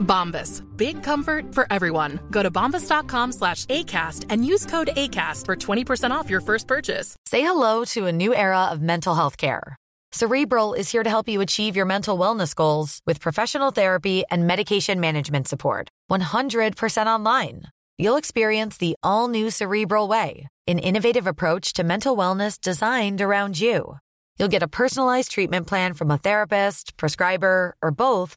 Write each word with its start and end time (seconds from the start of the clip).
Bombas. 0.00 0.62
Big 0.76 1.02
comfort 1.02 1.54
for 1.54 1.66
everyone. 1.70 2.20
Go 2.30 2.42
to 2.42 2.50
bombas.com 2.50 3.32
slash 3.32 3.66
ACAST 3.66 4.26
and 4.28 4.44
use 4.44 4.66
code 4.66 4.90
ACAST 4.96 5.46
for 5.46 5.56
20% 5.56 6.10
off 6.10 6.28
your 6.28 6.40
first 6.40 6.66
purchase. 6.66 7.16
Say 7.26 7.42
hello 7.42 7.84
to 7.86 8.06
a 8.06 8.12
new 8.12 8.34
era 8.34 8.64
of 8.66 8.80
mental 8.82 9.14
health 9.14 9.36
care. 9.36 9.76
Cerebral 10.12 10.74
is 10.74 10.90
here 10.90 11.04
to 11.04 11.10
help 11.10 11.28
you 11.28 11.40
achieve 11.40 11.76
your 11.76 11.86
mental 11.86 12.18
wellness 12.18 12.52
goals 12.54 13.00
with 13.06 13.20
professional 13.20 13.70
therapy 13.70 14.24
and 14.28 14.44
medication 14.44 14.98
management 14.98 15.46
support. 15.46 15.88
100% 16.10 17.06
online. 17.06 17.62
You'll 17.96 18.16
experience 18.16 18.76
the 18.76 18.96
all 19.04 19.28
new 19.28 19.50
Cerebral 19.50 20.08
Way, 20.08 20.48
an 20.66 20.80
innovative 20.80 21.28
approach 21.28 21.74
to 21.74 21.84
mental 21.84 22.16
wellness 22.16 22.60
designed 22.60 23.20
around 23.20 23.60
you. 23.60 23.98
You'll 24.38 24.48
get 24.48 24.62
a 24.62 24.68
personalized 24.68 25.30
treatment 25.30 25.66
plan 25.66 25.94
from 25.94 26.10
a 26.10 26.18
therapist, 26.18 26.96
prescriber, 26.96 27.76
or 27.82 27.90
both 27.90 28.36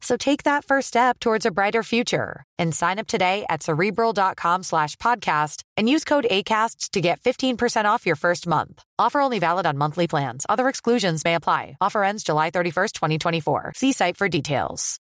So 0.00 0.16
take 0.16 0.42
that 0.44 0.64
first 0.64 0.88
step 0.88 1.18
towards 1.18 1.46
a 1.46 1.50
brighter 1.50 1.82
future 1.82 2.44
and 2.58 2.74
sign 2.74 2.98
up 2.98 3.06
today 3.06 3.44
at 3.48 3.62
cerebral.com 3.62 4.62
slash 4.62 4.96
podcast 4.96 5.62
and 5.76 5.88
use 5.88 6.04
code 6.04 6.26
ACAST 6.30 6.90
to 6.90 7.00
get 7.00 7.20
15% 7.20 7.84
off 7.86 8.06
your 8.06 8.16
first 8.16 8.46
month. 8.46 8.82
Offer 8.98 9.20
only 9.20 9.38
valid 9.38 9.66
on 9.66 9.78
monthly 9.78 10.06
plans. 10.06 10.44
Other 10.48 10.68
exclusions 10.68 11.24
may 11.24 11.34
apply. 11.34 11.76
Offer 11.80 12.04
ends 12.04 12.22
July 12.22 12.50
31st, 12.50 12.92
2024. 12.92 13.72
See 13.74 13.92
site 13.92 14.16
for 14.16 14.28
details. 14.28 15.00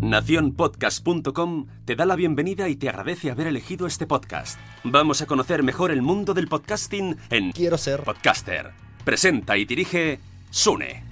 Naciónpodcast.com 0.00 1.66
te 1.84 1.94
da 1.94 2.06
la 2.06 2.16
bienvenida 2.16 2.68
y 2.68 2.76
te 2.76 2.88
agradece 2.88 3.30
haber 3.30 3.46
elegido 3.46 3.86
este 3.86 4.06
podcast. 4.06 4.58
Vamos 4.82 5.20
a 5.20 5.26
conocer 5.26 5.62
mejor 5.62 5.90
el 5.90 6.02
mundo 6.02 6.32
del 6.32 6.48
podcasting 6.48 7.16
en 7.28 7.52
Quiero 7.52 7.76
ser. 7.76 8.02
Podcaster. 8.02 8.89
Presenta 9.04 9.56
y 9.56 9.64
dirige 9.64 10.20
Sune. 10.50 11.02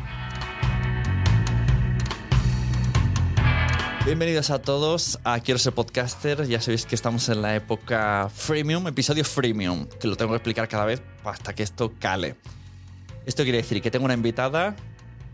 Bienvenidos 4.04 4.50
a 4.50 4.60
todos 4.60 5.18
a 5.24 5.40
Quiero 5.40 5.58
ser 5.58 5.72
podcaster. 5.72 6.46
Ya 6.46 6.60
sabéis 6.60 6.84
que 6.84 6.94
estamos 6.94 7.28
en 7.30 7.40
la 7.40 7.56
época 7.56 8.30
freemium, 8.34 8.86
episodio 8.88 9.24
freemium, 9.24 9.86
que 10.00 10.06
lo 10.06 10.16
tengo 10.16 10.32
que 10.32 10.36
explicar 10.36 10.68
cada 10.68 10.84
vez 10.84 11.02
hasta 11.24 11.54
que 11.54 11.62
esto 11.62 11.94
cale. 11.98 12.36
Esto 13.24 13.42
quiere 13.42 13.58
decir 13.58 13.80
que 13.80 13.90
tengo 13.90 14.04
una 14.04 14.14
invitada 14.14 14.76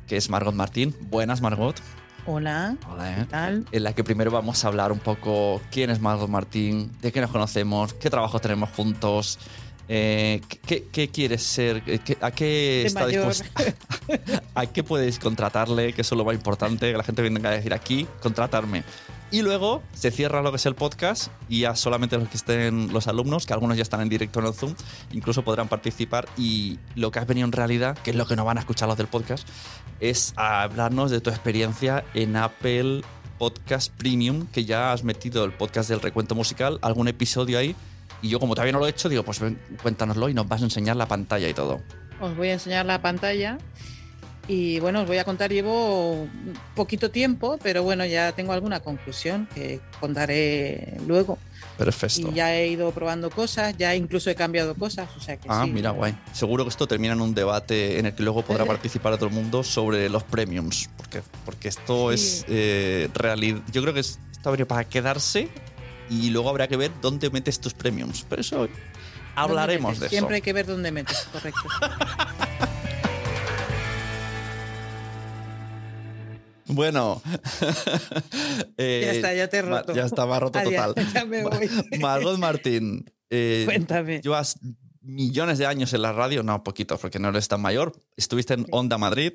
que 0.07 0.17
es 0.17 0.31
Margot 0.31 0.55
Martín. 0.55 0.95
Buenas, 1.03 1.41
Margot. 1.41 1.81
Hola, 2.27 2.77
Hola, 2.89 3.13
¿eh? 3.13 3.17
¿qué 3.19 3.25
tal? 3.27 3.67
En 3.73 3.83
la 3.83 3.95
que 3.95 4.05
primero 4.05 4.31
vamos 4.31 4.65
a 4.65 4.69
hablar 4.69 4.93
un 4.93 5.01
poco 5.01 5.61
quién 5.71 5.91
es 5.91 6.01
Margot 6.01 6.29
Martín, 6.29 6.93
de 7.03 7.13
qué 7.13 7.21
nos 7.21 7.31
conocemos, 7.31 7.95
qué 7.95 8.11
trabajo 8.11 8.39
tenemos 8.39 8.71
juntos, 8.71 9.39
eh, 9.89 10.41
qué, 10.67 10.85
qué 10.91 11.09
quieres 11.09 11.43
ser, 11.43 11.83
eh, 11.87 12.01
a 12.21 12.31
qué 12.31 12.87
está 12.87 13.07
dispuesta, 13.07 13.47
a 14.55 14.67
qué 14.67 14.83
podéis 14.83 15.19
contratarle, 15.19 15.93
que 15.93 16.03
eso 16.03 16.15
es 16.15 16.19
lo 16.19 16.25
más 16.25 16.35
importante, 16.35 16.91
que 16.91 16.97
la 16.97 17.05
gente 17.05 17.23
venga 17.23 17.51
a 17.51 17.53
decir 17.53 17.75
aquí, 17.75 18.07
contratarme. 18.23 18.85
Y 19.31 19.43
luego 19.43 19.83
se 19.93 20.13
cierra 20.13 20.43
lo 20.43 20.53
que 20.53 20.57
es 20.57 20.67
el 20.67 20.77
podcast 20.77 21.29
y 21.49 21.63
ya 21.63 21.75
solamente 21.75 22.17
los 22.17 22.29
que 22.29 22.37
estén 22.37 22.93
los 22.93 23.09
alumnos, 23.09 23.47
que 23.47 23.53
algunos 23.53 23.77
ya 23.77 23.83
están 23.83 24.01
en 24.01 24.09
directo 24.09 24.39
en 24.39 24.47
el 24.47 24.55
Zoom, 24.55 24.75
incluso 25.13 25.43
podrán 25.43 25.67
participar. 25.67 26.29
Y 26.37 26.79
lo 26.95 27.11
que 27.11 27.19
has 27.19 27.27
venido 27.27 27.45
en 27.45 27.51
realidad, 27.53 27.99
que 27.99 28.11
es 28.11 28.17
lo 28.17 28.27
que 28.27 28.37
no 28.37 28.45
van 28.45 28.59
a 28.59 28.61
escuchar 28.61 28.89
los 28.89 28.97
del 28.97 29.09
podcast, 29.09 29.49
es 29.99 30.35
a 30.37 30.63
hablarnos 30.63 31.11
de 31.11 31.21
tu 31.21 31.31
experiencia 31.31 32.05
en 32.15 32.37
Apple 32.37 33.03
Podcast 33.39 33.93
Premium, 33.93 34.47
que 34.47 34.65
ya 34.65 34.93
has 34.93 35.03
metido 35.03 35.45
el 35.45 35.53
podcast 35.53 35.89
del 35.89 36.01
recuento 36.01 36.37
musical, 36.37 36.79
algún 36.81 37.09
episodio 37.09 37.59
ahí. 37.59 37.75
Y 38.25 38.31
yo, 38.31 38.41
como 38.41 38.55
todavía 38.55 38.73
no 38.73 38.79
lo 38.79 38.87
he 38.87 38.91
hecho, 38.91 39.11
digo, 39.11 39.23
pues 39.23 39.39
ven, 39.39 39.59
cuéntanoslo 39.83 40.31
y 40.31 40.35
nos 40.35 40.49
vas 40.49 40.63
a 40.63 40.65
enseñar 40.65 40.97
la 40.97 41.07
pantalla 41.07 41.47
y 41.47 41.53
todo. 41.53 41.83
Os 42.21 42.35
voy 42.35 42.49
a 42.49 42.53
enseñar 42.55 42.87
la 42.87 43.03
pantalla 43.03 43.59
y 44.49 44.81
bueno, 44.81 45.03
os 45.03 45.07
voy 45.07 45.19
a 45.19 45.25
contar, 45.25 45.51
llevo 45.53 46.27
poquito 46.75 47.11
tiempo, 47.11 47.59
pero 47.63 47.83
bueno, 47.83 48.07
ya 48.07 48.33
tengo 48.33 48.55
alguna 48.55 48.81
conclusión 48.81 49.47
que 49.55 49.81
contaré 50.01 50.97
luego. 51.07 51.37
Perfecto. 51.77 52.31
Y 52.31 52.35
ya 52.35 52.55
he 52.55 52.69
ido 52.69 52.93
probando 52.93 53.29
cosas, 53.31 53.77
ya 53.77 53.95
incluso 53.95 54.31
he 54.31 54.35
cambiado 54.35 54.75
cosas, 54.75 55.09
o 55.19 55.21
sea 55.21 55.37
que 55.37 55.49
Ah, 55.51 55.63
sí. 55.67 55.71
mira, 55.73 55.91
guay. 55.91 56.17
Seguro 56.33 56.65
que 56.65 56.71
esto 56.71 56.87
termina 56.87 57.13
en 57.13 57.21
un 57.21 57.35
debate 57.35 57.99
en 57.99 58.07
el 58.07 58.15
que 58.15 58.23
luego 58.23 58.41
podrá 58.43 58.65
participar 58.67 59.17
todo 59.17 59.27
el 59.29 59.35
mundo 59.35 59.63
sobre 59.63 60.09
los 60.09 60.23
premiums. 60.23 60.89
Porque, 60.97 61.21
porque 61.45 61.69
esto 61.69 62.09
Sí. 62.11 62.15
es 62.15 62.45
eh, 62.49 63.11
realidad. 63.13 63.61
Yo 63.71 63.83
creo 63.83 63.93
que 63.93 64.01
es- 64.01 64.19
esto 64.33 64.49
habría 64.49 64.67
para 64.67 64.85
quedarse 64.85 65.49
y 66.11 66.31
luego 66.31 66.49
habrá 66.51 66.69
que 66.69 66.77
ver 66.77 66.91
dónde 67.01 67.31
metes 67.31 67.61
tus 67.61 67.75
premiums. 67.75 68.25
Pero 68.29 68.41
eso 68.41 68.57
¿Dónde 68.59 68.73
hablaremos 69.35 69.99
de 70.01 70.07
eso. 70.07 70.11
Siempre 70.13 70.37
hay 70.37 70.43
que 70.43 70.53
ver 70.53 70.67
dónde 70.67 70.93
metes, 70.93 71.29
correcto. 71.33 71.61
Bueno. 76.67 77.23
Eh, 78.77 79.03
Ya 79.05 79.13
está, 79.13 79.35
ya 79.35 79.49
te 79.49 79.59
he 79.59 79.63
roto. 79.63 79.95
Ya 79.95 80.05
ha 80.07 80.41
roto 80.41 80.59
Adiós, 80.59 80.95
total. 80.95 81.13
ya 81.15 81.25
me 81.25 81.43
voy. 81.43 81.69
Margot 82.01 82.39
Martín. 82.39 83.05
eh, 83.31 83.63
Cuéntame. 83.65 84.21
Llevas 84.21 84.59
millones 85.01 85.59
de 85.59 85.67
años 85.67 85.93
en 85.93 86.03
la 86.03 86.13
radio, 86.13 86.43
no 86.43 86.65
poquitos, 86.65 86.99
porque 87.01 87.19
no 87.19 87.29
eres 87.29 87.47
tan 87.49 87.61
mayor. 87.61 87.93
Estuviste 88.17 88.55
en 88.55 88.67
Onda 88.71 88.99
Madrid, 88.99 89.33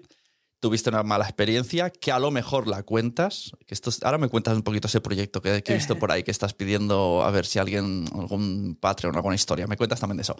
tuviste 0.60 0.90
una 0.90 1.04
mala 1.04 1.26
experiencia, 1.26 1.90
que 1.90 2.12
a 2.12 2.20
lo 2.20 2.32
mejor 2.32 2.68
la 2.68 2.84
cuentas. 2.84 3.52
Que 3.66 3.74
esto 3.74 3.90
es- 3.90 4.04
ahora 4.04 4.18
me 4.18 4.28
cuentas 4.30 4.56
un 4.56 4.64
poquito 4.64 4.88
ese 4.88 5.02
proyecto 5.02 5.42
que, 5.42 5.64
que 5.64 5.72
he 5.72 5.76
visto 5.76 5.98
por 5.98 6.12
ahí, 6.12 6.24
que 6.24 6.32
estás 6.32 6.54
pidiendo 6.54 7.24
a 7.24 7.32
ver 7.32 7.46
si 7.46 7.60
alguien, 7.60 8.06
algún 8.14 8.78
Patreon, 8.80 9.16
alguna 9.16 9.36
historia. 9.36 9.68
Me 9.68 9.78
cuentas 9.78 10.00
también 10.00 10.18
de 10.18 10.24
eso. 10.24 10.36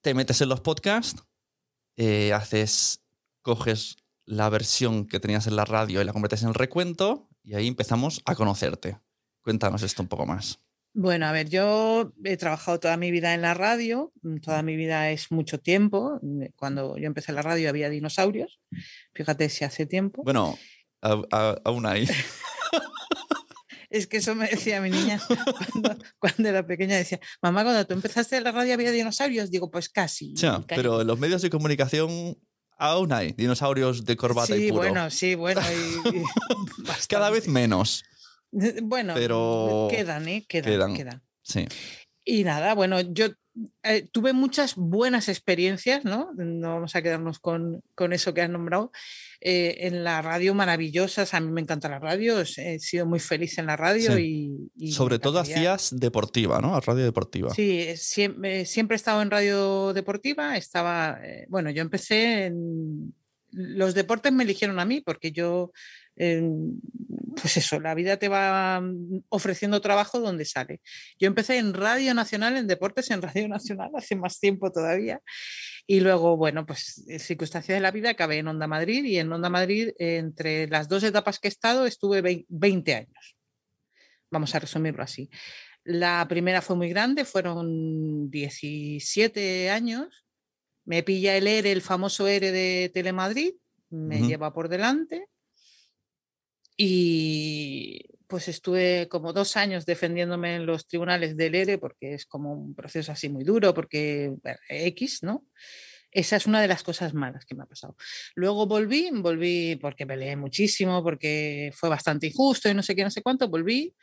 Te 0.00 0.14
metes 0.14 0.40
en 0.40 0.48
los 0.48 0.60
podcasts, 0.60 1.22
eh, 1.96 2.32
haces, 2.32 3.00
coges 3.42 3.96
la 4.26 4.48
versión 4.48 5.06
que 5.06 5.20
tenías 5.20 5.46
en 5.46 5.56
la 5.56 5.64
radio 5.66 6.00
y 6.00 6.04
la 6.04 6.12
conviertes 6.12 6.42
en 6.42 6.48
el 6.48 6.54
recuento, 6.54 7.28
y 7.42 7.54
ahí 7.54 7.66
empezamos 7.68 8.22
a 8.24 8.34
conocerte. 8.34 8.98
Cuéntanos 9.42 9.82
esto 9.82 10.02
un 10.02 10.08
poco 10.08 10.24
más. 10.24 10.58
Bueno, 10.96 11.26
a 11.26 11.32
ver, 11.32 11.48
yo 11.48 12.12
he 12.22 12.36
trabajado 12.36 12.78
toda 12.78 12.96
mi 12.96 13.10
vida 13.10 13.34
en 13.34 13.42
la 13.42 13.52
radio, 13.52 14.12
mm, 14.22 14.36
toda 14.38 14.62
mi 14.62 14.76
vida 14.76 15.10
es 15.10 15.32
mucho 15.32 15.58
tiempo. 15.58 16.20
mm, 16.22 16.44
Cuando 16.54 16.96
yo 16.96 17.06
empecé 17.06 17.32
la 17.32 17.42
radio 17.42 17.68
había 17.68 17.90
dinosaurios, 17.90 18.60
fíjate 19.12 19.48
si 19.48 19.64
hace 19.64 19.86
tiempo. 19.86 20.22
Bueno, 20.22 20.56
aún 21.02 21.86
ahí. 21.86 22.06
Es 23.90 24.08
que 24.08 24.16
eso 24.16 24.34
me 24.34 24.48
decía 24.48 24.80
mi 24.80 24.90
niña 24.90 25.20
cuando, 25.72 25.96
cuando 26.18 26.48
era 26.48 26.66
pequeña, 26.66 26.96
decía, 26.96 27.20
mamá, 27.40 27.62
cuando 27.62 27.86
tú 27.86 27.94
empezaste 27.94 28.40
la 28.40 28.50
radio 28.50 28.74
había 28.74 28.90
dinosaurios, 28.90 29.52
digo, 29.52 29.70
pues 29.70 29.88
casi. 29.88 30.34
Ya, 30.34 30.54
casi". 30.54 30.64
pero 30.82 31.00
en 31.02 31.06
los 31.06 31.18
medios 31.20 31.42
de 31.42 31.50
comunicación 31.50 32.36
aún 32.76 33.12
hay 33.12 33.32
dinosaurios 33.32 34.04
de 34.04 34.16
corbata 34.16 34.48
sí, 34.56 34.66
y 34.66 34.68
puro. 34.70 34.80
bueno, 34.80 35.10
sí, 35.10 35.36
bueno, 35.36 35.60
y- 36.10 36.16
y 36.18 36.22
Cada 37.08 37.30
vez 37.30 37.46
menos. 37.46 38.02
Bueno, 38.82 39.14
pero 39.14 39.88
quedan, 39.90 40.28
¿eh? 40.28 40.44
Quedan, 40.48 40.70
quedan. 40.72 40.94
quedan. 40.94 41.22
Sí. 41.42 41.66
Y 42.24 42.44
nada, 42.44 42.74
bueno, 42.74 43.00
yo 43.00 43.26
eh, 43.82 44.08
tuve 44.10 44.32
muchas 44.32 44.76
buenas 44.76 45.28
experiencias, 45.28 46.04
¿no? 46.04 46.30
No 46.36 46.74
vamos 46.74 46.96
a 46.96 47.02
quedarnos 47.02 47.38
con, 47.38 47.82
con 47.94 48.12
eso 48.14 48.32
que 48.32 48.40
has 48.42 48.48
nombrado. 48.50 48.90
eh, 49.40 49.86
en 49.86 50.04
la 50.04 50.22
radio 50.22 50.54
maravillosas, 50.54 51.34
a 51.34 51.40
mí 51.40 51.52
me 51.52 51.60
encanta 51.60 51.88
la 51.90 51.98
radio, 51.98 52.40
he 52.40 52.78
sido 52.78 53.04
muy 53.04 53.20
feliz 53.20 53.58
en 53.58 53.66
la 53.66 53.76
radio 53.76 54.16
Sí. 54.16 54.70
y, 54.78 54.86
y 54.88 54.92
Sobre 54.92 55.18
todo 55.18 55.38
hacías 55.38 55.90
deportiva, 55.98 56.60
¿no? 56.60 56.80
Radio 56.80 57.04
deportiva. 57.04 57.52
Sí, 57.54 57.88
siempre, 57.96 58.64
siempre 58.64 58.94
he 58.94 58.96
estado 58.96 59.20
en 59.20 59.30
radio 59.30 59.92
deportiva, 59.92 60.56
estaba, 60.56 61.18
eh, 61.22 61.44
bueno, 61.50 61.68
yo 61.70 61.82
empecé 61.82 62.46
en... 62.46 63.14
Los 63.56 63.94
deportes 63.94 64.32
me 64.32 64.42
eligieron 64.44 64.80
a 64.80 64.84
mí 64.84 65.00
porque 65.00 65.30
yo, 65.30 65.70
eh, 66.16 66.42
pues 67.40 67.56
eso, 67.56 67.80
la 67.80 67.94
vida 67.94 68.16
te 68.16 68.28
va 68.28 68.80
mm, 68.80 69.24
ofreciendo 69.28 69.80
trabajo 69.80 70.20
donde 70.20 70.44
sale. 70.44 70.80
Yo 71.18 71.26
empecé 71.26 71.58
en 71.58 71.74
Radio 71.74 72.14
Nacional, 72.14 72.56
en 72.56 72.66
deportes 72.66 73.10
en 73.10 73.22
Radio 73.22 73.48
Nacional, 73.48 73.90
hace 73.96 74.16
más 74.16 74.38
tiempo 74.38 74.70
todavía. 74.70 75.20
Y 75.86 76.00
luego, 76.00 76.36
bueno, 76.36 76.64
pues 76.64 77.04
en 77.08 77.20
circunstancias 77.20 77.76
de 77.76 77.80
la 77.82 77.90
vida 77.90 78.10
acabé 78.10 78.38
en 78.38 78.48
Onda 78.48 78.66
Madrid 78.66 79.04
y 79.04 79.18
en 79.18 79.30
Onda 79.32 79.50
Madrid, 79.50 79.90
eh, 79.98 80.16
entre 80.16 80.66
las 80.68 80.88
dos 80.88 81.02
etapas 81.02 81.38
que 81.38 81.48
he 81.48 81.50
estado, 81.50 81.86
estuve 81.86 82.22
vein- 82.22 82.46
20 82.48 82.94
años. 82.94 83.36
Vamos 84.30 84.54
a 84.54 84.60
resumirlo 84.60 85.02
así. 85.02 85.28
La 85.84 86.24
primera 86.28 86.62
fue 86.62 86.76
muy 86.76 86.88
grande, 86.88 87.26
fueron 87.26 88.30
17 88.30 89.68
años. 89.70 90.24
Me 90.86 91.02
pilla 91.02 91.36
el 91.36 91.46
ERE, 91.46 91.72
el 91.72 91.82
famoso 91.82 92.26
ERE 92.26 92.50
de 92.50 92.90
Telemadrid, 92.92 93.52
me 93.90 94.20
lleva 94.26 94.52
por 94.54 94.68
delante. 94.68 95.26
Y 96.76 98.04
pues 98.26 98.48
estuve 98.48 99.08
como 99.08 99.32
dos 99.32 99.56
años 99.56 99.86
defendiéndome 99.86 100.56
en 100.56 100.66
los 100.66 100.86
tribunales 100.86 101.36
del 101.36 101.54
ERE 101.54 101.78
porque 101.78 102.14
es 102.14 102.26
como 102.26 102.52
un 102.52 102.74
proceso 102.74 103.12
así 103.12 103.28
muy 103.28 103.44
duro, 103.44 103.74
porque 103.74 104.32
X, 104.68 105.22
¿no? 105.22 105.44
Esa 106.10 106.36
es 106.36 106.46
una 106.46 106.60
de 106.60 106.68
las 106.68 106.82
cosas 106.82 107.12
malas 107.12 107.44
que 107.44 107.54
me 107.54 107.64
ha 107.64 107.66
pasado. 107.66 107.96
Luego 108.34 108.66
volví, 108.66 109.10
volví 109.12 109.76
porque 109.76 110.06
peleé 110.06 110.36
muchísimo, 110.36 111.02
porque 111.02 111.72
fue 111.74 111.88
bastante 111.88 112.28
injusto 112.28 112.68
y 112.68 112.74
no 112.74 112.82
sé 112.82 112.94
qué, 112.94 113.02
no 113.02 113.10
sé 113.10 113.22
cuánto, 113.22 113.48
volví 113.48 113.94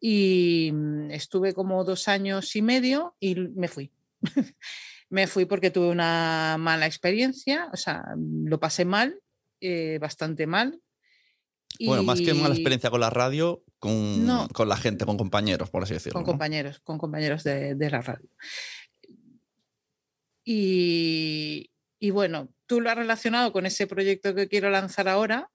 y 0.00 0.70
mm, 0.72 1.10
estuve 1.10 1.54
como 1.54 1.84
dos 1.84 2.08
años 2.08 2.54
y 2.56 2.62
medio 2.62 3.16
y 3.20 3.34
me 3.34 3.68
fui. 3.68 3.92
me 5.10 5.26
fui 5.26 5.46
porque 5.46 5.70
tuve 5.70 5.88
una 5.88 6.56
mala 6.58 6.86
experiencia, 6.86 7.68
o 7.72 7.76
sea, 7.76 8.04
lo 8.16 8.60
pasé 8.60 8.84
mal, 8.84 9.20
eh, 9.60 9.98
bastante 10.00 10.46
mal. 10.46 10.80
Bueno, 11.80 12.02
más 12.02 12.20
que 12.20 12.34
mala 12.34 12.54
experiencia 12.54 12.90
con 12.90 13.00
la 13.00 13.10
radio, 13.10 13.62
con, 13.78 14.26
No. 14.26 14.48
con 14.48 14.68
la 14.68 14.76
gente, 14.76 15.04
con 15.04 15.16
compañeros, 15.16 15.70
por 15.70 15.82
así 15.84 15.94
decirlo. 15.94 16.14
con 16.14 16.22
¿no? 16.22 16.26
compañeros, 16.26 16.80
con 16.80 16.98
compañeros 16.98 17.44
de, 17.44 17.74
de 17.76 17.90
la 17.90 18.00
radio. 18.02 18.28
Y, 20.44 21.70
y 22.00 22.10
bueno, 22.10 22.48
tú 22.66 22.80
lo 22.80 22.90
has 22.90 22.96
relacionado 22.96 23.52
con 23.52 23.66
ese 23.66 23.86
proyecto 23.86 24.34
que 24.34 24.48
quiero 24.48 24.70
lanzar 24.70 25.08
ahora. 25.08 25.50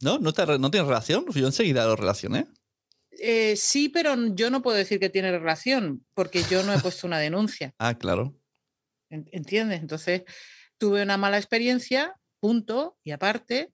¿No? 0.00 0.18
¿No, 0.18 0.32
te, 0.32 0.44
¿No 0.58 0.70
tiene 0.70 0.86
relación? 0.86 1.24
Yo 1.32 1.46
enseguida 1.46 1.86
lo 1.86 1.96
relacioné. 1.96 2.46
Eh, 3.18 3.56
sí, 3.56 3.88
pero 3.88 4.14
yo 4.34 4.50
no 4.50 4.60
puedo 4.60 4.76
decir 4.76 4.98
que 5.00 5.08
tiene 5.08 5.30
relación, 5.36 6.04
porque 6.14 6.42
yo 6.50 6.62
no 6.64 6.72
he 6.74 6.78
puesto 6.80 7.06
una 7.06 7.18
denuncia. 7.18 7.74
Ah, 7.78 7.96
claro. 7.96 8.36
¿en- 9.08 9.28
¿Entiendes? 9.32 9.80
Entonces, 9.80 10.22
tuve 10.78 11.02
una 11.02 11.16
mala 11.16 11.38
experiencia, 11.38 12.14
punto, 12.40 12.98
y 13.04 13.12
aparte. 13.12 13.72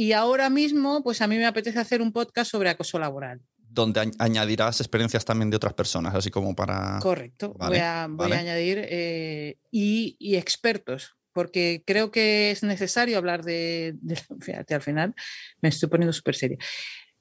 Y 0.00 0.12
ahora 0.12 0.48
mismo, 0.48 1.02
pues 1.02 1.20
a 1.22 1.26
mí 1.26 1.36
me 1.36 1.46
apetece 1.46 1.78
hacer 1.80 2.00
un 2.02 2.12
podcast 2.12 2.48
sobre 2.52 2.70
acoso 2.70 3.00
laboral. 3.00 3.40
Donde 3.70 4.00
añ- 4.00 4.14
añadirás 4.20 4.80
experiencias 4.80 5.24
también 5.24 5.50
de 5.50 5.56
otras 5.56 5.74
personas, 5.74 6.14
así 6.14 6.30
como 6.30 6.54
para. 6.54 7.00
Correcto. 7.02 7.54
vale, 7.58 7.70
voy 7.70 7.78
a, 7.80 8.06
voy 8.08 8.26
a 8.26 8.28
vale. 8.28 8.36
añadir 8.36 8.78
eh, 8.88 9.56
y, 9.72 10.14
y 10.20 10.36
expertos, 10.36 11.16
porque 11.32 11.82
creo 11.84 12.12
que 12.12 12.52
es 12.52 12.62
necesario 12.62 13.18
hablar 13.18 13.42
de, 13.44 13.94
de- 14.00 14.14
Fíjate, 14.40 14.74
al 14.76 14.82
final 14.82 15.14
me 15.62 15.68
estoy 15.68 15.88
poniendo 15.88 16.12
súper 16.12 16.36
seria. 16.36 16.58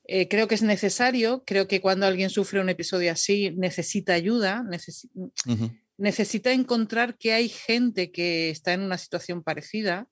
Eh, 0.09 0.27
creo 0.27 0.47
que 0.47 0.53
es 0.55 0.61
necesario, 0.61 1.43
creo 1.47 1.67
que 1.67 1.81
cuando 1.81 2.05
alguien 2.05 2.29
sufre 2.29 2.61
un 2.61 2.69
episodio 2.69 3.11
así 3.11 3.51
necesita 3.57 4.13
ayuda, 4.13 4.63
necesi- 4.69 5.09
necesita 5.97 6.51
encontrar 6.53 7.17
que 7.17 7.33
hay 7.33 7.49
gente 7.49 8.11
que 8.11 8.51
está 8.51 8.73
en 8.73 8.81
una 8.81 8.99
situación 8.99 9.41
parecida, 9.41 10.07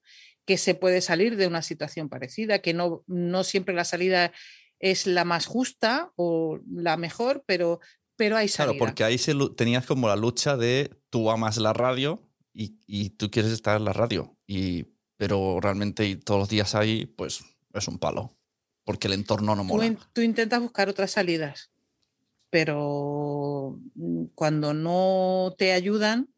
que 0.46 0.56
se 0.56 0.74
puede 0.74 1.00
salir 1.00 1.36
de 1.36 1.46
una 1.46 1.60
situación 1.62 2.08
parecida, 2.08 2.60
que 2.60 2.72
no, 2.72 3.02
no 3.06 3.44
siempre 3.44 3.74
la 3.74 3.84
salida 3.84 4.32
es 4.78 5.06
la 5.06 5.24
más 5.24 5.46
justa 5.46 6.12
o 6.16 6.60
la 6.70 6.96
mejor, 6.96 7.42
pero, 7.46 7.80
pero 8.16 8.36
hay 8.36 8.48
salida. 8.48 8.72
Claro, 8.74 8.86
porque 8.86 9.04
ahí 9.04 9.18
se 9.18 9.34
tenías 9.56 9.84
como 9.86 10.08
la 10.08 10.16
lucha 10.16 10.56
de 10.56 10.90
tú 11.10 11.30
amas 11.30 11.56
la 11.56 11.72
radio 11.72 12.22
y, 12.52 12.78
y 12.86 13.10
tú 13.10 13.30
quieres 13.30 13.52
estar 13.52 13.76
en 13.76 13.84
la 13.84 13.92
radio. 13.92 14.36
Y, 14.46 14.86
pero 15.16 15.58
realmente 15.60 16.14
todos 16.16 16.40
los 16.40 16.48
días 16.48 16.74
ahí, 16.74 17.06
pues 17.06 17.42
es 17.74 17.88
un 17.88 17.98
palo. 17.98 18.38
Porque 18.84 19.08
el 19.08 19.14
entorno 19.14 19.56
no 19.56 19.64
mola. 19.64 19.98
tú 20.12 20.20
intentas 20.20 20.60
buscar 20.60 20.88
otras 20.88 21.10
salidas, 21.10 21.72
pero 22.50 23.80
mm, 23.96 24.26
cuando 24.34 24.74
no 24.74 25.54
te 25.58 25.72
ayudan, 25.72 26.32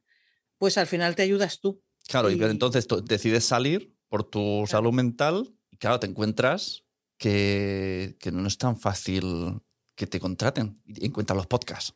pues 0.57 0.79
al 0.79 0.87
final 0.87 1.15
te 1.15 1.23
ayudas 1.23 1.61
tú. 1.61 1.83
Claro, 2.09 2.31
y, 2.31 2.41
y- 2.41 2.43
entonces 2.45 2.87
tú 2.87 3.05
decides 3.05 3.45
salir 3.45 3.98
por 4.09 4.25
tu 4.29 4.65
salud 4.67 4.93
mental 4.93 5.55
y 5.71 5.77
claro, 5.77 6.01
te 6.01 6.07
encuentras 6.07 6.85
que, 7.19 8.17
que 8.21 8.31
no 8.33 8.47
es 8.47 8.59
tan 8.59 8.79
fácil 8.79 9.61
que 9.97 10.07
te 10.07 10.21
contraten 10.21 10.81
y 10.87 11.07
encuentras 11.07 11.37
los 11.37 11.47
podcasts. 11.47 11.95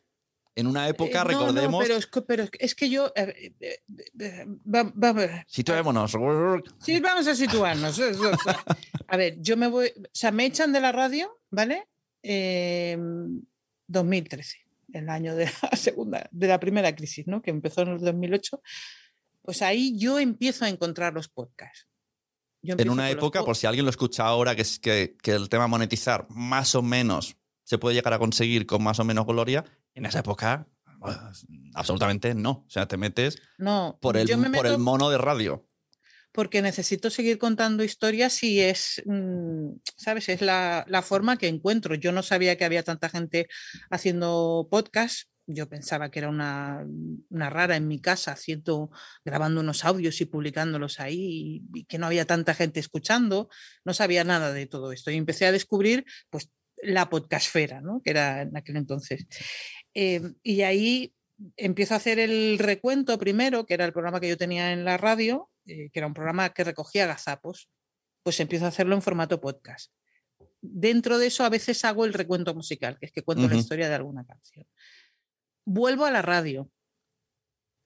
En 0.55 0.67
una 0.67 0.87
época, 0.87 1.21
Eh, 1.21 1.25
no, 1.25 1.31
no, 1.31 1.39
recordemos, 1.47 1.83
pero, 1.83 1.95
es 1.97 2.05
que, 2.05 2.21
pero 2.21 2.45
es 2.59 2.75
que- 2.75 2.89
yo... 2.89 3.11
eh, 3.15 3.53
eh, 3.59 3.79
eh, 4.19 4.45
va- 4.71 5.43
situémonos. 5.47 6.11
Sí, 6.79 6.99
vamos 6.99 7.25
a 7.25 7.33
situarnos. 7.35 7.99
A 9.07 9.17
ver, 9.17 9.37
yo 9.41 9.57
me 9.57 9.67
voy, 9.67 9.87
o 9.97 10.01
sea, 10.11 10.31
me 10.31 10.45
echan 10.45 10.71
de 10.71 10.79
la 10.81 10.91
radio, 10.91 11.39
¿vale? 11.49 11.87
Eh, 12.21 12.95
2013, 13.87 14.57
el 14.93 15.09
año 15.09 15.35
de 15.35 15.45
la 15.45 15.51
segunda, 15.77 16.27
de 16.31 16.47
la 16.47 16.59
primera 16.59 16.95
crisis, 16.95 17.25
¿no? 17.27 17.41
Que 17.41 17.49
empezó 17.51 17.81
en 17.81 17.89
el 17.89 17.99
2008. 17.99 18.61
Pues 19.41 19.61
ahí 19.63 19.97
yo 19.97 20.19
empiezo 20.19 20.65
a 20.65 20.69
encontrar 20.69 21.13
los 21.13 21.29
podcasts. 21.29 21.87
Yo 22.63 22.75
En 22.77 22.89
una 22.89 23.03
los 23.09 23.17
época, 23.17 23.39
po- 23.41 23.45
por 23.47 23.55
si 23.57 23.67
alguien 23.67 23.85
lo 23.85 23.91
escucha 23.91 24.25
ahora, 24.25 24.55
que, 24.55 24.61
es 24.63 24.79
que, 24.79 25.15
que 25.21 25.31
el 25.31 25.49
tema 25.49 25.67
monetizar 25.67 26.25
más 26.29 26.73
o 26.75 26.81
menos 26.81 27.35
se 27.63 27.77
puede 27.77 27.95
llegar 27.95 28.13
a 28.13 28.19
conseguir 28.19 28.65
con 28.65 28.81
más 28.83 28.99
o 28.99 29.03
menos 29.03 29.25
gloria, 29.25 29.63
en 29.93 30.05
esa 30.05 30.19
época 30.19 30.67
bueno, 30.99 31.29
absolutamente 31.73 32.33
no. 32.33 32.63
O 32.65 32.69
sea, 32.69 32.87
te 32.87 32.95
metes 32.97 33.37
No, 33.57 33.97
por 34.01 34.15
el, 34.17 34.27
yo 34.27 34.37
me 34.37 34.49
por 34.49 34.65
el 34.65 34.73
meto 34.73 34.83
mono 34.83 35.09
de 35.09 35.17
radio. 35.17 35.67
porque 36.31 36.61
necesito 36.61 37.09
seguir 37.09 37.37
contando 37.37 37.83
historias 37.83 38.41
y 38.43 38.61
es, 38.61 39.01
mm, 39.05 39.71
¿sabes? 39.97 40.29
Es 40.29 40.41
la, 40.41 40.85
la 40.87 41.01
forma 41.01 41.37
que 41.37 41.47
encuentro. 41.49 41.95
Yo 41.95 42.11
no 42.13 42.23
sabía 42.23 42.57
que 42.57 42.63
había 42.65 42.83
tanta 42.83 43.09
gente 43.09 43.47
haciendo 43.91 44.67
podcast. 44.71 45.27
Yo 45.45 45.67
pensaba 45.67 46.09
que 46.09 46.19
era 46.19 46.29
una, 46.29 46.85
una 47.29 47.49
rara 47.49 47.75
en 47.75 47.87
mi 47.87 47.99
casa 47.99 48.31
haciendo, 48.31 48.91
grabando 49.25 49.61
unos 49.61 49.83
audios 49.83 50.21
y 50.21 50.25
publicándolos 50.25 50.99
ahí 50.99 51.61
y, 51.73 51.79
y 51.79 51.85
que 51.85 51.97
no 51.97 52.05
había 52.05 52.25
tanta 52.25 52.53
gente 52.53 52.79
escuchando. 52.79 53.49
No 53.83 53.93
sabía 53.93 54.23
nada 54.23 54.53
de 54.53 54.67
todo 54.67 54.91
esto. 54.91 55.11
Y 55.11 55.17
empecé 55.17 55.45
a 55.45 55.51
descubrir, 55.51 56.05
pues, 56.29 56.49
la 56.83 57.09
podcastfera, 57.09 57.81
¿no? 57.81 58.01
Que 58.03 58.11
era 58.11 58.41
en 58.41 58.55
aquel 58.55 58.77
entonces. 58.77 59.25
Eh, 59.93 60.21
y 60.43 60.61
ahí 60.61 61.13
empiezo 61.57 61.93
a 61.93 61.97
hacer 61.97 62.19
el 62.19 62.59
recuento 62.59 63.17
primero, 63.17 63.65
que 63.65 63.73
era 63.73 63.85
el 63.85 63.93
programa 63.93 64.19
que 64.19 64.29
yo 64.29 64.37
tenía 64.37 64.71
en 64.71 64.85
la 64.85 64.97
radio, 64.97 65.49
eh, 65.65 65.89
que 65.91 65.99
era 65.99 66.07
un 66.07 66.13
programa 66.13 66.49
que 66.49 66.63
recogía 66.63 67.07
gazapos, 67.07 67.69
pues 68.23 68.39
empiezo 68.39 68.65
a 68.65 68.69
hacerlo 68.69 68.95
en 68.95 69.01
formato 69.01 69.41
podcast. 69.41 69.91
Dentro 70.61 71.17
de 71.17 71.27
eso 71.27 71.43
a 71.43 71.49
veces 71.49 71.83
hago 71.83 72.05
el 72.05 72.13
recuento 72.13 72.53
musical, 72.53 72.97
que 72.97 73.07
es 73.07 73.11
que 73.11 73.21
cuento 73.21 73.47
la 73.47 73.55
historia 73.55 73.89
de 73.89 73.95
alguna 73.95 74.25
canción. 74.25 74.65
Vuelvo 75.65 76.03
a 76.03 76.11
la 76.11 76.21
radio, 76.21 76.69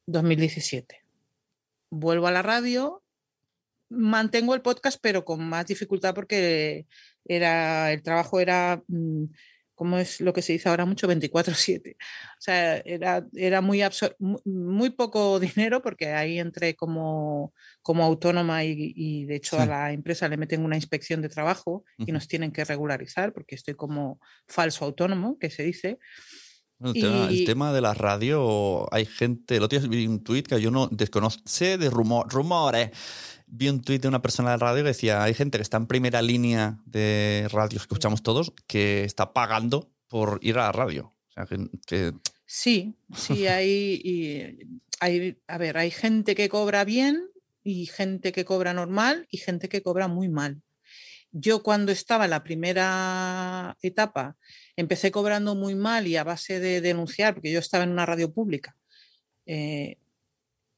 2017. 0.07 1.03
Vuelvo 1.91 2.25
a 2.25 2.31
la 2.31 2.41
radio, 2.41 3.03
mantengo 3.89 4.55
el 4.55 4.63
podcast, 4.63 4.97
pero 4.99 5.23
con 5.23 5.47
más 5.47 5.67
dificultad 5.67 6.15
porque 6.15 6.87
era, 7.23 7.91
el 7.91 8.01
trabajo 8.01 8.39
era, 8.39 8.81
mm, 8.87 9.25
¿cómo 9.75 9.99
es 9.99 10.21
lo 10.21 10.33
que 10.33 10.41
se 10.41 10.53
dice 10.53 10.69
ahora 10.69 10.85
mucho? 10.85 11.07
24/7. 11.07 11.97
O 11.99 12.41
sea, 12.41 12.77
era, 12.77 13.27
era 13.35 13.61
muy, 13.61 13.83
muy 14.43 14.89
poco 14.89 15.39
dinero 15.39 15.83
porque 15.83 16.13
ahí 16.13 16.39
entré 16.39 16.75
como, 16.75 17.53
como 17.83 18.03
autónoma 18.03 18.63
y, 18.63 18.91
y, 18.95 19.25
de 19.25 19.35
hecho 19.35 19.59
a 19.59 19.67
la 19.67 19.93
empresa 19.93 20.27
le 20.27 20.37
meten 20.37 20.65
una 20.65 20.77
inspección 20.77 21.21
de 21.21 21.29
trabajo 21.29 21.85
y 21.99 22.11
nos 22.11 22.27
tienen 22.27 22.51
que 22.51 22.65
regularizar 22.65 23.33
porque 23.33 23.53
estoy 23.53 23.75
como 23.75 24.19
falso 24.47 24.83
autónomo, 24.83 25.37
que 25.37 25.51
se 25.51 25.61
dice. 25.61 25.99
El, 26.79 26.93
tema, 26.93 27.27
el 27.29 27.35
Y- 27.35 27.45
tema 27.45 27.73
de 27.73 27.81
la 27.81 27.93
radio, 27.93 28.87
hay 28.93 29.05
gente. 29.05 29.55
El 29.57 29.63
otro 29.63 29.79
día 29.79 29.87
vi 29.89 30.05
un 30.07 30.23
tuit 30.23 30.47
que 30.47 30.61
yo 30.61 30.69
no 30.71 30.87
desconozco, 30.91 31.41
sé 31.45 31.77
de 31.77 31.89
rumor, 31.89 32.27
rumores. 32.31 32.91
Vi 33.47 33.69
un 33.69 33.81
tuit 33.81 34.01
de 34.01 34.07
una 34.07 34.21
persona 34.21 34.51
de 34.51 34.57
radio 34.57 34.83
que 34.83 34.89
decía: 34.89 35.23
hay 35.23 35.33
gente 35.33 35.57
que 35.57 35.61
está 35.63 35.77
en 35.77 35.87
primera 35.87 36.21
línea 36.21 36.77
de 36.85 37.47
radios 37.51 37.81
que 37.83 37.85
escuchamos 37.85 38.21
todos 38.21 38.53
que 38.67 39.03
está 39.03 39.33
pagando 39.33 39.91
por 40.07 40.39
ir 40.43 40.57
a 40.59 40.63
la 40.63 40.71
radio. 40.71 41.15
O 41.29 41.31
sea, 41.33 41.45
que, 41.45 41.67
que- 41.85 42.13
Sí, 42.45 42.95
sí, 43.13 43.47
hay, 43.47 43.99
y 44.03 44.57
hay, 45.01 45.37
a 45.47 45.57
ver, 45.57 45.77
hay 45.77 45.91
gente 45.91 46.33
que 46.35 46.47
cobra 46.47 46.85
bien 46.85 47.29
y 47.63 47.87
gente 47.87 48.31
que 48.31 48.45
cobra 48.45 48.73
normal 48.73 49.27
y 49.29 49.37
gente 49.37 49.67
que 49.67 49.81
cobra 49.81 50.07
muy 50.07 50.29
mal. 50.29 50.61
Yo 51.31 51.61
cuando 51.61 51.91
estaba 51.91 52.23
en 52.23 52.31
la 52.31 52.43
primera 52.43 53.77
etapa 53.81 54.37
empecé 54.77 55.11
cobrando 55.11 55.55
muy 55.55 55.75
mal 55.75 56.07
y 56.07 56.15
a 56.15 56.23
base 56.23 56.61
de 56.61 56.79
denunciar, 56.79 57.33
porque 57.33 57.51
yo 57.51 57.59
estaba 57.59 57.83
en 57.83 57.91
una 57.91 58.05
radio 58.05 58.31
pública, 58.31 58.77
eh, 59.45 59.97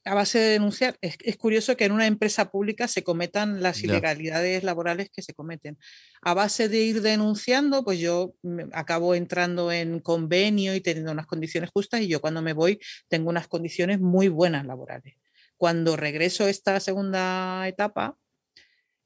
a 0.04 0.14
base 0.14 0.38
de 0.38 0.48
denunciar, 0.48 0.96
es, 1.02 1.16
es 1.20 1.36
curioso 1.36 1.76
que 1.76 1.84
en 1.84 1.92
una 1.92 2.06
empresa 2.06 2.50
pública 2.50 2.88
se 2.88 3.04
cometan 3.04 3.62
las 3.62 3.84
ilegalidades 3.84 4.64
laborales 4.64 5.10
que 5.10 5.20
se 5.20 5.34
cometen. 5.34 5.78
A 6.22 6.32
base 6.32 6.70
de 6.70 6.78
ir 6.78 7.02
denunciando, 7.02 7.84
pues 7.84 7.98
yo 7.98 8.34
acabo 8.72 9.14
entrando 9.14 9.70
en 9.70 10.00
convenio 10.00 10.74
y 10.74 10.80
teniendo 10.80 11.12
unas 11.12 11.26
condiciones 11.26 11.70
justas 11.70 12.00
y 12.00 12.08
yo 12.08 12.22
cuando 12.22 12.40
me 12.40 12.54
voy 12.54 12.80
tengo 13.08 13.28
unas 13.28 13.46
condiciones 13.46 14.00
muy 14.00 14.28
buenas 14.28 14.64
laborales. 14.64 15.16
Cuando 15.58 15.96
regreso 15.96 16.44
a 16.44 16.50
esta 16.50 16.80
segunda 16.80 17.68
etapa, 17.68 18.16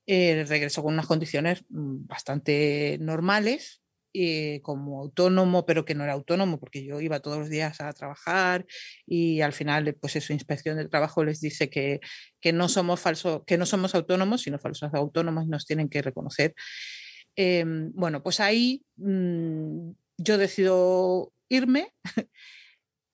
eh, 0.06 0.44
regreso 0.46 0.82
con 0.84 0.94
unas 0.94 1.06
condiciones 1.06 1.64
mm, 1.70 2.06
bastante 2.06 2.98
normales 3.00 3.83
eh, 4.16 4.61
como 4.62 5.00
autónomo, 5.00 5.66
pero 5.66 5.85
que 5.85 5.97
no 5.97 6.04
era 6.04 6.12
autónomo 6.12 6.61
porque 6.61 6.85
yo 6.85 7.00
iba 7.00 7.18
todos 7.18 7.37
los 7.38 7.49
días 7.49 7.80
a 7.80 7.92
trabajar 7.92 8.64
y 9.06 9.40
al 9.40 9.52
final, 9.52 9.97
pues 10.00 10.14
eso, 10.14 10.33
inspección 10.33 10.76
del 10.76 10.88
trabajo 10.88 11.25
les 11.25 11.40
dice 11.40 11.68
que, 11.68 11.99
que 12.40 12.52
no 12.52 12.68
somos 12.68 13.00
falsos, 13.00 13.42
que 13.44 13.59
no 13.59 13.66
somos 13.66 13.92
autónomos, 13.97 14.42
sino 14.42 14.61
falsos 14.61 14.94
autónomos 14.94 15.47
y 15.47 15.49
nos 15.49 15.66
tienen 15.66 15.88
que 15.88 16.00
reconocer. 16.00 16.54
Em, 17.35 17.90
bueno, 17.92 18.23
pues 18.23 18.38
ahí 18.38 18.85
mm, 18.99 19.90
yo 20.18 20.38
decido 20.38 21.33
irme 21.49 21.92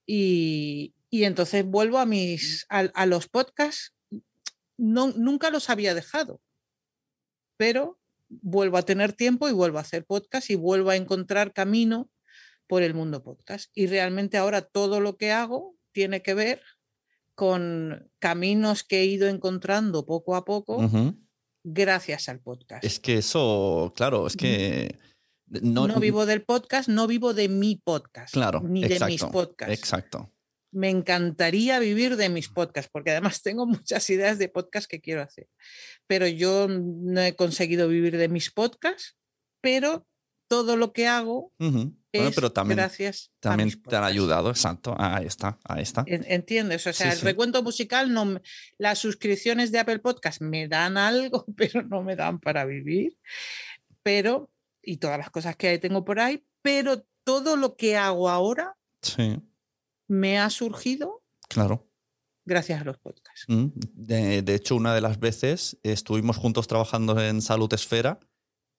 y, 0.06 0.94
y 1.08 1.24
entonces 1.24 1.64
vuelvo 1.64 1.96
a 1.96 2.04
mis 2.04 2.66
a, 2.68 2.80
a 2.80 3.06
los 3.06 3.26
podcasts. 3.26 3.94
No, 4.76 5.12
nunca 5.12 5.48
los 5.48 5.70
había 5.70 5.94
dejado, 5.94 6.42
pero 7.56 7.99
vuelvo 8.30 8.78
a 8.78 8.82
tener 8.82 9.12
tiempo 9.12 9.48
y 9.48 9.52
vuelvo 9.52 9.78
a 9.78 9.82
hacer 9.82 10.04
podcast 10.06 10.48
y 10.50 10.54
vuelvo 10.54 10.90
a 10.90 10.96
encontrar 10.96 11.52
camino 11.52 12.10
por 12.66 12.82
el 12.82 12.94
mundo 12.94 13.22
podcast. 13.22 13.70
Y 13.74 13.86
realmente 13.86 14.38
ahora 14.38 14.62
todo 14.62 15.00
lo 15.00 15.16
que 15.16 15.32
hago 15.32 15.76
tiene 15.92 16.22
que 16.22 16.34
ver 16.34 16.62
con 17.34 18.10
caminos 18.18 18.84
que 18.84 19.00
he 19.00 19.06
ido 19.06 19.28
encontrando 19.28 20.06
poco 20.06 20.36
a 20.36 20.44
poco 20.44 20.88
gracias 21.64 22.28
al 22.28 22.40
podcast. 22.40 22.84
Es 22.84 23.00
que 23.00 23.18
eso, 23.18 23.92
claro, 23.96 24.26
es 24.26 24.36
que 24.36 24.98
no, 25.46 25.88
no, 25.88 25.98
vivo 25.98 26.26
del 26.26 26.42
podcast, 26.42 26.88
no 26.88 27.06
vivo 27.06 27.34
de 27.34 27.48
mi 27.48 27.76
podcast, 27.76 28.32
claro, 28.32 28.60
ni 28.62 28.86
de 28.86 29.00
mis 29.06 29.24
podcasts. 29.24 29.74
Exacto. 29.74 30.30
Me 30.72 30.88
encantaría 30.90 31.78
vivir 31.78 32.16
de 32.16 32.28
mis 32.28 32.48
podcasts, 32.48 32.90
porque 32.92 33.10
además 33.10 33.42
tengo 33.42 33.66
muchas 33.66 34.08
ideas 34.10 34.38
de 34.38 34.48
podcast 34.48 34.88
que 34.88 35.00
quiero 35.00 35.22
hacer. 35.22 35.48
Pero 36.06 36.26
yo 36.26 36.66
no 36.68 37.20
he 37.20 37.34
conseguido 37.36 37.88
vivir 37.88 38.16
de 38.16 38.28
mis 38.28 38.50
podcasts, 38.50 39.16
pero 39.60 40.06
todo 40.48 40.76
lo 40.76 40.92
que 40.92 41.06
hago 41.06 41.52
Ujú. 41.60 41.94
es 42.12 42.20
Bueno, 42.20 42.32
pero 42.34 42.50
también, 42.52 42.76
gracias 42.78 43.30
a 43.36 43.40
también 43.40 43.66
mis 43.68 43.74
te 43.76 43.78
han 43.80 43.82
podcasts. 43.84 44.10
ayudado, 44.10 44.50
exacto. 44.50 44.94
Ahí 44.98 45.26
está, 45.26 45.58
ahí 45.64 45.82
está. 45.82 46.02
En- 46.08 46.24
¿Entiendes? 46.28 46.86
O 46.88 46.92
sea, 46.92 47.06
Sí, 47.06 47.12
el 47.14 47.18
sí. 47.20 47.24
recuento 47.24 47.62
musical, 47.62 48.12
no, 48.12 48.40
las 48.78 48.98
suscripciones 48.98 49.70
de 49.70 49.78
Apple 49.78 50.00
Podcast 50.00 50.40
me 50.40 50.66
dan 50.66 50.96
algo, 50.96 51.44
pero 51.56 51.82
no 51.82 52.02
me 52.02 52.16
dan 52.16 52.40
para 52.40 52.64
vivir. 52.64 53.16
Pero, 54.02 54.50
y 54.82 54.96
todas 54.96 55.18
las 55.18 55.30
cosas 55.30 55.56
que 55.56 55.78
tengo 55.78 56.04
por 56.04 56.18
ahí, 56.20 56.44
pero 56.62 57.04
todo 57.24 57.56
lo 57.56 57.76
que 57.76 57.96
hago 57.96 58.28
ahora 58.28 58.76
Sí, 59.02 59.38
me 60.10 60.38
ha 60.38 60.50
surgido 60.50 61.22
claro. 61.48 61.86
gracias 62.44 62.80
a 62.80 62.84
los 62.84 62.98
podcasts. 62.98 63.44
Mm. 63.48 63.66
De, 63.94 64.42
de 64.42 64.54
hecho, 64.56 64.74
una 64.74 64.92
de 64.94 65.00
las 65.00 65.20
veces 65.20 65.78
estuvimos 65.84 66.36
juntos 66.36 66.66
trabajando 66.66 67.20
en 67.22 67.40
Salud 67.42 67.72
Esfera. 67.72 68.18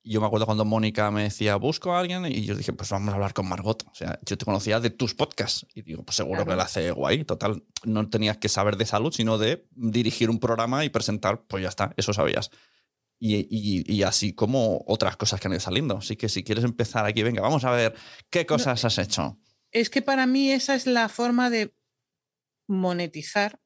Yo 0.04 0.20
me 0.20 0.26
acuerdo 0.28 0.46
cuando 0.48 0.66
Mónica 0.66 1.10
me 1.12 1.24
decía, 1.24 1.56
busco 1.58 1.94
a 1.94 2.00
alguien, 2.00 2.26
y 2.26 2.44
yo 2.44 2.56
dije, 2.56 2.74
pues 2.74 2.90
vamos 2.90 3.10
a 3.12 3.16
hablar 3.16 3.34
con 3.34 3.48
Margot. 3.48 3.84
O 3.90 3.94
sea, 3.94 4.20
yo 4.26 4.36
te 4.38 4.46
conocía 4.46 4.80
de 4.80 4.90
tus 4.90 5.14
podcasts. 5.14 5.66
Y 5.76 5.84
digo, 5.84 6.04
pues 6.04 6.16
seguro 6.16 6.40
que 6.40 6.46
Claro. 6.46 6.58
la 6.58 6.64
hace 6.64 6.90
guay. 6.92 7.24
Total, 7.24 7.64
no 7.86 8.10
tenías 8.10 8.38
que 8.38 8.50
saber 8.50 8.78
de 8.78 8.86
salud, 8.88 9.14
sino 9.14 9.38
de 9.38 9.68
dirigir 9.76 10.30
un 10.32 10.40
programa 10.40 10.84
y 10.84 10.90
presentar, 10.90 11.44
pues 11.48 11.62
ya 11.64 11.70
está, 11.70 11.94
eso 11.98 12.14
sabías. 12.14 12.50
Y, 13.20 13.36
y- 13.56 13.84
y 13.94 14.02
así 14.02 14.34
como 14.34 14.84
otras 14.88 15.16
cosas 15.18 15.40
que 15.40 15.48
han 15.48 15.54
ido 15.54 15.60
saliendo. 15.62 15.98
Así 15.98 16.16
que 16.16 16.28
si 16.30 16.44
quieres 16.44 16.64
empezar 16.66 17.06
aquí, 17.06 17.22
venga, 17.22 17.42
vamos 17.44 17.64
a 17.64 17.70
ver 17.72 17.94
qué 18.32 18.48
cosas 18.48 18.84
has 18.84 18.98
hecho. 18.98 19.38
Es 19.72 19.90
que 19.90 20.02
para 20.02 20.26
mí 20.26 20.52
esa 20.52 20.76
es 20.76 20.86
la 20.86 21.10
forma 21.10 21.50
de 21.50 21.74
monetizar 22.68 23.60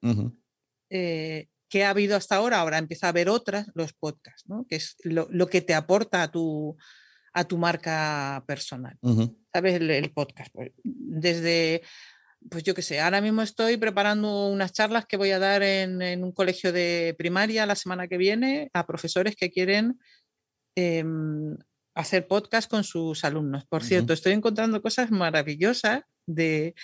eh, 0.90 1.48
que 1.70 1.84
ha 1.84 1.90
habido 1.90 2.16
hasta 2.16 2.36
ahora. 2.36 2.60
Ahora 2.60 2.78
empieza 2.78 3.08
a 3.08 3.10
haber 3.10 3.30
otras, 3.30 3.72
los 3.74 3.94
podcasts, 3.94 4.48
¿no? 4.48 4.66
que 4.70 4.76
es 4.78 4.96
lo, 5.04 5.28
lo 5.32 5.48
que 5.48 5.62
te 5.62 5.74
aporta 5.74 6.24
a 6.24 6.32
tu, 6.32 6.78
a 7.34 7.44
tu 7.44 7.58
marca 7.58 8.44
personal. 8.48 8.98
¿Sabes? 9.54 9.76
El, 9.76 9.90
el 9.92 10.12
podcast. 10.12 10.52
pues, 10.54 10.72
desde, 10.84 11.82
pues 12.50 12.64
yo 12.64 12.74
qué 12.74 12.82
sé, 12.82 13.00
ahora 13.00 13.22
mismo 13.22 13.42
estoy 13.42 13.78
preparando 13.78 14.48
unas 14.48 14.74
charlas 14.74 15.06
que 15.06 15.18
voy 15.18 15.32
a 15.32 15.40
dar 15.40 15.64
en, 15.64 16.02
en 16.02 16.24
un 16.24 16.32
colegio 16.32 16.72
de 16.72 17.16
primaria 17.18 17.66
la 17.66 17.76
semana 17.76 18.08
que 18.08 18.18
viene 18.18 18.70
a 18.74 18.86
profesores 18.86 19.36
que 19.36 19.52
quieren 19.52 20.00
em, 20.76 21.58
hacer 21.96 22.28
podcast 22.28 22.70
con 22.70 22.84
sus 22.84 23.24
alumnos. 23.24 23.66
Por 23.66 23.84
cierto, 23.84 24.14
estoy 24.14 24.34
encontrando 24.34 24.82
cosas 24.82 25.12
maravillosas 25.12 26.02
de, 26.28 26.76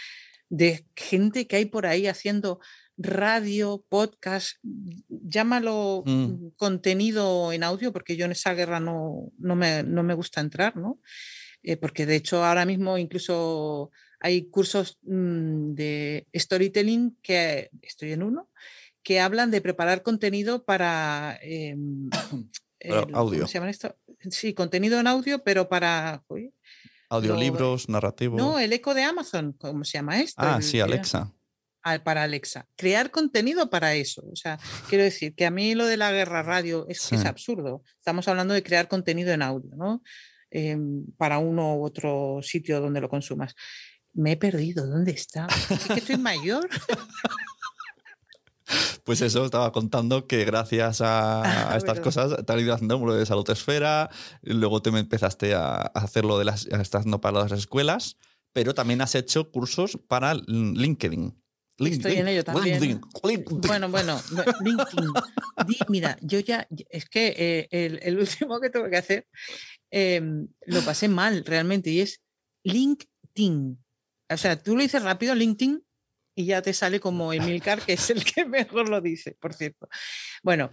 de 0.49 0.85
gente 0.95 1.45
que 1.47 1.57
hay 1.57 1.65
por 1.65 1.85
ahí 1.85 2.07
haciendo 2.07 2.59
radio, 2.97 3.83
podcast, 3.89 4.57
llámalo 5.09 6.03
Mm. 6.05 6.49
contenido 6.55 7.51
en 7.51 7.63
audio, 7.63 7.91
porque 7.91 8.15
yo 8.15 8.25
en 8.25 8.31
esa 8.31 8.53
guerra 8.53 8.79
no, 8.79 9.31
no, 9.37 9.55
me, 9.55 9.83
no 9.83 10.03
me 10.03 10.13
gusta 10.13 10.39
entrar, 10.41 10.75
¿no? 10.77 10.99
Eh, 11.63 11.77
porque 11.77 12.05
de 12.05 12.15
hecho 12.15 12.43
ahora 12.43 12.65
mismo 12.65 12.97
incluso 12.97 13.91
hay 14.19 14.49
cursos 14.49 14.97
mm, 15.03 15.73
de 15.73 16.27
storytelling 16.35 17.17
que 17.21 17.69
estoy 17.81 18.11
en 18.13 18.23
uno 18.23 18.49
que 19.03 19.19
hablan 19.19 19.49
de 19.51 19.61
preparar 19.61 20.03
contenido 20.03 20.63
para 20.63 21.39
em, 21.41 22.09
el- 22.79 22.93
audio. 23.13 23.39
¿cómo 23.39 23.47
se 23.47 23.53
llama 23.55 23.69
esto? 23.71 23.95
Sí, 24.29 24.53
contenido 24.53 24.99
en 24.99 25.07
audio, 25.07 25.43
pero 25.43 25.67
para 25.67 26.23
uy, 26.27 26.53
Audiolibros, 27.09 27.89
narrativos. 27.89 28.37
no 28.39 28.59
el 28.59 28.71
eco 28.73 28.93
de 28.93 29.03
Amazon, 29.03 29.53
¿cómo 29.59 29.83
se 29.83 29.97
llama 29.97 30.19
esto? 30.21 30.41
ah, 30.41 30.55
El 30.57 30.63
sí, 30.63 30.79
Alexa. 30.79 31.33
ah, 31.83 31.99
para 32.03 32.23
Alexa. 32.23 32.67
Crear 32.77 33.11
contenido 33.11 33.69
para 33.69 33.95
eso. 33.95 34.23
O 34.31 34.35
sea, 34.35 34.57
quiero 34.87 35.03
decir 35.03 35.33
que 35.35 35.45
a 35.45 35.51
mí 35.51 35.75
lo 35.75 35.85
de 35.87 35.97
la 35.97 36.11
guerra 36.11 36.41
radio 36.43 36.85
es 36.87 37.11
absurdo. 37.25 37.83
Estamos 37.97 38.27
hablando 38.27 38.53
de 38.53 38.63
crear 38.63 38.87
contenido 38.87 39.31
en 39.33 39.41
audio, 39.41 39.71
¿no? 39.75 40.01
Em, 40.51 41.05
para 41.17 41.37
uno 41.39 41.75
u 41.77 41.85
otro 41.85 42.39
sitio 42.43 42.79
donde 42.81 43.01
lo 43.01 43.09
consumas. 43.09 43.55
Me 44.13 44.33
he 44.33 44.37
perdido. 44.37 44.85
¿Dónde 44.87 45.11
está? 45.11 45.47
¿Es 45.69 45.87
que 45.87 45.99
estoy 45.99 46.17
mayor? 46.17 46.69
Pues 49.03 49.21
eso, 49.21 49.43
estaba 49.45 49.71
contando 49.71 50.27
que 50.27 50.45
gracias 50.45 51.01
a, 51.01 51.71
a 51.73 51.77
estas 51.77 51.99
cosas 52.03 52.45
te 52.45 52.53
han 52.53 52.59
ido 52.59 52.73
haciendo 52.73 53.03
lo 53.05 53.13
de 53.15 53.25
salud 53.25 53.49
esfera, 53.49 54.09
y 54.43 54.53
luego 54.53 54.81
te 54.81 54.89
empezaste 54.89 55.53
a, 55.55 55.75
a 55.75 55.85
hacer 55.93 56.23
lo 56.25 56.37
de 56.37 56.45
las, 56.45 56.67
haciendo 56.71 57.19
para 57.19 57.39
las 57.39 57.51
escuelas, 57.51 58.17
pero 58.53 58.73
también 58.73 59.01
has 59.01 59.15
hecho 59.15 59.51
cursos 59.51 59.97
para 60.07 60.33
LinkedIn. 60.35 61.35
Estoy 61.79 62.13
en 62.17 62.27
ello 62.27 62.43
también. 62.43 62.79
LinkedIn, 62.79 63.01
LinkedIn. 63.23 63.61
Bueno, 63.61 63.89
bueno, 63.89 64.19
bu- 64.19 64.55
LinkedIn. 64.63 65.09
Di- 65.65 65.79
mira, 65.89 66.15
yo 66.21 66.39
ya, 66.39 66.67
es 66.89 67.05
que 67.09 67.33
eh, 67.35 67.67
el, 67.71 67.99
el 68.03 68.19
último 68.19 68.59
que 68.59 68.69
tuve 68.69 68.91
que 68.91 68.97
hacer 68.97 69.27
em, 69.89 70.47
lo 70.67 70.81
pasé 70.81 71.07
mal 71.07 71.43
realmente 71.43 71.89
y 71.89 72.01
es 72.01 72.21
LinkedIn. 72.63 73.83
O 74.29 74.37
sea, 74.37 74.61
tú 74.61 74.75
lo 74.75 74.81
dices 74.83 75.01
rápido, 75.01 75.33
LinkedIn, 75.33 75.83
y 76.41 76.45
ya 76.45 76.61
te 76.61 76.73
sale 76.73 76.99
como 76.99 77.33
Emilcar, 77.33 77.81
que 77.81 77.93
es 77.93 78.09
el 78.09 78.23
que 78.23 78.45
mejor 78.45 78.89
lo 78.89 78.99
dice, 79.01 79.37
por 79.39 79.53
cierto. 79.53 79.87
Bueno, 80.43 80.71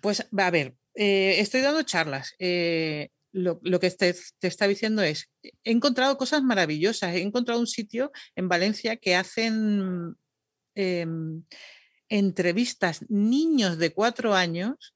pues 0.00 0.26
va 0.36 0.46
a 0.46 0.50
ver, 0.50 0.74
eh, 0.94 1.40
estoy 1.40 1.60
dando 1.60 1.82
charlas. 1.82 2.34
eh, 2.38 3.10
lo, 3.32 3.60
lo 3.62 3.78
que 3.78 3.90
te, 3.90 4.14
te 4.38 4.48
está 4.48 4.66
diciendo 4.66 5.02
es, 5.02 5.28
he 5.42 5.70
encontrado 5.70 6.16
cosas 6.16 6.42
maravillosas. 6.42 7.14
He 7.14 7.20
encontrado 7.20 7.60
un 7.60 7.66
sitio 7.66 8.10
en 8.34 8.48
Valencia 8.48 8.96
que 8.96 9.16
hacen 9.16 10.16
em, 10.74 11.42
entrevistas 12.08 13.04
niños 13.08 13.78
de 13.78 13.92
cuatro 13.92 14.34
años, 14.34 14.94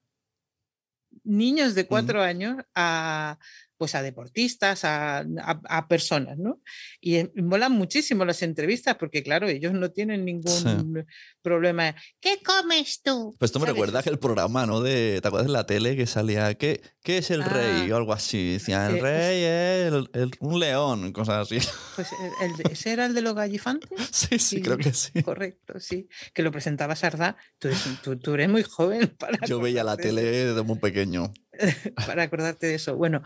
niños 1.23 1.75
de 1.75 1.85
cuatro 1.85 2.21
años 2.21 2.57
a 2.73 3.37
pues 3.83 3.95
a 3.95 4.01
deportistas, 4.01 4.85
a, 4.85 5.17
a- 5.19 5.61
a 5.67 5.87
personas, 5.89 6.37
¿no? 6.37 6.61
Y 7.01 7.15
eh, 7.15 7.31
molan 7.35 7.73
muchísimo 7.73 8.23
las 8.23 8.41
entrevistas 8.41 8.95
porque, 8.95 9.23
claro, 9.23 9.49
ellos 9.49 9.73
no 9.73 9.91
tienen 9.91 10.23
ningún 10.23 11.05
problema. 11.41 11.93
¿Qué 12.21 12.39
comes 12.45 13.01
tú? 13.01 13.35
Pues 13.37 13.49
esto 13.49 13.59
me 13.59 13.65
¿Sabes? 13.65 13.73
recuerda 13.75 14.01
que 14.01 14.09
el 14.09 14.19
programa, 14.19 14.65
¿no? 14.65 14.79
De, 14.79 15.19
¿Te 15.21 15.27
acuerdas 15.27 15.47
de 15.47 15.53
la 15.53 15.65
tele 15.65 15.97
que 15.97 16.07
salía? 16.07 16.53
¿Qué, 16.55 16.79
qué 17.03 17.17
es 17.17 17.29
el 17.29 17.43
rey? 17.43 17.89
Ah. 17.91 17.93
O 17.93 17.97
algo 17.97 18.13
así. 18.13 18.53
Decían, 18.53 18.91
el 18.91 18.95
Eh, 18.95 18.99
pues- 19.01 19.11
rey 19.11 19.43
es 19.43 19.93
el- 19.93 20.09
el- 20.13 20.31
un 20.39 20.59
león, 20.61 21.11
cosas 21.11 21.51
así. 21.51 21.57
Pues 21.95 22.07
el- 22.41 22.51
el 22.51 22.55
de- 22.57 22.71
ese 22.71 22.93
era 22.93 23.05
el 23.05 23.13
de 23.13 23.21
los 23.21 23.35
gallifantes. 23.35 23.89
Sí, 24.13 24.39
sí, 24.39 24.61
creo 24.61 24.77
que 24.77 24.93
sí. 24.93 25.21
Correcto, 25.23 25.79
sí. 25.81 26.07
Que 26.33 26.41
lo 26.43 26.51
presentaba 26.51 26.95
Sardá. 26.95 27.35
Tú 27.59 27.67
eres, 27.67 27.83
tú- 28.01 28.17
tú 28.17 28.33
eres 28.35 28.47
muy 28.47 28.63
joven 28.63 29.13
para 29.19 29.37
Yo 29.45 29.59
veía 29.59 29.83
la 29.83 29.97
tele 29.97 30.21
desde 30.23 30.61
muy 30.63 30.79
pequeño. 30.79 31.33
para 32.07 32.23
acordarte 32.23 32.67
de 32.67 32.75
eso. 32.75 32.95
Bueno, 32.95 33.21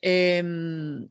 em, 0.00 1.08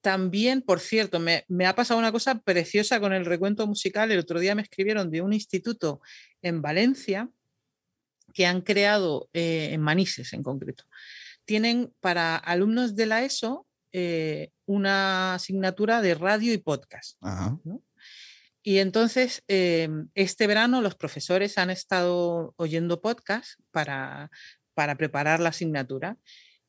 también, 0.00 0.62
por 0.62 0.80
cierto, 0.80 1.18
me, 1.18 1.44
me 1.48 1.66
ha 1.66 1.74
pasado 1.74 1.98
una 1.98 2.12
cosa 2.12 2.38
preciosa 2.40 3.00
con 3.00 3.12
el 3.12 3.24
recuento 3.24 3.66
musical. 3.66 4.12
El 4.12 4.18
otro 4.18 4.38
día 4.38 4.54
me 4.54 4.62
escribieron 4.62 5.10
de 5.10 5.22
un 5.22 5.32
instituto 5.32 6.00
en 6.42 6.60
Valencia 6.60 7.30
que 8.34 8.46
han 8.46 8.60
creado, 8.60 9.30
eh, 9.32 9.70
en 9.72 9.80
Manises 9.80 10.32
en 10.32 10.42
concreto, 10.42 10.84
tienen 11.44 11.94
para 12.00 12.36
alumnos 12.36 12.96
de 12.96 13.06
la 13.06 13.22
ESO 13.24 13.66
eh, 13.92 14.50
una 14.66 15.34
asignatura 15.34 16.02
de 16.02 16.14
radio 16.14 16.52
y 16.52 16.58
podcast. 16.58 17.16
Ajá. 17.20 17.58
Y 18.66 18.78
entonces, 18.78 19.44
eh, 19.46 19.88
este 20.14 20.46
verano 20.46 20.80
los 20.80 20.96
profesores 20.96 21.58
han 21.58 21.68
estado 21.68 22.54
oyendo 22.56 23.02
podcast 23.02 23.60
para, 23.70 24.30
para 24.74 24.96
preparar 24.96 25.40
la 25.40 25.50
asignatura 25.50 26.18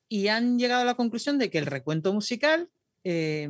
y 0.08 0.28
han 0.28 0.58
llegado 0.60 0.82
a 0.84 0.86
la 0.86 0.96
conclusión 0.96 1.38
de 1.40 1.50
que 1.50 1.58
el 1.58 1.66
recuento 1.66 2.14
musical 2.14 2.70
eh, 3.04 3.50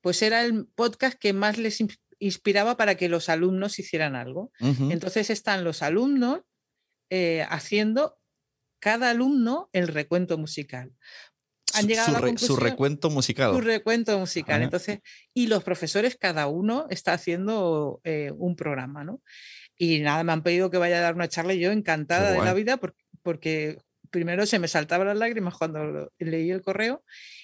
pues 0.00 0.22
era 0.22 0.44
el 0.44 0.66
podcast 0.74 1.18
que 1.18 1.32
más 1.32 1.58
les 1.58 1.80
ins- 1.80 1.98
inspiraba 2.18 2.76
para 2.76 2.94
que 2.94 3.08
los 3.08 3.28
alumnos 3.28 3.78
hicieran 3.78 4.14
algo. 4.16 4.50
Entonces 4.60 5.30
están 5.30 5.64
los 5.64 5.82
alumnos 5.82 6.40
eh, 7.10 7.44
haciendo 7.50 8.18
cada 8.80 9.10
alumno 9.10 9.68
el 9.72 9.88
recuento 9.88 10.38
musical. 10.38 10.92
Han 11.74 11.82
Su- 11.82 11.88
llegado 11.88 12.06
su, 12.06 12.10
a 12.10 12.14
la 12.14 12.20
re- 12.20 12.28
su 12.30 12.34
conclusión- 12.46 12.60
recuento 12.70 13.10
musical. 13.10 13.52
su 13.52 13.60
recuento 13.60 14.18
musical. 14.18 14.54
Ajá. 14.56 14.64
Entonces, 14.64 15.00
y 15.34 15.48
los 15.48 15.62
profesores, 15.64 16.16
cada 16.16 16.46
uno 16.46 16.86
está 16.88 17.12
haciendo 17.12 18.00
eh, 18.04 18.32
un 18.36 18.54
programa, 18.56 19.02
¿no? 19.04 19.20
Y 19.76 19.98
nada, 20.00 20.22
me 20.24 20.32
han 20.32 20.42
pedido 20.42 20.70
que 20.70 20.78
vaya 20.78 20.98
a 20.98 21.02
dar 21.02 21.14
una 21.16 21.28
charla 21.28 21.52
y 21.52 21.58
yo 21.60 21.70
encantada 21.72 22.30
de 22.32 22.38
la 22.38 22.54
vida 22.54 22.76
porque, 22.78 23.04
porque 23.22 23.78
primero 24.10 24.46
se 24.46 24.58
me 24.58 24.68
saltaban 24.68 25.06
las 25.06 25.16
lágrimas 25.16 25.54
cuando 25.56 26.10
leí 26.18 26.50
el 26.50 26.62
correo 26.62 27.02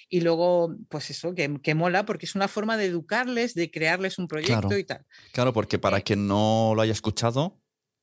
y 0.09 0.21
luego, 0.21 0.75
pues 0.89 1.09
eso, 1.09 1.33
que, 1.33 1.59
que 1.61 1.75
mola 1.75 2.05
porque 2.05 2.25
es 2.25 2.35
una 2.35 2.47
forma 2.47 2.77
de 2.77 2.85
educarles, 2.85 3.53
de 3.53 3.71
crearles 3.71 4.17
un 4.19 4.27
proyecto 4.27 4.61
Claro. 4.61 4.77
y 4.77 4.83
tal. 4.83 5.05
Claro, 5.31 5.53
porque 5.53 5.79
para 5.79 6.01
quien 6.01 6.27
no 6.27 6.73
lo 6.75 6.81
haya 6.81 6.91
escuchado, 6.91 7.59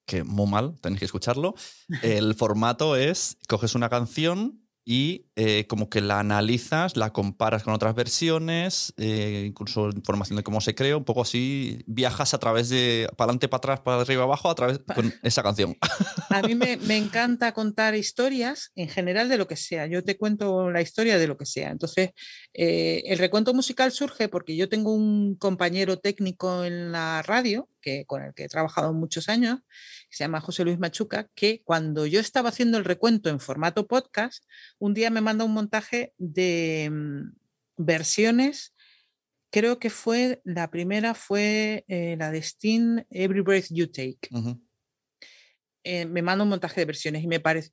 que 0.06 0.24
muy 0.24 0.48
mal, 0.50 0.74
tenéis 0.80 0.98
que 1.00 1.04
escucharlo, 1.06 1.54
el 2.02 2.34
formato 2.34 2.96
es, 2.96 3.36
coges 3.48 3.74
una 3.74 3.88
canción 3.88 4.59
y 4.84 5.26
eh, 5.36 5.66
como 5.66 5.88
que 5.90 6.00
la 6.00 6.20
analizas, 6.20 6.96
la 6.96 7.12
comparas 7.12 7.62
con 7.62 7.74
otras 7.74 7.94
versiones, 7.94 8.92
eh, 8.96 9.44
incluso 9.46 9.90
información 9.90 10.36
de 10.36 10.42
cómo 10.42 10.60
se 10.60 10.74
crea, 10.74 10.96
un 10.96 11.04
poco 11.04 11.22
así, 11.22 11.82
viajas 11.86 12.34
a 12.34 12.38
través 12.38 12.68
de, 12.70 13.08
para 13.16 13.26
adelante, 13.26 13.48
para 13.48 13.58
atrás, 13.58 13.80
para 13.80 14.00
arriba, 14.00 14.24
abajo, 14.24 14.50
a 14.50 14.54
través 14.54 14.80
con 14.94 15.12
esa 15.22 15.42
canción. 15.42 15.76
A 16.30 16.42
mí 16.42 16.54
me, 16.54 16.76
me 16.88 16.96
encanta 16.96 17.52
contar 17.52 17.94
historias 17.94 18.72
en 18.74 18.88
general 18.88 19.28
de 19.28 19.38
lo 19.38 19.46
que 19.46 19.56
sea. 19.56 19.86
Yo 19.86 20.02
te 20.02 20.16
cuento 20.16 20.70
la 20.70 20.80
historia 20.80 21.18
de 21.18 21.26
lo 21.26 21.36
que 21.36 21.46
sea. 21.46 21.70
Entonces, 21.70 22.10
eh, 22.54 23.02
el 23.06 23.18
recuento 23.18 23.54
musical 23.54 23.92
surge 23.92 24.28
porque 24.28 24.56
yo 24.56 24.68
tengo 24.68 24.92
un 24.92 25.36
compañero 25.36 25.98
técnico 25.98 26.64
en 26.64 26.92
la 26.92 27.22
radio, 27.22 27.68
que, 27.80 28.04
con 28.06 28.22
el 28.22 28.34
que 28.34 28.44
he 28.44 28.48
trabajado 28.48 28.92
muchos 28.92 29.28
años, 29.28 29.60
que 30.10 30.16
se 30.16 30.24
llama 30.24 30.40
José 30.40 30.64
Luis 30.64 30.78
Machuca, 30.78 31.28
que 31.34 31.62
cuando 31.62 32.04
yo 32.04 32.20
estaba 32.20 32.48
haciendo 32.48 32.78
el 32.78 32.84
recuento 32.84 33.30
en 33.30 33.40
formato 33.40 33.86
podcast, 33.86 34.44
un 34.78 34.92
día 34.92 35.08
me 35.10 35.20
manda 35.20 35.44
un 35.44 35.54
montaje 35.54 36.12
de 36.18 36.90
mm, 36.90 37.36
versiones. 37.76 38.74
Creo 39.50 39.78
que 39.78 39.90
fue, 39.90 40.42
la 40.44 40.70
primera 40.70 41.14
fue 41.14 41.84
eh, 41.88 42.16
la 42.18 42.30
de 42.30 42.38
Sting, 42.38 43.04
Every 43.10 43.40
Breath 43.40 43.68
You 43.70 43.86
Take 43.86 44.18
eh, 45.84 46.04
me 46.06 46.22
manda 46.22 46.44
un 46.44 46.50
montaje 46.50 46.80
de 46.80 46.84
versiones 46.84 47.22
y 47.22 47.26
me 47.26 47.40
parece 47.40 47.70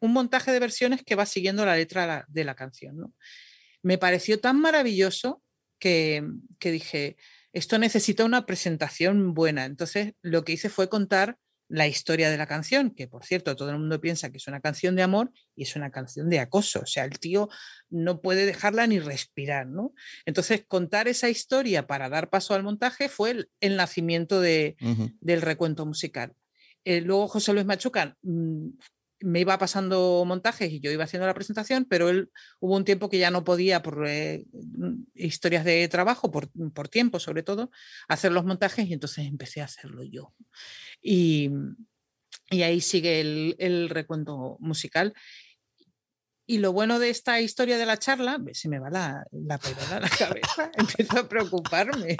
un 0.00 0.12
montaje 0.12 0.50
de 0.50 0.60
versiones 0.60 1.02
que 1.04 1.14
va 1.14 1.26
siguiendo 1.26 1.64
la 1.64 1.76
letra 1.76 2.24
de 2.28 2.44
la 2.44 2.54
canción. 2.54 2.96
¿no? 2.96 3.14
Me 3.82 3.98
pareció 3.98 4.40
tan 4.40 4.60
maravilloso 4.60 5.42
que, 5.78 6.24
que 6.58 6.72
dije, 6.72 7.16
esto 7.52 7.78
necesita 7.78 8.24
una 8.24 8.46
presentación 8.46 9.34
buena. 9.34 9.66
Entonces 9.66 10.14
lo 10.22 10.44
que 10.44 10.52
hice 10.52 10.68
fue 10.68 10.88
contar 10.88 11.38
la 11.68 11.86
historia 11.86 12.30
de 12.30 12.38
la 12.38 12.46
canción, 12.46 12.90
que 12.90 13.06
por 13.06 13.24
cierto 13.24 13.54
todo 13.54 13.70
el 13.70 13.78
mundo 13.78 14.00
piensa 14.00 14.30
que 14.30 14.38
es 14.38 14.48
una 14.48 14.60
canción 14.60 14.96
de 14.96 15.02
amor 15.02 15.30
y 15.54 15.62
es 15.62 15.76
una 15.76 15.90
canción 15.90 16.30
de 16.30 16.40
acoso. 16.40 16.80
O 16.80 16.86
sea, 16.86 17.04
el 17.04 17.18
tío 17.18 17.48
no 17.90 18.20
puede 18.20 18.46
dejarla 18.46 18.86
ni 18.86 18.98
respirar, 18.98 19.66
¿no? 19.66 19.92
Entonces 20.24 20.64
contar 20.66 21.08
esa 21.08 21.28
historia 21.28 21.86
para 21.86 22.08
dar 22.08 22.30
paso 22.30 22.54
al 22.54 22.62
montaje 22.62 23.08
fue 23.08 23.30
el, 23.30 23.50
el 23.60 23.76
nacimiento 23.76 24.40
de, 24.40 24.76
del 25.20 25.42
recuento 25.42 25.84
musical. 25.84 26.34
Eh, 26.84 27.02
luego 27.02 27.28
José 27.28 27.52
Luis 27.52 27.66
Machuca 27.66 28.16
mm, 28.22 28.68
me 29.20 29.40
iba 29.40 29.58
pasando 29.58 30.22
montajes 30.26 30.70
y 30.72 30.80
yo 30.80 30.90
iba 30.92 31.04
haciendo 31.04 31.26
la 31.26 31.34
presentación, 31.34 31.84
pero 31.84 32.08
él 32.08 32.30
hubo 32.60 32.76
un 32.76 32.84
tiempo 32.84 33.08
que 33.08 33.18
ya 33.18 33.30
no 33.30 33.42
podía, 33.44 33.82
por 33.82 34.06
eh, 34.06 34.44
historias 35.14 35.64
de 35.64 35.88
trabajo, 35.88 36.30
por, 36.30 36.48
por 36.72 36.88
tiempo 36.88 37.18
sobre 37.18 37.42
todo, 37.42 37.70
hacer 38.08 38.30
los 38.32 38.44
montajes 38.44 38.86
y 38.86 38.92
entonces 38.92 39.26
empecé 39.26 39.60
a 39.60 39.64
hacerlo 39.64 40.02
yo. 40.04 40.34
Y, 41.02 41.50
y 42.50 42.62
ahí 42.62 42.80
sigue 42.80 43.20
el, 43.20 43.56
el 43.58 43.88
recuento 43.88 44.56
musical. 44.60 45.14
Y 46.50 46.58
lo 46.58 46.72
bueno 46.72 46.98
de 46.98 47.10
esta 47.10 47.42
historia 47.42 47.76
de 47.76 47.84
la 47.84 47.98
charla, 47.98 48.38
se 48.52 48.70
me 48.70 48.78
va 48.78 48.88
la, 48.88 49.22
la 49.32 49.56
a 49.56 50.00
la 50.00 50.08
cabeza, 50.08 50.70
empiezo 50.78 51.18
a 51.18 51.28
preocuparme. 51.28 52.16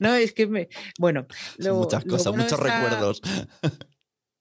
No, 0.00 0.14
es 0.14 0.32
que 0.32 0.48
me. 0.48 0.68
Bueno, 0.98 1.28
lo- 1.58 1.76
muchas 1.76 2.04
cosas, 2.04 2.32
bueno 2.32 2.42
muchos 2.42 2.58
esta- 2.58 2.80
recuerdos. 2.80 3.20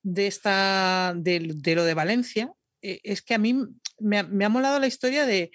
De 0.03 0.27
esta 0.27 1.13
de, 1.15 1.53
de 1.55 1.75
lo 1.75 1.83
de 1.83 1.93
Valencia 1.93 2.51
eh, 2.81 2.99
es 3.03 3.21
que 3.21 3.33
a 3.33 3.37
mí 3.37 3.55
me 3.99 4.19
ha, 4.19 4.23
me 4.23 4.45
ha 4.45 4.49
molado 4.49 4.79
la 4.79 4.87
historia 4.87 5.25
de 5.25 5.51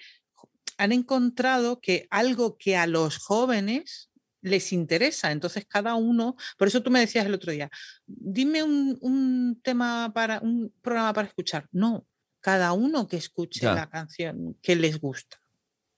han 0.77 0.91
encontrado 0.91 1.79
que 1.79 2.07
algo 2.09 2.57
que 2.57 2.75
a 2.75 2.87
los 2.87 3.17
jóvenes 3.17 4.09
les 4.41 4.73
interesa, 4.73 5.31
entonces 5.31 5.65
cada 5.65 5.95
uno, 5.95 6.35
por 6.57 6.67
eso 6.67 6.83
tú 6.83 6.91
me 6.91 6.99
decías 6.99 7.25
el 7.25 7.33
otro 7.33 7.51
día, 7.51 7.69
dime 8.05 8.61
un, 8.61 8.97
un 8.99 9.61
tema 9.63 10.11
para 10.13 10.41
un 10.41 10.73
programa 10.81 11.13
para 11.13 11.27
escuchar. 11.29 11.69
No, 11.71 12.05
cada 12.41 12.73
uno 12.73 13.07
que 13.07 13.15
escuche 13.17 13.61
Ya. 13.61 13.73
la 13.73 13.89
canción 13.89 14.57
que 14.61 14.75
les 14.75 14.99
gusta. 14.99 15.37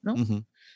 ¿no? 0.03 0.13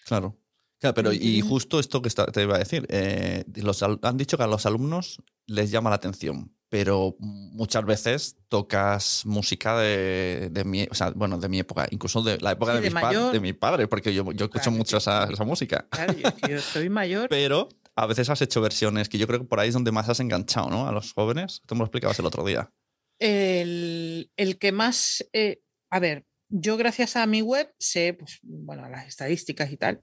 Claro. 0.05 0.35
Claro, 0.79 0.93
pero 0.95 1.11
y 1.13 1.41
justo 1.41 1.79
esto 1.79 2.01
que 2.01 2.09
te 2.09 2.41
iba 2.41 2.55
a 2.55 2.59
decir, 2.59 2.87
eh, 2.89 3.43
los 3.55 3.83
han 3.83 4.15
dicho 4.17 4.37
que 4.37 4.43
a 4.43 4.47
los 4.47 4.65
alumnos 4.65 5.21
les 5.45 5.71
llama 5.71 5.89
la 5.89 5.97
atención, 5.97 6.55
pero 6.69 7.15
muchas 7.19 7.83
veces 7.85 8.37
tocas 8.47 9.25
música 9.25 9.77
de, 9.79 10.49
de 10.51 10.63
mi, 10.63 10.87
o 10.89 10.93
sea, 10.93 11.11
bueno, 11.11 11.37
de 11.39 11.49
mi 11.49 11.59
época, 11.59 11.87
incluso 11.91 12.21
de 12.21 12.37
la 12.39 12.51
época 12.51 12.71
Sí, 12.73 12.77
de, 12.77 12.81
de 12.83 12.87
mis 12.89 12.93
mayor. 12.93 13.33
de 13.33 13.39
mi 13.39 13.53
padre, 13.53 13.87
porque 13.87 14.13
yo, 14.13 14.23
yo 14.31 14.45
escucho 14.45 14.69
Claro, 14.69 14.77
mucho 14.77 14.97
esa, 14.97 15.23
esa 15.31 15.43
música. 15.43 15.87
Claro, 15.89 16.13
yo, 16.13 16.29
yo 16.47 16.61
soy 16.61 16.89
mayor. 16.89 17.27
Pero 17.29 17.69
a 17.95 18.05
veces 18.05 18.29
has 18.29 18.41
hecho 18.41 18.61
versiones 18.61 19.09
que 19.09 19.17
yo 19.17 19.27
creo 19.27 19.39
que 19.39 19.45
por 19.47 19.59
ahí 19.59 19.69
es 19.69 19.73
donde 19.73 19.91
más 19.91 20.07
has 20.09 20.19
enganchado, 20.19 20.69
¿no? 20.69 20.87
A 20.87 20.91
los 20.91 21.11
jóvenes. 21.13 21.61
Tú 21.65 21.75
me 21.75 21.79
lo 21.79 21.85
explicabas 21.85 22.17
el 22.19 22.25
otro 22.25 22.45
día. 22.45 22.71
el, 23.19 24.31
el 24.37 24.57
que 24.57 24.71
más, 24.71 25.25
eh, 25.33 25.61
a 25.91 25.99
ver, 25.99 26.25
yo 26.49 26.77
gracias 26.77 27.15
a 27.15 27.25
mi 27.25 27.41
web 27.41 27.73
sé, 27.79 28.13
pues, 28.13 28.39
bueno, 28.43 28.87
las 28.89 29.07
estadísticas 29.07 29.71
y 29.71 29.77
tal, 29.77 30.01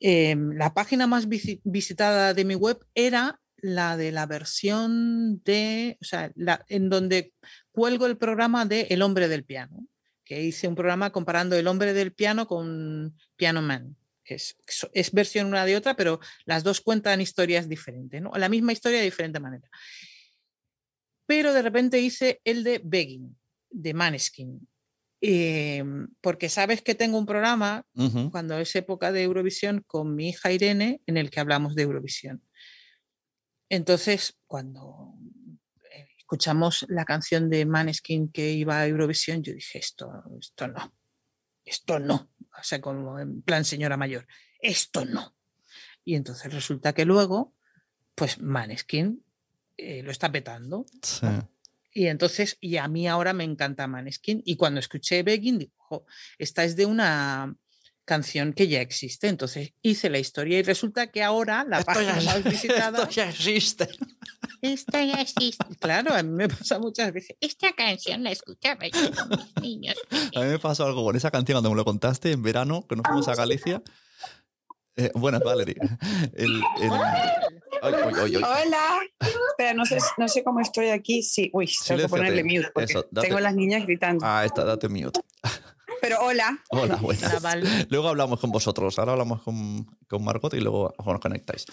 eh, 0.00 0.34
la 0.54 0.74
página 0.74 1.06
más 1.06 1.28
visi- 1.28 1.60
visitada 1.64 2.34
de 2.34 2.44
mi 2.44 2.54
web 2.54 2.78
era 2.94 3.40
la 3.64 3.96
de 3.96 4.12
la 4.12 4.26
versión 4.26 5.42
de, 5.44 5.96
o 6.00 6.04
sea, 6.04 6.32
la, 6.34 6.64
en 6.68 6.90
donde 6.90 7.32
cuelgo 7.72 8.06
el 8.06 8.18
programa 8.18 8.66
de 8.66 8.82
El 8.90 9.02
hombre 9.02 9.28
del 9.28 9.44
piano, 9.44 9.86
que 10.24 10.42
hice 10.42 10.68
un 10.68 10.74
programa 10.74 11.10
comparando 11.10 11.56
El 11.56 11.66
hombre 11.66 11.92
del 11.92 12.12
piano 12.12 12.46
con 12.46 13.16
Piano 13.36 13.62
Man. 13.62 13.96
que 14.22 14.34
Es, 14.34 14.56
es 14.92 15.12
versión 15.12 15.46
una 15.46 15.64
de 15.64 15.76
otra, 15.76 15.96
pero 15.96 16.20
las 16.44 16.62
dos 16.62 16.80
cuentan 16.80 17.20
historias 17.20 17.68
diferentes, 17.68 18.20
¿no? 18.20 18.30
La 18.34 18.48
misma 18.48 18.72
historia 18.72 18.98
de 18.98 19.04
diferente 19.04 19.40
manera 19.40 19.68
pero 21.26 21.52
de 21.52 21.62
repente 21.62 22.00
hice 22.00 22.40
el 22.44 22.64
de 22.64 22.80
Begging, 22.84 23.36
de 23.70 23.94
Maneskin. 23.94 24.68
Eh, 25.26 25.82
porque 26.20 26.50
sabes 26.50 26.82
que 26.82 26.94
tengo 26.94 27.16
un 27.16 27.24
programa 27.24 27.86
cuando 28.30 28.58
es 28.58 28.76
época 28.76 29.10
de 29.10 29.22
Eurovisión 29.22 29.82
con 29.86 30.14
mi 30.14 30.28
hija 30.28 30.52
Irene 30.52 31.00
en 31.06 31.16
el 31.16 31.30
que 31.30 31.40
hablamos 31.40 31.74
de 31.74 31.84
Eurovisión. 31.84 32.42
Entonces, 33.68 34.38
cuando 34.46 35.14
eh, 35.90 36.08
escuchamos 36.18 36.84
la 36.88 37.04
canción 37.04 37.50
de 37.50 37.66
Maneskin 37.66 38.30
que 38.30 38.52
iba 38.52 38.78
a 38.80 38.86
Eurovisión, 38.86 39.42
yo 39.42 39.52
dije, 39.52 39.78
esto, 39.78 40.10
esto 40.40 40.68
no, 40.68 40.94
esto 41.64 41.98
no. 41.98 42.30
O 42.58 42.62
sea, 42.62 42.80
como 42.80 43.18
en 43.18 43.42
plan 43.42 43.64
señora 43.64 43.96
mayor, 43.96 44.26
esto 44.60 45.04
no. 45.04 45.34
Y 46.04 46.14
entonces 46.14 46.52
resulta 46.52 46.92
que 46.92 47.04
luego, 47.04 47.54
pues 48.14 48.38
Maneskin 48.40 49.24
eh, 49.76 50.02
lo 50.02 50.10
está 50.10 50.30
petando. 50.30 50.86
Sí. 51.02 51.26
Y 51.92 52.06
entonces, 52.06 52.58
y 52.60 52.76
a 52.76 52.88
mí 52.88 53.08
ahora 53.08 53.32
me 53.32 53.44
encanta 53.44 53.86
Maneskin. 53.86 54.42
Y 54.44 54.56
cuando 54.56 54.80
escuché 54.80 55.22
Begging, 55.22 55.58
digo, 55.58 55.72
"Jo, 55.78 56.06
esta 56.38 56.64
es 56.64 56.76
de 56.76 56.86
una 56.86 57.56
canción 58.04 58.52
que 58.52 58.68
ya 58.68 58.80
existe. 58.80 59.28
Entonces 59.28 59.72
hice 59.82 60.10
la 60.10 60.18
historia 60.18 60.58
y 60.58 60.62
resulta 60.62 61.08
que 61.08 61.22
ahora 61.22 61.64
la 61.68 61.82
página 61.82 62.14
más 62.20 62.42
visitada. 62.44 63.02
esto 63.02 63.10
ya 63.10 63.28
existe. 63.30 63.88
Esta 64.62 65.04
ya 65.04 65.20
existe. 65.20 65.64
Claro, 65.80 66.14
a 66.14 66.22
mí 66.22 66.30
me 66.30 66.48
pasa 66.48 66.78
muchas 66.78 67.12
veces. 67.12 67.36
Esta 67.40 67.72
canción 67.72 68.22
la 68.24 68.30
escuchaba 68.30 68.86
yo 68.86 69.10
con 69.14 69.28
mis 69.30 69.56
niños. 69.62 69.96
A 70.34 70.40
mí 70.40 70.46
me 70.46 70.58
pasó 70.58 70.84
algo 70.86 71.04
con 71.04 71.16
esa 71.16 71.30
canción 71.30 71.56
cuando 71.56 71.70
me 71.70 71.76
lo 71.76 71.84
contaste 71.84 72.32
en 72.32 72.42
verano, 72.42 72.86
que 72.88 72.96
nos 72.96 73.04
fuimos 73.06 73.28
a 73.28 73.34
Galicia. 73.34 73.82
Eh, 74.96 75.10
buenas, 75.14 75.42
Valerie. 75.42 75.74
El, 76.34 76.62
el- 76.80 76.90
Ay, 77.82 77.92
ay, 78.02 78.14
ay, 78.16 78.36
ay. 78.36 78.42
Hola. 78.42 79.00
Espera, 79.50 79.74
no 79.74 79.84
sé, 79.84 79.98
no 80.16 80.26
sé 80.26 80.42
cómo 80.42 80.60
estoy 80.60 80.88
aquí. 80.88 81.22
Sí, 81.22 81.50
uy, 81.52 81.70
tengo 81.86 82.00
que 82.02 82.08
ponerle 82.08 82.42
mute 82.42 82.70
porque 82.72 82.92
Eso, 82.92 83.04
tengo 83.20 83.40
las 83.40 83.54
niñas 83.54 83.82
gritando. 83.84 84.24
Ah, 84.26 84.42
está, 84.46 84.64
date 84.64 84.88
mute. 84.88 85.20
Pero 86.04 86.20
hola. 86.20 86.58
Hola, 86.70 86.96
buenas. 86.96 87.42
Hola. 87.42 87.86
Luego 87.88 88.08
hablamos 88.08 88.38
con 88.40 88.50
vosotros. 88.50 88.98
Ahora 88.98 89.12
hablamos 89.12 89.42
con, 89.42 89.84
con 90.08 90.22
Margot 90.22 90.52
y 90.54 90.60
luego 90.60 90.92
os 90.96 91.20
conectáis. 91.20 91.64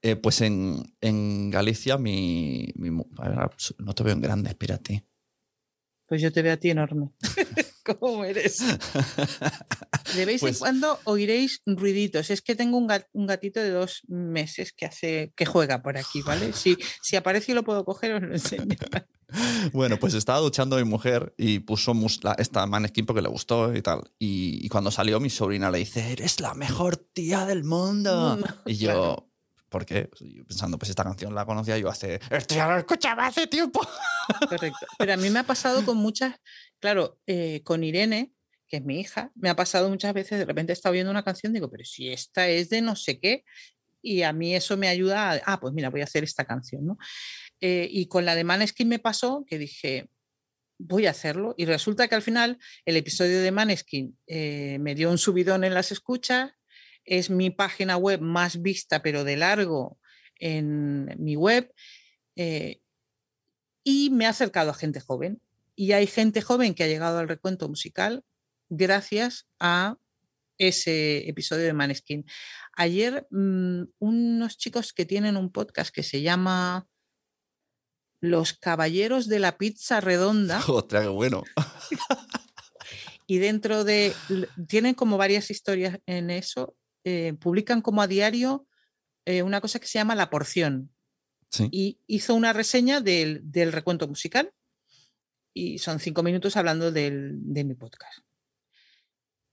Eh, 0.00 0.16
pues 0.16 0.40
en, 0.42 0.82
en 1.00 1.50
Galicia, 1.50 1.98
mi, 1.98 2.68
mi 2.76 2.90
mu- 2.90 3.06
a 3.18 3.28
ver, 3.28 3.50
no 3.78 3.94
te 3.94 4.02
veo 4.04 4.12
en 4.12 4.20
grande, 4.20 4.50
espérate. 4.50 5.04
Pues 6.06 6.20
yo 6.22 6.30
te 6.32 6.42
veo 6.42 6.52
a 6.52 6.56
ti 6.58 6.70
enorme. 6.70 7.10
cómo 7.84 8.24
eres. 8.24 8.58
De 10.14 10.24
vez 10.26 10.34
en 10.42 10.48
Pues- 10.48 10.58
cuando 10.58 10.98
oiréis 11.04 11.60
ruiditos. 11.66 12.30
Es 12.30 12.42
que 12.42 12.54
tengo 12.54 12.76
un, 12.78 12.88
gat- 12.88 13.08
un 13.12 13.26
gatito 13.26 13.60
de 13.60 13.70
dos 13.70 14.02
meses 14.08 14.72
que 14.72 14.86
hace 14.86 15.32
que 15.36 15.46
juega 15.46 15.82
por 15.82 15.96
aquí, 15.96 16.22
¿vale? 16.22 16.52
Si, 16.52 16.76
si 17.02 17.16
aparece 17.16 17.52
y 17.52 17.54
lo 17.54 17.64
puedo 17.64 17.84
coger, 17.84 18.14
os 18.14 18.22
lo 18.22 18.32
enseño. 18.32 18.64
Bueno, 19.72 19.96
pues 19.98 20.14
estaba 20.14 20.38
duchando 20.38 20.76
mi 20.76 20.84
mujer 20.84 21.34
y 21.36 21.58
puso 21.58 21.92
mus- 21.92 22.22
la- 22.22 22.34
esta 22.38 22.64
Maneskin 22.66 23.04
porque 23.04 23.22
le 23.22 23.28
gustó 23.28 23.74
y 23.74 23.82
tal. 23.82 24.02
Y, 24.16 24.64
y 24.64 24.68
cuando 24.68 24.92
salió 24.92 25.18
mi 25.18 25.28
sobrina 25.30 25.72
le 25.72 25.78
dice, 25.78 26.12
eres 26.12 26.38
la 26.38 26.54
mejor 26.54 26.96
tía 26.98 27.44
del 27.44 27.64
mundo. 27.64 28.38
Y 28.64 28.76
yo, 28.76 28.86
claro. 28.92 29.30
¿por 29.70 29.86
qué? 29.86 30.04
Pues 30.08 30.22
pensando, 30.46 30.78
pues 30.78 30.90
esta 30.90 31.02
canción 31.02 31.34
la 31.34 31.44
conocía 31.46 31.76
yo 31.78 31.88
hace... 31.88 32.20
Esto 32.30 32.54
ya 32.54 32.68
lo 32.68 32.78
escuchaba 32.78 33.26
hace 33.26 33.48
tiempo. 33.48 33.80
Correcto. 34.48 34.86
Pero 34.98 35.14
a 35.14 35.16
mí 35.16 35.28
me 35.30 35.40
ha 35.40 35.44
pasado 35.44 35.84
con 35.84 35.96
muchas, 35.96 36.36
claro, 36.84 37.18
eh, 37.26 37.62
con 37.64 37.82
Irene, 37.82 38.30
que 38.68 38.76
es 38.76 38.84
mi 38.84 39.00
hija, 39.00 39.32
me 39.36 39.48
ha 39.48 39.56
pasado 39.56 39.88
muchas 39.88 40.12
veces, 40.12 40.38
de 40.38 40.44
repente 40.44 40.70
he 40.70 40.74
estado 40.74 40.92
viendo 40.92 41.10
una 41.10 41.24
canción, 41.24 41.54
digo, 41.54 41.70
pero 41.70 41.82
si 41.82 42.10
esta 42.10 42.46
es 42.46 42.68
de 42.68 42.82
no 42.82 42.94
sé 42.94 43.18
qué, 43.18 43.42
y 44.02 44.20
a 44.20 44.34
mí 44.34 44.54
eso 44.54 44.76
me 44.76 44.88
ayuda 44.88 45.30
a, 45.30 45.40
ah, 45.46 45.60
pues 45.60 45.72
mira, 45.72 45.88
voy 45.88 46.02
a 46.02 46.04
hacer 46.04 46.24
esta 46.24 46.44
canción, 46.44 46.84
¿no? 46.84 46.98
Eh, 47.62 47.88
y 47.90 48.04
con 48.08 48.26
la 48.26 48.34
de 48.34 48.44
Maneskin 48.44 48.86
me 48.86 48.98
pasó 48.98 49.46
que 49.48 49.56
dije, 49.56 50.10
voy 50.76 51.06
a 51.06 51.12
hacerlo, 51.12 51.54
y 51.56 51.64
resulta 51.64 52.06
que 52.06 52.16
al 52.16 52.22
final 52.22 52.58
el 52.84 52.98
episodio 52.98 53.40
de 53.40 53.50
Maneskin 53.50 54.18
eh, 54.26 54.76
me 54.78 54.94
dio 54.94 55.10
un 55.10 55.16
subidón 55.16 55.64
en 55.64 55.72
las 55.72 55.90
escuchas, 55.90 56.52
es 57.06 57.30
mi 57.30 57.48
página 57.48 57.96
web 57.96 58.20
más 58.20 58.60
vista, 58.60 59.00
pero 59.00 59.24
de 59.24 59.38
largo 59.38 59.98
en 60.38 61.14
mi 61.16 61.34
web. 61.34 61.72
y 62.36 64.10
me 64.10 64.26
ha 64.26 64.30
acercado 64.30 64.70
a 64.70 64.74
gente 64.74 65.00
joven. 65.00 65.40
Y 65.76 65.92
hay 65.92 66.06
gente 66.06 66.40
joven 66.42 66.74
que 66.74 66.84
ha 66.84 66.88
llegado 66.88 67.18
al 67.18 67.28
recuento 67.28 67.68
musical 67.68 68.24
gracias 68.68 69.46
a 69.58 69.96
ese 70.58 71.28
episodio 71.28 71.64
de 71.64 71.72
Maneskin. 71.72 72.24
Ayer 72.76 73.26
mm, 73.30 73.82
unos 73.98 74.56
chicos 74.56 74.92
que 74.92 75.04
tienen 75.04 75.36
un 75.36 75.50
podcast 75.50 75.92
que 75.92 76.02
se 76.04 76.22
llama 76.22 76.86
Los 78.20 78.52
Caballeros 78.54 79.26
de 79.28 79.40
la 79.40 79.58
Pizza 79.58 80.00
Redonda 80.00 80.62
Ostras, 80.68 81.02
qué 81.02 81.08
bueno. 81.08 81.42
y 83.26 83.38
dentro 83.38 83.84
de, 83.84 84.14
tienen 84.68 84.94
como 84.94 85.16
varias 85.18 85.50
historias 85.50 85.98
en 86.06 86.30
eso, 86.30 86.76
eh, 87.04 87.34
publican 87.40 87.80
como 87.82 88.00
a 88.02 88.06
diario 88.06 88.66
eh, 89.26 89.42
una 89.42 89.60
cosa 89.60 89.80
que 89.80 89.86
se 89.86 89.98
llama 89.98 90.14
La 90.14 90.30
Porción 90.30 90.90
Sí. 91.50 91.68
y 91.70 92.00
hizo 92.08 92.34
una 92.34 92.52
reseña 92.52 93.00
del, 93.00 93.40
del 93.44 93.70
recuento 93.70 94.08
musical 94.08 94.52
y 95.54 95.78
son 95.78 96.00
cinco 96.00 96.22
minutos 96.22 96.56
hablando 96.56 96.90
del- 96.92 97.38
de 97.42 97.64
mi 97.64 97.74
podcast. 97.74 98.18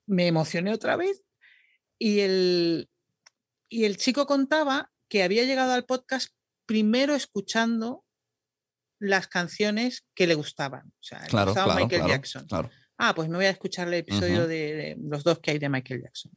Me 0.07 0.27
emocioné 0.27 0.73
otra 0.73 0.95
vez 0.95 1.21
y 1.99 2.19
el, 2.21 2.89
y 3.69 3.85
el 3.85 3.97
chico 3.97 4.25
contaba 4.25 4.91
que 5.07 5.23
había 5.23 5.43
llegado 5.45 5.73
al 5.73 5.85
podcast 5.85 6.29
primero 6.65 7.15
escuchando 7.15 8.03
las 8.99 9.27
canciones 9.27 10.05
que 10.15 10.27
le 10.27 10.35
gustaban. 10.35 10.87
O 10.87 11.03
sea, 11.03 11.21
le 11.21 11.27
Claro, 11.27 11.51
gustaba 11.51 11.73
claro, 11.73 11.85
Michael 11.85 12.01
claro, 12.01 12.13
Jackson. 12.13 12.47
Ah, 12.97 13.15
pues 13.15 13.29
me 13.29 13.37
voy 13.37 13.45
a 13.45 13.49
escuchar 13.51 13.87
el 13.87 13.95
episodio 13.95 14.47
de, 14.47 14.73
de 14.75 14.97
los 15.01 15.23
dos 15.23 15.39
que 15.39 15.51
hay 15.51 15.59
de 15.59 15.69
Michael 15.69 16.03
Jackson. 16.03 16.31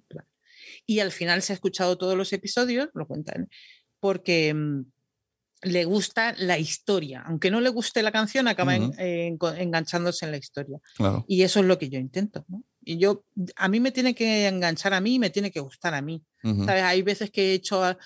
Y 0.87 1.00
al 1.00 1.12
final 1.12 1.42
se 1.42 1.53
ha 1.53 1.55
escuchado 1.55 1.98
todos 1.98 2.16
los 2.16 2.33
episodios, 2.33 2.88
lo 2.94 3.07
cuentan, 3.07 3.48
porque 4.00 4.55
mm, 4.55 4.85
le 5.64 5.85
gusta 5.85 6.35
la 6.38 6.59
historia. 6.59 7.22
Aunque 7.27 7.50
no 7.50 7.61
le 7.61 7.70
guste 7.70 8.03
la 8.03 8.12
canción, 8.12 8.46
acaba 8.48 8.77
en- 8.77 8.92
enganchándose 8.98 10.24
en 10.27 10.31
la 10.31 10.37
historia. 10.38 10.79
claro. 10.96 11.24
Y 11.29 11.42
eso 11.42 11.61
es 11.61 11.66
lo 11.66 11.79
que 11.79 11.88
yo 11.88 11.98
intento. 11.98 12.44
¿no? 12.48 12.62
Y 12.83 12.98
yo, 12.98 13.24
a 13.57 13.68
mí 13.68 13.81
me 13.81 13.90
tiene 13.92 14.14
que 14.14 14.46
enganchar 14.46 14.94
a 14.94 15.00
mí 15.00 15.14
y 15.14 15.18
me 15.18 15.31
tiene 15.31 15.50
que 15.50 15.61
gustar 15.61 15.94
a 15.94 16.03
mí. 16.03 16.22
¿Sabes? 16.42 16.83
Hay 16.83 17.03
veces 17.03 17.31
que 17.31 17.50
he 17.50 17.55
hecho... 17.55 17.83
a- 17.83 17.98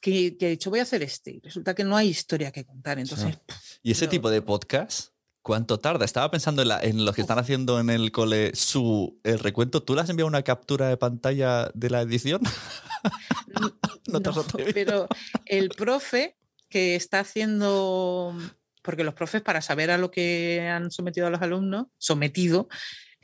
Que, 0.00 0.36
que 0.38 0.46
he 0.46 0.50
dicho, 0.50 0.70
voy 0.70 0.78
a 0.78 0.82
hacer 0.84 1.02
este, 1.02 1.32
y 1.32 1.40
resulta 1.40 1.74
que 1.74 1.82
no 1.82 1.96
hay 1.96 2.06
historia 2.08 2.52
que 2.52 2.64
contar. 2.64 3.00
Entonces, 3.00 3.36
¿Y 3.82 3.90
ese 3.90 4.06
tipo 4.06 4.30
de 4.30 4.40
podcast? 4.42 5.08
¿Cuánto 5.42 5.78
tarda? 5.80 6.04
Estaba 6.04 6.30
pensando 6.30 6.62
en, 6.62 6.68
la- 6.68 6.80
en 6.80 7.04
los 7.04 7.16
que 7.16 7.22
están 7.22 7.40
haciendo 7.40 7.80
en 7.80 7.90
el 7.90 8.12
cole 8.12 8.52
su 8.54 9.18
el 9.24 9.40
recuento. 9.40 9.82
¿Tú 9.82 9.96
le 9.96 10.02
has 10.02 10.08
enviado 10.10 10.28
una 10.28 10.42
captura 10.42 10.88
de 10.88 10.96
pantalla 10.98 11.70
de 11.74 11.90
la 11.90 12.02
edición? 12.02 12.42
No 14.06 14.20
te 14.22 14.28
has 14.30 14.36
No, 14.36 14.44
pero 14.72 15.08
el 15.46 15.68
profe 15.70 16.36
que 16.68 16.94
está 16.94 17.20
haciendo, 17.20 18.34
porque 18.82 19.04
los 19.04 19.14
profes 19.14 19.42
para 19.42 19.60
saber 19.60 19.90
a 19.90 19.98
lo 19.98 20.10
que 20.10 20.68
han 20.68 20.90
sometido 20.90 21.26
a 21.26 21.30
los 21.30 21.42
alumnos, 21.42 21.86
sometido, 21.98 22.68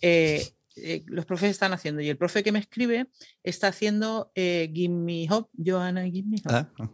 eh, 0.01 0.55
eh, 0.77 1.05
los 1.07 1.25
profes 1.25 1.51
están 1.51 1.73
haciendo. 1.73 2.01
Y 2.01 2.09
el 2.09 2.17
profe 2.17 2.43
que 2.43 2.53
me 2.53 2.59
escribe 2.59 3.07
está 3.43 3.69
haciendo 3.69 4.33
eh, 4.35 4.71
Give 4.75 4.95
Me 4.95 5.27
Hope, 5.31 5.51
Johanna, 5.65 6.05
Give 6.05 6.29
Me 6.29 6.39
Hope. 6.39 6.49
Ah, 6.55 6.91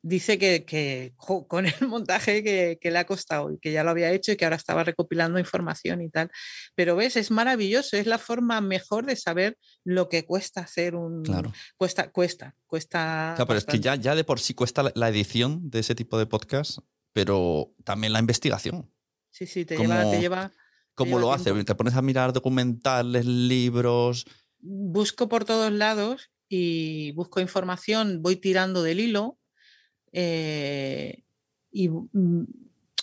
Dice 0.00 0.38
que, 0.38 0.64
que, 0.64 1.12
jo, 1.16 1.48
con 1.48 1.66
el 1.66 1.74
montaje 1.88 2.44
que, 2.44 2.78
que 2.80 2.90
le 2.92 2.98
ha 2.98 3.04
costado 3.06 3.52
y 3.52 3.58
que 3.58 3.72
ya 3.72 3.82
lo 3.82 3.90
había 3.90 4.12
hecho 4.12 4.30
y 4.30 4.36
que 4.36 4.44
ahora 4.44 4.56
estaba 4.56 4.84
recopilando 4.84 5.38
información 5.40 6.00
y 6.02 6.08
tal. 6.08 6.30
Pero 6.76 6.94
ves, 6.94 7.16
es 7.16 7.30
maravilloso, 7.32 7.96
es 7.96 8.06
la 8.06 8.18
forma 8.18 8.60
mejor 8.60 9.06
de 9.06 9.16
saber 9.16 9.58
lo 9.84 10.08
que 10.08 10.24
cuesta 10.24 10.60
hacer 10.60 10.94
un... 10.94 11.24
Claro. 11.24 11.52
Cuesta, 11.76 12.10
cuesta, 12.12 12.54
cuesta. 12.66 13.32
Claro, 13.34 13.48
pero 13.48 13.58
es 13.58 13.64
que 13.64 13.80
ya, 13.80 13.96
ya 13.96 14.14
de 14.14 14.22
por 14.22 14.38
sí 14.38 14.54
cuesta 14.54 14.84
la- 14.84 14.92
la 14.94 15.08
edición 15.08 15.68
de 15.68 15.80
ese 15.80 15.96
tipo 15.96 16.16
de 16.16 16.26
podcast, 16.26 16.78
pero 17.12 17.72
también 17.84 18.12
la 18.12 18.20
investigación. 18.20 18.88
Sí, 19.30 19.46
sí, 19.46 19.64
te 19.64 19.76
lleva, 19.76 20.08
te 20.10 20.20
lleva. 20.20 20.52
¿Cómo 20.94 21.10
lleva 21.10 21.20
lo 21.20 21.32
hace? 21.32 21.44
tiempo. 21.44 21.64
Te 21.64 21.74
pones 21.74 21.94
a 21.94 22.02
mirar 22.02 22.32
documentales, 22.32 23.26
libros. 23.26 24.24
Busco 24.60 25.28
por 25.28 25.44
todos 25.44 25.72
lados 25.72 26.30
y 26.48 27.12
busco 27.12 27.40
información, 27.40 28.22
voy 28.22 28.36
tirando 28.36 28.82
del 28.82 29.00
hilo 29.00 29.37
eh, 30.12 31.22
y 31.70 31.88
mm, 31.88 32.44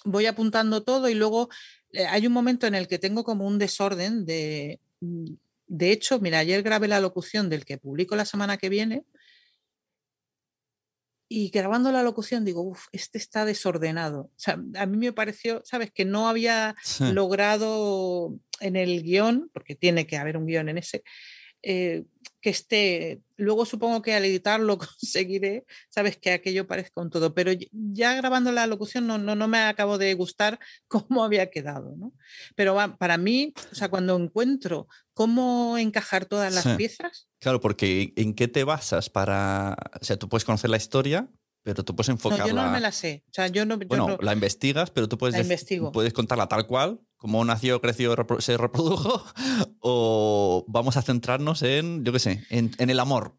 voy 0.05 0.25
apuntando 0.25 0.83
todo 0.83 1.09
y 1.09 1.13
luego 1.15 1.49
eh, 1.91 2.05
hay 2.05 2.27
un 2.27 2.33
momento 2.33 2.67
en 2.67 2.75
el 2.75 2.87
que 2.87 2.99
tengo 2.99 3.23
como 3.23 3.45
un 3.47 3.57
desorden 3.59 4.25
de... 4.25 4.79
mm, 5.01 5.25
De 5.67 5.91
hecho, 5.91 6.19
mira, 6.19 6.39
ayer 6.39 6.61
grabé 6.63 6.87
la 6.87 6.99
locución 6.99 7.49
del 7.49 7.65
que 7.65 7.77
publico 7.79 8.15
la 8.15 8.25
semana 8.25 8.57
que 8.57 8.69
viene 8.69 9.03
y 11.27 11.49
grabando 11.49 11.91
la 11.91 12.03
locución 12.03 12.45
digo, 12.45 12.61
uff, 12.61 12.85
este 12.91 13.17
está 13.17 13.45
desordenado. 13.45 14.21
O 14.25 14.31
sea, 14.37 14.59
a 14.75 14.85
mí 14.85 14.97
me 14.97 15.11
pareció, 15.11 15.61
¿sabes? 15.65 15.91
Que 15.91 16.05
no 16.05 16.29
había 16.29 16.75
Sí. 16.83 17.11
logrado 17.13 18.37
en 18.59 18.75
el 18.75 19.01
guion, 19.01 19.49
porque 19.51 19.75
tiene 19.75 20.05
que 20.05 20.17
haber 20.17 20.37
un 20.37 20.45
guion 20.45 20.69
en 20.69 20.77
ese, 20.77 21.03
eh, 21.67 22.03
que 22.41 22.51
esté, 22.51 23.21
luego 23.37 23.65
supongo 23.65 24.03
que 24.03 24.13
al 24.13 24.23
editarlo 24.23 24.77
conseguiré, 24.99 25.65
sabes, 25.89 26.15
que 26.17 26.31
aquello 26.31 26.67
parezca 26.67 27.01
un 27.01 27.09
todo, 27.09 27.33
pero 27.33 27.51
ya 27.71 28.13
grabando 28.15 28.51
la 28.51 28.67
locución 28.67 29.07
no, 29.07 29.17
no, 29.17 29.33
no 29.35 29.47
me 29.47 29.57
acabo 29.57 29.97
de 29.97 30.13
gustar 30.13 30.59
cómo 30.87 31.23
había 31.23 31.49
quedado, 31.49 31.95
¿no? 31.97 32.13
Pero 32.55 32.75
para 32.99 33.17
mí, 33.17 33.53
o 33.71 33.75
sea, 33.75 33.89
cuando 33.89 34.15
encuentro 34.15 34.87
cómo 35.13 35.77
encajar 35.79 36.25
todas 36.25 36.53
las 36.53 36.63
Sí. 36.63 36.75
piezas, 36.77 37.27
Claro, 37.39 37.59
porque 37.61 38.13
¿en 38.15 38.33
qué 38.33 38.47
te 38.47 38.63
basas 38.63 39.09
para...? 39.09 39.75
O 40.01 40.03
sea, 40.05 40.17
tú 40.17 40.27
puedes 40.29 40.45
conocer 40.45 40.69
la 40.69 40.77
historia, 40.77 41.29
pero 41.63 41.83
tú 41.83 41.95
puedes 41.95 42.09
no, 42.09 42.13
enfocarla... 42.15 42.47
yo 42.47 42.53
no 42.53 42.69
me 42.71 42.79
la 42.79 42.91
sé, 42.91 43.23
o 43.27 43.33
sea, 43.33 43.47
yo 43.47 43.65
no... 43.65 43.79
yo 43.79 43.87
Bueno, 43.87 44.07
no- 44.07 44.17
la 44.19 44.33
investigas, 44.33 44.91
pero 44.91 45.07
tú 45.07 45.17
puedes, 45.17 45.35
La 45.35 45.41
investigo. 45.41 45.91
puedes 45.91 46.13
contarla 46.13 46.47
tal 46.47 46.65
cual, 46.67 46.99
como 47.25 47.43
nació, 47.43 47.81
creció, 47.81 48.15
repro- 48.15 48.39
se 48.39 48.55
reprodujo, 48.55 49.25
o 49.79 50.63
vamos 50.67 50.95
a 50.95 51.01
centrarnos 51.01 51.63
en, 51.63 52.05
yo 52.05 52.13
qué 52.13 52.19
sé, 52.19 52.45
en, 52.51 52.69
en 52.77 52.91
el 52.91 52.99
amor, 52.99 53.35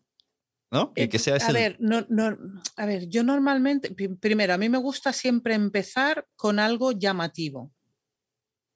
¿no? 0.72 0.92
Y 0.96 1.03
Eh, 1.03 1.09
que 1.09 1.20
sea 1.20 1.37
ese... 1.37 1.46
a 1.46 1.53
ver, 1.53 1.77
no, 1.79 2.05
no, 2.09 2.37
a 2.77 2.85
ver, 2.85 3.07
yo 3.09 3.22
normalmente, 3.22 3.92
pri- 3.94 4.16
primero, 4.16 4.55
a 4.55 4.59
mí 4.59 4.68
me 4.68 4.79
gusta 4.79 5.12
siempre 5.12 5.55
empezar 5.55 6.27
con 6.35 6.59
algo 6.59 6.90
llamativo, 6.90 7.72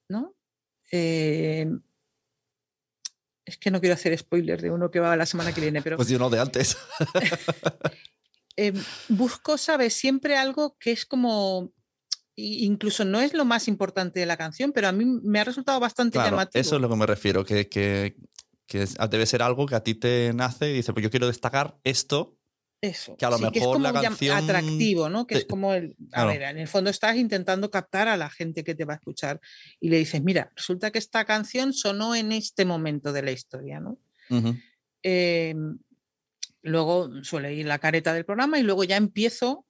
¿no? 0.09 0.37
Eh, 0.92 1.66
es 3.44 3.57
que 3.57 3.73
no 3.73 3.81
quiero 3.81 3.94
hacer 3.94 4.16
spoiler 4.16 4.62
de 4.62 4.70
uno 4.70 4.92
que 4.92 5.01
va 5.01 5.16
la 5.16 5.27
semana 5.27 5.53
que 5.53 5.61
viene, 5.61 5.83
pero 5.83 5.96
Pues 5.96 6.07
yo 6.09 6.20
no 6.20 6.31
de 6.31 6.38
antes. 6.38 6.77
eh, 8.57 8.73
busco, 9.09 9.59
¿sabes? 9.59 9.94
Siempre 9.94 10.37
algo 10.37 10.77
que 10.79 10.92
es 10.92 11.05
como, 11.05 11.73
incluso 12.40 13.05
no 13.05 13.20
es 13.20 13.35
lo 13.35 13.44
más 13.44 13.68
importante 13.68 14.20
de 14.20 14.26
la 14.26 14.37
canción, 14.37 14.72
pero 14.72 14.88
a 14.88 14.92
mí 14.92 15.05
me 15.05 15.40
ha 15.40 15.44
resultado 15.44 15.79
bastante 15.81 16.18
Claro, 16.18 16.31
llamativo. 16.37 16.61
eso 16.61 16.76
es 16.76 16.83
lo 16.83 16.88
que 16.88 16.96
me 16.96 17.07
refiero, 17.07 17.44
que, 17.44 17.68
que, 17.68 18.16
que 18.66 18.83
es- 18.83 18.96
debe 19.11 19.26
ser 19.26 19.42
algo 19.42 19.66
que 19.66 19.74
a 19.74 19.83
ti 19.83 19.94
te 19.94 20.33
nace 20.35 20.70
y 20.70 20.74
dices, 20.74 20.92
pues 20.92 21.03
yo 21.03 21.11
quiero 21.11 21.26
destacar 21.26 21.79
esto, 21.85 22.37
Eso, 22.83 23.16
que 23.16 23.26
a 23.26 23.31
lo 23.31 23.37
sí, 23.38 23.44
es 23.44 23.53
mejor 23.53 23.72
como 23.74 23.85
la 23.92 23.92
canción 24.03 24.37
atractivo, 24.37 25.09
¿no? 25.11 25.26
Que 25.26 25.35
es 25.37 25.44
como 25.44 25.74
el, 25.74 25.96
a 26.12 26.24
Claro. 26.24 26.29
ver, 26.31 26.42
en 26.42 26.59
el 26.59 26.68
fondo 26.68 26.88
estás 26.90 27.16
intentando 27.16 27.70
captar 27.70 28.09
a 28.09 28.16
la 28.16 28.31
gente 28.31 28.64
que 28.64 28.74
te 28.74 28.85
va 28.87 28.94
a 28.94 28.96
escuchar 28.96 29.40
y 29.81 29.90
le 29.90 29.98
dices, 29.98 30.22
mira, 30.22 30.50
resulta 30.57 30.90
que 30.90 30.98
esta 30.98 31.24
canción 31.26 31.72
sonó 31.74 32.14
en 32.14 32.33
este 32.33 32.64
momento 32.64 33.12
de 33.12 33.22
la 33.22 33.33
historia, 33.33 33.81
¿no? 33.81 33.98
Eh, 35.03 35.55
luego 36.62 37.11
suele 37.22 37.55
ir 37.55 37.66
la 37.66 37.79
careta 37.79 38.12
del 38.12 38.24
programa 38.24 38.59
y 38.59 38.62
luego 38.62 38.85
ya 38.85 38.96
empiezo. 38.96 39.66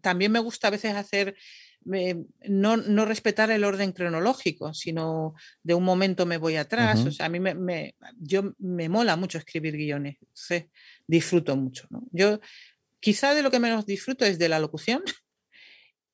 También 0.00 0.32
me 0.32 0.40
gusta 0.40 0.68
a 0.68 0.70
veces 0.70 0.94
hacer 0.94 1.36
no, 1.84 2.76
no, 2.76 3.04
respetar 3.04 3.50
el 3.50 3.64
orden 3.64 3.92
cronológico, 3.92 4.72
sino 4.72 5.34
de 5.62 5.74
un 5.74 5.84
momento 5.84 6.24
me 6.24 6.38
voy 6.38 6.56
atrás. 6.56 7.04
O 7.04 7.10
sea, 7.10 7.26
a 7.26 7.28
mí 7.28 7.40
me, 7.40 7.94
yo, 8.18 8.54
me 8.58 8.88
mola 8.88 9.16
mucho 9.16 9.38
escribir 9.38 9.76
guiones, 9.76 10.16
disfruto 11.06 11.56
mucho. 11.56 11.86
Yo 12.10 12.40
quizá 13.00 13.34
de 13.34 13.42
lo 13.42 13.50
que 13.50 13.60
menos 13.60 13.84
disfruto 13.84 14.24
es 14.24 14.38
de 14.38 14.48
la 14.48 14.58
locución. 14.58 15.02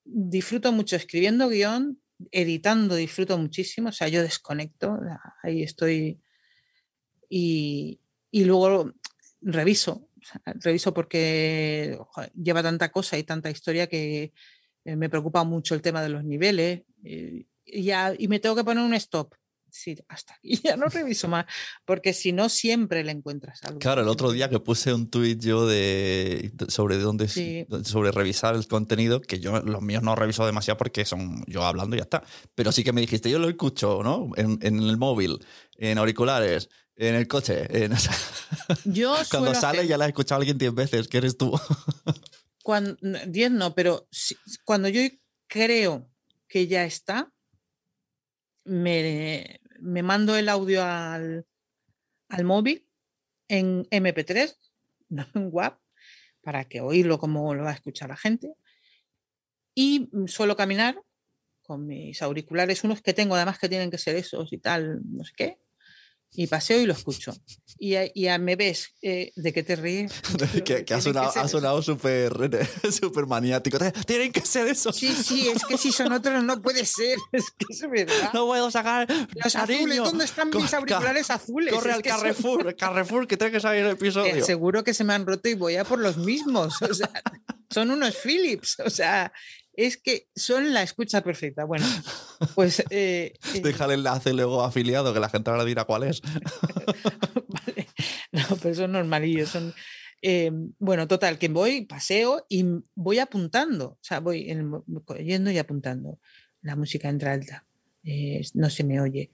disfruto 0.04 0.72
mucho 0.72 0.96
escribiendo 0.96 1.48
guion, 1.48 2.00
editando 2.32 2.96
disfruto 2.96 3.38
muchísimo, 3.38 3.90
o 3.90 3.92
sea, 3.92 4.08
yo 4.08 4.22
desconecto, 4.22 4.98
ahí 5.42 5.62
estoy 5.62 6.20
y, 7.28 8.00
y 8.30 8.44
luego 8.44 8.92
reviso, 9.40 10.08
reviso 10.56 10.92
porque 10.92 11.98
lleva 12.34 12.62
tanta 12.62 12.90
cosa 12.90 13.18
y 13.18 13.24
tanta 13.24 13.50
historia 13.50 13.86
que 13.86 14.32
eh, 14.84 14.96
me 14.96 15.08
preocupa 15.08 15.44
mucho 15.44 15.74
el 15.74 15.82
tema 15.82 16.02
de 16.02 16.08
los 16.08 16.24
niveles 16.24 16.82
eh, 17.04 17.46
y, 17.64 17.82
ya, 17.82 18.14
y 18.16 18.28
me 18.28 18.40
tengo 18.40 18.56
que 18.56 18.64
poner 18.64 18.84
un 18.84 18.94
stop. 18.94 19.34
Sí, 19.72 19.96
hasta 20.08 20.34
aquí 20.34 20.60
ya 20.64 20.76
no 20.76 20.86
reviso 20.86 21.28
más, 21.28 21.46
porque 21.84 22.12
si 22.12 22.32
no 22.32 22.48
siempre 22.48 23.04
le 23.04 23.12
encuentras 23.12 23.62
algo. 23.62 23.78
Claro, 23.78 24.02
el 24.02 24.08
otro 24.08 24.32
día 24.32 24.50
que 24.50 24.58
puse 24.58 24.92
un 24.92 25.08
tuit 25.08 25.40
yo 25.40 25.66
de 25.66 26.52
sobre 26.68 26.98
dónde 26.98 27.28
sobre 27.28 28.10
revisar 28.10 28.56
el 28.56 28.66
contenido, 28.66 29.20
que 29.20 29.38
yo 29.38 29.60
los 29.60 29.80
míos 29.80 30.02
no 30.02 30.16
reviso 30.16 30.44
demasiado 30.44 30.76
porque 30.76 31.04
son 31.04 31.44
yo 31.46 31.64
hablando 31.64 31.94
y 31.94 32.00
ya 32.00 32.04
está. 32.04 32.24
Pero 32.54 32.72
sí 32.72 32.82
que 32.82 32.92
me 32.92 33.00
dijiste, 33.00 33.30
yo 33.30 33.38
lo 33.38 33.48
escucho, 33.48 34.02
¿no? 34.02 34.30
En, 34.36 34.58
en 34.62 34.80
el 34.80 34.96
móvil, 34.96 35.38
en 35.76 35.98
auriculares, 35.98 36.68
en 37.08 37.14
el 37.14 37.26
coche. 37.26 37.66
En, 37.84 37.92
yo 38.84 39.16
Cuando 39.30 39.54
sale 39.54 39.86
ya 39.86 39.96
la 39.96 40.04
has 40.04 40.10
escuchado 40.10 40.40
alguien 40.40 40.58
diez 40.58 40.74
veces, 40.74 41.08
que 41.08 41.18
eres 41.18 41.36
tú. 41.36 41.52
Cuando, 42.62 42.96
diez 43.26 43.50
no, 43.50 43.74
pero 43.74 44.06
cuando 44.64 44.88
yo 44.90 45.00
creo 45.46 46.10
que 46.46 46.66
ya 46.66 46.84
está, 46.84 47.32
me, 48.64 49.60
me 49.80 50.02
mando 50.02 50.36
el 50.36 50.48
audio 50.50 50.84
al, 50.84 51.46
al, 52.28 52.44
móvil 52.44 52.86
en 53.48 53.86
MP3, 53.86 54.54
no 55.08 55.26
en 55.34 55.48
WAP, 55.50 55.80
para 56.42 56.66
que 56.66 56.82
oírlo 56.82 57.18
como 57.18 57.54
lo 57.54 57.64
va 57.64 57.70
a 57.70 57.74
escuchar 57.74 58.10
la 58.10 58.16
gente. 58.16 58.52
Y 59.74 60.10
suelo 60.26 60.54
caminar 60.54 61.00
con 61.62 61.86
mis 61.86 62.20
auriculares, 62.20 62.84
unos 62.84 63.00
que 63.00 63.14
tengo 63.14 63.36
además 63.36 63.58
que 63.58 63.70
tienen 63.70 63.90
que 63.90 63.98
ser 63.98 64.16
esos 64.16 64.52
y 64.52 64.58
tal, 64.58 65.00
no 65.04 65.24
sé 65.24 65.32
qué, 65.34 65.58
y 66.32 66.46
paseo 66.46 66.80
y 66.80 66.86
lo 66.86 66.92
escucho. 66.92 67.34
Y, 67.78 67.96
ya 68.14 68.38
me 68.38 68.56
ves 68.56 68.94
de 69.02 69.52
que 69.52 69.62
te 69.62 69.76
ríes. 69.76 70.12
que, 70.64 70.84
ha 70.94 71.48
sonado, 71.48 71.82
súper 71.82 72.32
super 72.92 73.26
maniático. 73.26 73.78
Tienen 74.06 74.32
que 74.32 74.40
ser 74.42 74.68
eso. 74.68 74.92
Sí, 74.92 75.08
sí, 75.08 75.48
es 75.48 75.64
que 75.64 75.78
si 75.78 75.90
son 75.92 76.12
otros 76.12 76.42
no 76.44 76.60
puede 76.60 76.84
ser. 76.84 77.18
Es 77.32 77.50
que 77.50 77.66
es 77.70 77.88
verdad. 77.88 78.32
No 78.34 78.46
puedo 78.46 78.70
sacar. 78.70 79.06
Los 79.42 79.56
azules, 79.56 79.96
¿dónde 79.98 80.24
están 80.24 80.50
mis 80.50 80.74
auriculares 80.74 81.30
azules? 81.30 81.72
Corre 81.72 81.92
al 81.92 82.02
Carrefour, 82.02 82.76
Carrefour, 82.76 83.26
que 83.26 83.36
tiene 83.36 83.52
que 83.52 83.60
salir 83.60 83.84
el 83.84 83.92
episodio. 83.92 84.44
seguro 84.44 84.84
que 84.84 84.94
se 84.94 85.04
me 85.04 85.14
han 85.14 85.26
roto 85.26 85.48
y 85.48 85.54
voy 85.54 85.76
a 85.76 85.84
por 85.84 85.98
los 85.98 86.16
mismos. 86.16 86.80
O 86.82 86.94
sea, 86.94 87.10
son 87.70 87.90
unos 87.90 88.16
Philips. 88.16 88.78
O 88.84 88.90
sea, 88.90 89.32
es 89.86 89.96
que 89.96 90.28
son 90.34 90.72
la 90.72 90.82
escucha 90.82 91.22
perfecta. 91.22 91.64
Bueno, 91.64 91.86
pues... 92.54 92.80
Eh, 92.90 93.32
eh 93.54 93.60
Deja 93.62 93.86
el 93.86 93.92
enlace 93.92 94.32
luego 94.32 94.62
afiliado, 94.62 95.14
que 95.14 95.20
la 95.20 95.28
gente 95.28 95.50
ahora 95.50 95.64
dirá 95.64 95.84
cuál 95.84 96.04
es. 96.04 96.20
vale. 97.48 97.86
No, 98.32 98.42
pero 98.62 98.74
son 98.74 98.92
normalillos. 98.92 99.48
Son, 99.48 99.72
eh, 100.22 100.52
bueno, 100.78 101.08
total, 101.08 101.38
que 101.38 101.48
voy, 101.48 101.86
paseo 101.86 102.44
y 102.48 102.64
voy 102.94 103.18
apuntando. 103.18 103.92
O 103.92 103.98
sea, 104.02 104.20
voy 104.20 104.44
yendo 105.24 105.50
y 105.50 105.58
apuntando. 105.58 106.18
La 106.60 106.76
música 106.76 107.08
entra 107.08 107.32
alta. 107.32 107.66
Eh, 108.04 108.42
no 108.54 108.68
se 108.68 108.84
me 108.84 109.00
oye. 109.00 109.30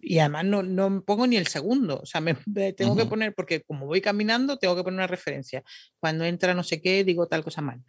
Y 0.00 0.18
además 0.20 0.46
no, 0.46 0.62
no, 0.62 1.02
pongo 1.04 1.26
ni 1.26 1.36
el 1.36 1.46
segundo. 1.46 2.00
O 2.02 2.06
sea, 2.06 2.20
me, 2.20 2.34
tengo 2.74 2.96
que 2.96 3.04
poner, 3.06 3.34
porque 3.34 3.62
como 3.62 3.86
voy 3.86 4.00
caminando, 4.00 4.58
tengo 4.58 4.74
que 4.76 4.82
poner 4.82 4.98
una 4.98 5.06
referencia. 5.06 5.62
Cuando 6.00 6.24
entra 6.24 6.54
no 6.54 6.62
sé 6.62 6.80
qué, 6.80 7.04
digo 7.04 7.28
tal 7.28 7.44
cosa 7.44 7.60
mal 7.60 7.82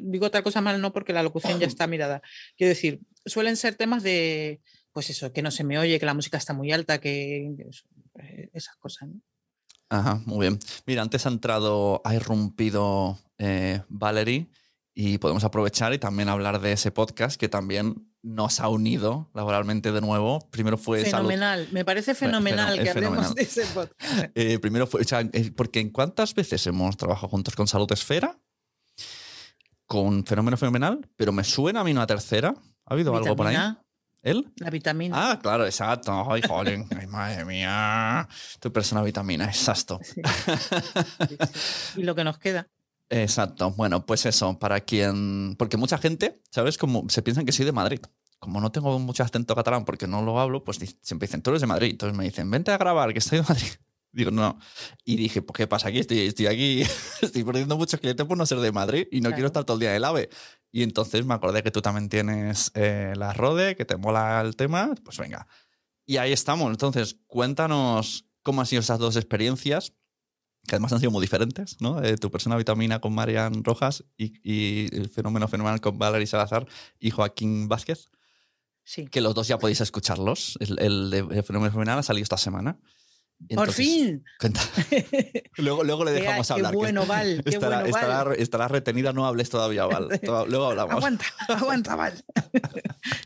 digo 0.00 0.30
tal 0.30 0.42
cosa 0.42 0.60
mal 0.60 0.80
no 0.80 0.92
porque 0.92 1.12
la 1.12 1.22
locución 1.22 1.58
ya 1.58 1.66
está 1.66 1.86
mirada. 1.86 2.22
Quiero 2.56 2.70
decir, 2.70 3.00
suelen 3.24 3.56
ser 3.56 3.74
temas 3.74 4.02
de, 4.02 4.60
pues 4.92 5.10
eso, 5.10 5.32
que 5.32 5.42
no 5.42 5.50
se 5.50 5.64
me 5.64 5.78
oye, 5.78 5.98
que 5.98 6.06
la 6.06 6.14
música 6.14 6.38
está 6.38 6.52
muy 6.54 6.72
alta, 6.72 6.98
que 6.98 7.54
eh, 8.20 8.50
esas 8.52 8.76
cosas. 8.76 9.08
Ajá, 9.90 10.20
muy 10.26 10.40
bien. 10.40 10.58
Mira, 10.86 11.02
antes 11.02 11.24
ha 11.26 11.30
entrado, 11.30 12.02
ha 12.04 12.14
irrumpido 12.14 13.18
eh, 13.38 13.82
Valerie 13.88 14.48
y 14.94 15.18
podemos 15.18 15.44
aprovechar 15.44 15.92
y 15.94 15.98
también 15.98 16.28
hablar 16.28 16.60
de 16.60 16.72
ese 16.72 16.90
podcast 16.90 17.40
que 17.40 17.48
también 17.48 18.08
nos 18.22 18.60
ha 18.60 18.68
unido 18.68 19.30
laboralmente 19.34 19.92
de 19.92 20.00
nuevo. 20.00 20.40
Primero 20.50 20.76
fue 20.76 21.04
fenomenal, 21.04 21.68
me 21.70 21.84
parece 21.84 22.14
fenomenal 22.14 22.82
que 22.82 22.90
hablemos 22.90 23.34
de 23.34 23.42
ese 23.42 23.64
podcast. 23.66 23.94
Eh, 24.34 24.58
primero 24.58 24.86
fue, 24.86 25.02
porque 25.56 25.80
¿en 25.80 25.90
cuántas 25.90 26.34
veces 26.34 26.66
hemos 26.66 26.96
trabajado 26.96 27.28
juntos 27.28 27.54
con 27.54 27.66
Salud 27.66 27.90
Esfera? 27.92 28.38
Con 29.88 30.24
Fenómeno 30.24 30.56
Fenomenal, 30.56 31.08
pero 31.16 31.32
me 31.32 31.42
suena 31.42 31.80
a 31.80 31.84
mí 31.84 31.90
una 31.90 32.06
tercera. 32.06 32.54
¿Ha 32.84 32.94
habido 32.94 33.16
algo 33.16 33.34
por 33.34 33.48
ahí? 33.48 33.56
¿Él? 34.22 34.52
La 34.56 34.70
vitamina. 34.70 35.30
Ah, 35.30 35.38
claro, 35.40 35.64
exacto. 35.64 36.30
Ay, 36.30 36.42
joder, 36.46 36.84
ay, 37.00 37.06
madre 37.06 37.44
mía. 37.44 38.28
Tu 38.60 38.70
persona 38.72 39.02
vitamina, 39.02 39.46
exacto. 39.46 39.98
Y 41.96 42.02
lo 42.02 42.14
que 42.14 42.24
nos 42.24 42.38
queda. 42.38 42.68
Exacto. 43.08 43.70
Bueno, 43.72 44.04
pues 44.04 44.26
eso, 44.26 44.58
para 44.58 44.80
quien. 44.80 45.56
Porque 45.56 45.78
mucha 45.78 45.96
gente, 45.96 46.42
¿sabes? 46.50 46.76
Como 46.76 47.08
se 47.08 47.22
piensan 47.22 47.46
que 47.46 47.52
soy 47.52 47.64
de 47.64 47.72
Madrid. 47.72 48.00
Como 48.38 48.60
no 48.60 48.70
tengo 48.70 48.98
mucho 48.98 49.22
acento 49.22 49.56
catalán 49.56 49.84
porque 49.84 50.06
no 50.06 50.22
lo 50.22 50.38
hablo, 50.38 50.62
pues 50.62 50.78
siempre 51.00 51.26
dicen, 51.26 51.42
tú 51.42 51.50
eres 51.50 51.62
de 51.62 51.66
Madrid. 51.66 51.90
Entonces 51.90 52.16
me 52.16 52.24
dicen, 52.24 52.50
vente 52.50 52.70
a 52.70 52.78
grabar, 52.78 53.12
que 53.12 53.20
estoy 53.20 53.38
de 53.38 53.44
Madrid. 53.48 53.72
Digo, 54.12 54.30
no. 54.30 54.58
Y 55.04 55.16
dije, 55.16 55.42
pues, 55.42 55.56
¿qué 55.56 55.66
pasa 55.66 55.88
aquí? 55.88 55.98
Estoy, 55.98 56.20
estoy 56.20 56.46
aquí, 56.46 56.82
estoy 57.22 57.44
perdiendo 57.44 57.76
muchos 57.76 58.00
clientes 58.00 58.26
por 58.26 58.36
no 58.36 58.46
ser 58.46 58.58
de 58.58 58.72
Madrid 58.72 59.06
y 59.10 59.20
no 59.20 59.30
quiero 59.30 59.46
estar 59.46 59.64
todo 59.64 59.76
el 59.76 59.80
día 59.80 59.90
en 59.90 59.96
el 59.96 60.04
AVE. 60.04 60.30
Y 60.70 60.82
entonces 60.82 61.24
me 61.24 61.34
acordé 61.34 61.62
que 61.62 61.70
tú 61.70 61.80
también 61.80 62.08
tienes 62.08 62.70
eh, 62.74 63.14
la 63.16 63.32
Rode, 63.32 63.76
que 63.76 63.84
te 63.84 63.96
mola 63.96 64.40
el 64.40 64.56
tema. 64.56 64.94
Pues 65.04 65.18
venga. 65.18 65.46
Y 66.04 66.16
ahí 66.16 66.32
estamos. 66.32 66.70
Entonces, 66.70 67.16
cuéntanos 67.26 68.26
cómo 68.42 68.60
han 68.60 68.66
sido 68.66 68.80
esas 68.80 68.98
dos 68.98 69.16
experiencias, 69.16 69.92
que 70.66 70.74
además 70.74 70.92
han 70.92 71.00
sido 71.00 71.10
muy 71.10 71.20
diferentes, 71.20 71.80
¿no? 71.80 72.02
Eh, 72.02 72.16
tu 72.16 72.30
persona 72.30 72.56
vitamina 72.56 73.00
con 73.00 73.14
Marian 73.14 73.62
Rojas 73.64 74.04
y, 74.16 74.94
el 74.94 75.08
fenómeno 75.10 75.48
fenomenal 75.48 75.80
con 75.80 75.98
Valerie 75.98 76.26
Salazar 76.26 76.66
y 76.98 77.10
Joaquín 77.10 77.68
Vázquez. 77.68 78.10
Sí. 78.84 79.06
Que 79.06 79.20
los 79.20 79.34
dos 79.34 79.48
ya 79.48 79.58
podéis 79.58 79.80
escucharlos. 79.82 80.56
El, 80.60 80.78
el, 80.80 81.14
el 81.30 81.42
fenómeno 81.42 81.70
fenomenal 81.70 81.98
ha 81.98 82.02
salido 82.02 82.22
esta 82.22 82.38
semana. 82.38 82.78
¡Por 83.54 83.72
fin! 83.72 84.24
luego, 85.56 85.84
luego 85.84 86.04
le 86.04 86.12
dejamos 86.12 86.50
hablar. 86.50 86.72
Qué 86.72 86.76
bueno, 86.76 87.06
Val. 87.06 87.42
Qué 87.44 87.50
estará, 87.50 87.80
bueno, 87.80 88.08
Val. 88.08 88.36
Estará, 88.36 88.68
retenida, 88.68 89.12
no 89.12 89.26
hables 89.26 89.48
todavía, 89.48 89.86
Val. 89.86 90.08
Luego 90.48 90.66
hablamos. 90.66 90.96
aguanta, 90.96 91.24
aguanta, 91.48 91.96
Val. 91.96 92.24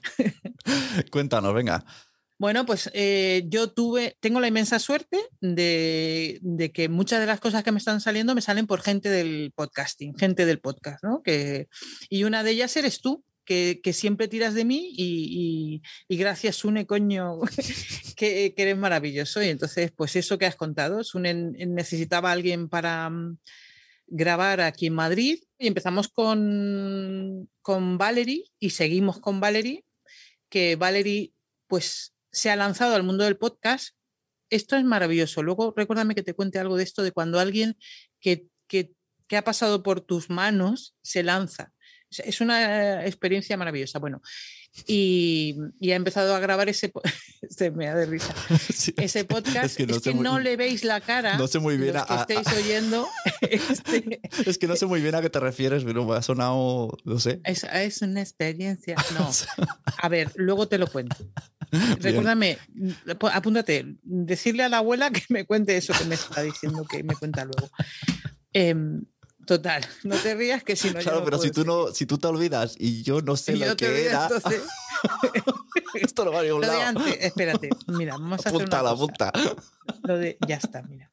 Cuéntanos, 1.11 1.55
venga. 1.55 1.85
Bueno, 2.39 2.67
pues 2.67 2.91
eh, 2.93 3.45
yo 3.47 3.71
tuve, 3.71 4.17
tengo 4.21 4.41
la 4.41 4.49
inmensa 4.49 4.79
suerte 4.79 5.19
de, 5.41 6.39
de, 6.43 6.73
que 6.73 6.89
muchas 6.89 7.21
de 7.21 7.27
las 7.27 7.41
cosas 7.41 7.63
que 7.63 7.71
me 7.71 7.79
están 7.79 8.01
saliendo 8.01 8.35
me 8.35 8.43
salen 8.43 8.67
por 8.67 8.83
gente 8.83 9.09
del 9.09 9.53
podcasting, 9.55 10.17
gente 10.19 10.45
del 10.45 10.59
podcast, 10.59 11.03
¿no? 11.05 11.23
Que, 11.23 11.69
y 12.11 12.25
una 12.25 12.43
de 12.43 12.51
ellas 12.51 12.77
eres 12.77 13.01
tú, 13.01 13.25
que, 13.45 13.93
siempre 13.93 14.29
tiras 14.29 14.55
de 14.55 14.65
mí 14.65 14.93
y, 14.97 15.83
gracias, 16.09 16.57
Sune, 16.57 16.87
coño, 16.87 17.41
que, 18.23 18.55
eres 18.57 18.77
maravilloso. 18.77 19.43
Y 19.43 19.49
entonces, 19.49 19.91
pues 19.93 20.15
eso 20.17 20.39
que 20.39 20.47
has 20.47 20.57
contado, 20.57 21.03
Sune 21.03 21.35
necesitaba 21.35 22.31
a 22.31 22.33
alguien 22.33 22.69
para 22.69 23.11
mm, 23.11 23.39
grabar 24.07 24.61
aquí 24.61 24.87
en 24.87 24.95
Madrid 24.95 25.43
y 25.59 25.67
empezamos 25.67 26.09
con, 26.09 27.51
con 27.63 27.99
Valerie 27.99 28.45
y 28.61 28.71
seguimos 28.71 29.19
con 29.19 29.41
Valerie, 29.41 29.85
que 30.49 30.77
Valerie 30.77 31.33
pues 31.67 32.15
se 32.31 32.51
ha 32.51 32.57
lanzado 32.57 32.95
al 32.95 33.03
mundo 33.03 33.25
del 33.25 33.39
podcast. 33.39 33.97
Esto 34.51 34.77
es 34.77 34.85
maravilloso. 34.85 35.43
Luego 35.43 35.73
recuérdame 35.77 36.15
que 36.15 36.23
te 36.23 36.35
cuente 36.35 36.59
algo 36.59 36.77
de 36.77 36.85
esto, 36.85 37.03
de 37.03 37.13
cuando 37.13 37.41
alguien 37.41 37.77
que, 38.21 38.47
que, 38.69 38.93
que 39.27 39.37
ha 39.37 39.43
pasado 39.43 39.83
por 39.83 40.01
tus 40.01 40.31
manos 40.31 40.95
se 41.03 41.23
lanza 41.23 41.73
es 42.21 42.41
una 42.41 43.07
experiencia 43.07 43.57
maravillosa. 43.57 43.99
Bueno, 43.99 44.23
y, 44.87 45.59
ha 45.91 45.95
empezado 45.95 46.35
a 46.35 46.41
grabar 46.41 46.69
ese. 46.69 46.93
se 47.51 47.71
me 47.71 47.87
da 47.87 47.95
de 47.95 48.07
risa. 48.07 48.35
ese 48.97 49.25
podcast. 49.25 49.79
Es 49.79 50.01
que, 50.01 50.15
no, 50.15 50.39
le 50.39 50.57
veis 50.57 50.85
la 50.85 51.01
cara. 51.01 51.37
No 51.37 51.47
sé 51.47 51.59
muy 51.59 51.77
bien 51.77 51.97
a. 51.97 52.07
Que 52.07 52.15
estéis 52.15 52.59
oyendo. 52.59 53.07
Este 53.43 54.51
es 54.51 54.59
que 54.59 54.67
no 54.67 54.77
sé 54.77 54.87
muy 54.87 55.03
bien 55.03 55.15
a 55.15 55.21
qué 55.21 55.29
te 55.29 55.41
refieres, 55.41 55.85
pero 55.85 56.05
me 56.05 56.17
ha 56.17 56.23
sonado. 56.23 56.97
No 57.05 57.19
sé. 57.21 57.41
Es, 57.45 57.65
es 57.65 58.03
una 58.03 58.23
experiencia. 58.23 58.97
No. 59.15 59.31
A 59.99 60.09
ver, 60.09 60.33
luego 60.37 60.69
te 60.69 60.79
lo 60.79 60.87
cuento. 60.87 61.17
Recuérdame, 62.01 62.59
apúntate, 63.33 63.97
decirle 64.03 64.63
a 64.63 64.69
la 64.69 64.79
abuela 64.79 65.11
que 65.11 65.23
me 65.31 65.47
cuente 65.47 65.77
eso 65.77 65.95
que 65.95 66.05
me 66.05 66.15
está 66.15 66.43
diciendo 66.43 66.85
que 66.85 67.03
me 67.03 67.15
cuenta 67.15 67.45
luego. 67.45 67.71
Em, 68.53 69.05
Total, 69.47 69.85
no 70.05 70.17
te 70.17 70.35
rías 70.35 70.63
que 70.63 70.77
si 70.77 70.91
no. 70.91 71.01
Claro, 71.01 71.25
pero 71.25 71.39
si 71.39 71.51
tú, 71.51 71.65
no, 71.65 71.89
si 71.89 72.07
tú 72.07 72.19
te 72.19 72.29
olvidas 72.29 72.77
y 72.79 73.03
yo 73.03 73.21
no 73.21 73.37
sé 73.37 73.57
lo 73.57 73.77
que 73.77 74.07
era. 74.07 74.29
Esto 75.95 76.25
no 76.25 76.33
va 76.33 76.41
a 76.41 76.43
ningún 76.45 76.61
lado. 76.61 76.81
antes, 76.81 77.17
espérate, 77.21 77.71
mira, 77.89 78.15
vamos 78.15 78.47
a 78.47 78.49
hacer 78.49 78.67
una 78.67 78.83
la 78.83 78.95
punta. 78.95 79.33
Lo 80.05 80.17
de, 80.17 80.39
ya 80.47 80.57
está, 80.57 80.83
mira. 80.83 81.11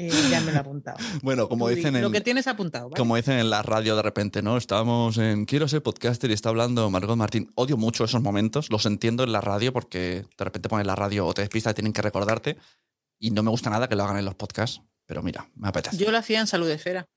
Eh, 0.00 0.12
ya 0.30 0.40
me 0.40 0.52
lo 0.52 0.58
he 0.58 0.60
apuntado. 0.60 0.96
Bueno, 1.22 1.48
como 1.48 1.68
dicen 1.68 1.96
en. 1.96 2.02
Lo 2.02 2.12
que 2.12 2.20
tienes 2.20 2.46
apuntado. 2.46 2.90
Como 2.90 3.16
dicen 3.16 3.38
en 3.38 3.50
la 3.50 3.62
radio 3.62 3.96
de 3.96 4.02
repente, 4.02 4.42
¿no? 4.42 4.56
Estábamos 4.56 5.18
en 5.18 5.44
Quiero 5.44 5.66
ser 5.66 5.82
podcaster 5.82 6.30
y 6.30 6.34
está 6.34 6.50
hablando 6.50 6.88
Margot 6.88 7.16
Martín. 7.16 7.50
Odio 7.56 7.76
mucho 7.76 8.04
esos 8.04 8.22
momentos, 8.22 8.70
los 8.70 8.86
entiendo 8.86 9.24
en 9.24 9.32
la 9.32 9.40
radio 9.40 9.72
porque 9.72 10.24
de 10.38 10.44
repente 10.44 10.68
pones 10.68 10.86
la 10.86 10.94
radio 10.94 11.26
o 11.26 11.34
te 11.34 11.42
despistas 11.42 11.72
y 11.72 11.74
tienen 11.74 11.92
que 11.92 12.02
recordarte. 12.02 12.56
Y 13.18 13.32
no 13.32 13.42
me 13.42 13.50
gusta 13.50 13.70
nada 13.70 13.88
que 13.88 13.96
lo 13.96 14.04
hagan 14.04 14.18
en 14.18 14.24
los 14.24 14.36
podcasts. 14.36 14.80
Pero 15.04 15.22
mira, 15.22 15.48
me 15.56 15.68
apetece. 15.68 15.96
Yo 15.96 16.12
lo 16.12 16.18
hacía 16.18 16.38
en 16.38 16.46
Salud 16.46 16.68
de 16.68 16.74
Esfera. 16.74 17.08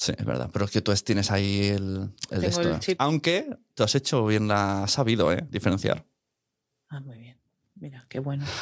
Sí, 0.00 0.12
es 0.16 0.24
verdad. 0.24 0.48
Pero 0.50 0.64
es 0.64 0.70
que 0.70 0.80
tú 0.80 0.94
tienes 1.04 1.30
ahí 1.30 1.66
el, 1.66 2.08
el, 2.30 2.44
esto. 2.44 2.80
Aunque 2.96 3.54
tú 3.74 3.82
has 3.82 3.94
hecho 3.94 4.24
bien 4.24 4.48
la. 4.48 4.86
Sabido, 4.88 5.30
¿eh? 5.30 5.46
Diferenciar. 5.50 6.06
Ah, 6.88 7.00
muy 7.00 7.18
bien. 7.18 7.38
Mira, 7.74 8.06
qué 8.08 8.18
bueno. 8.18 8.46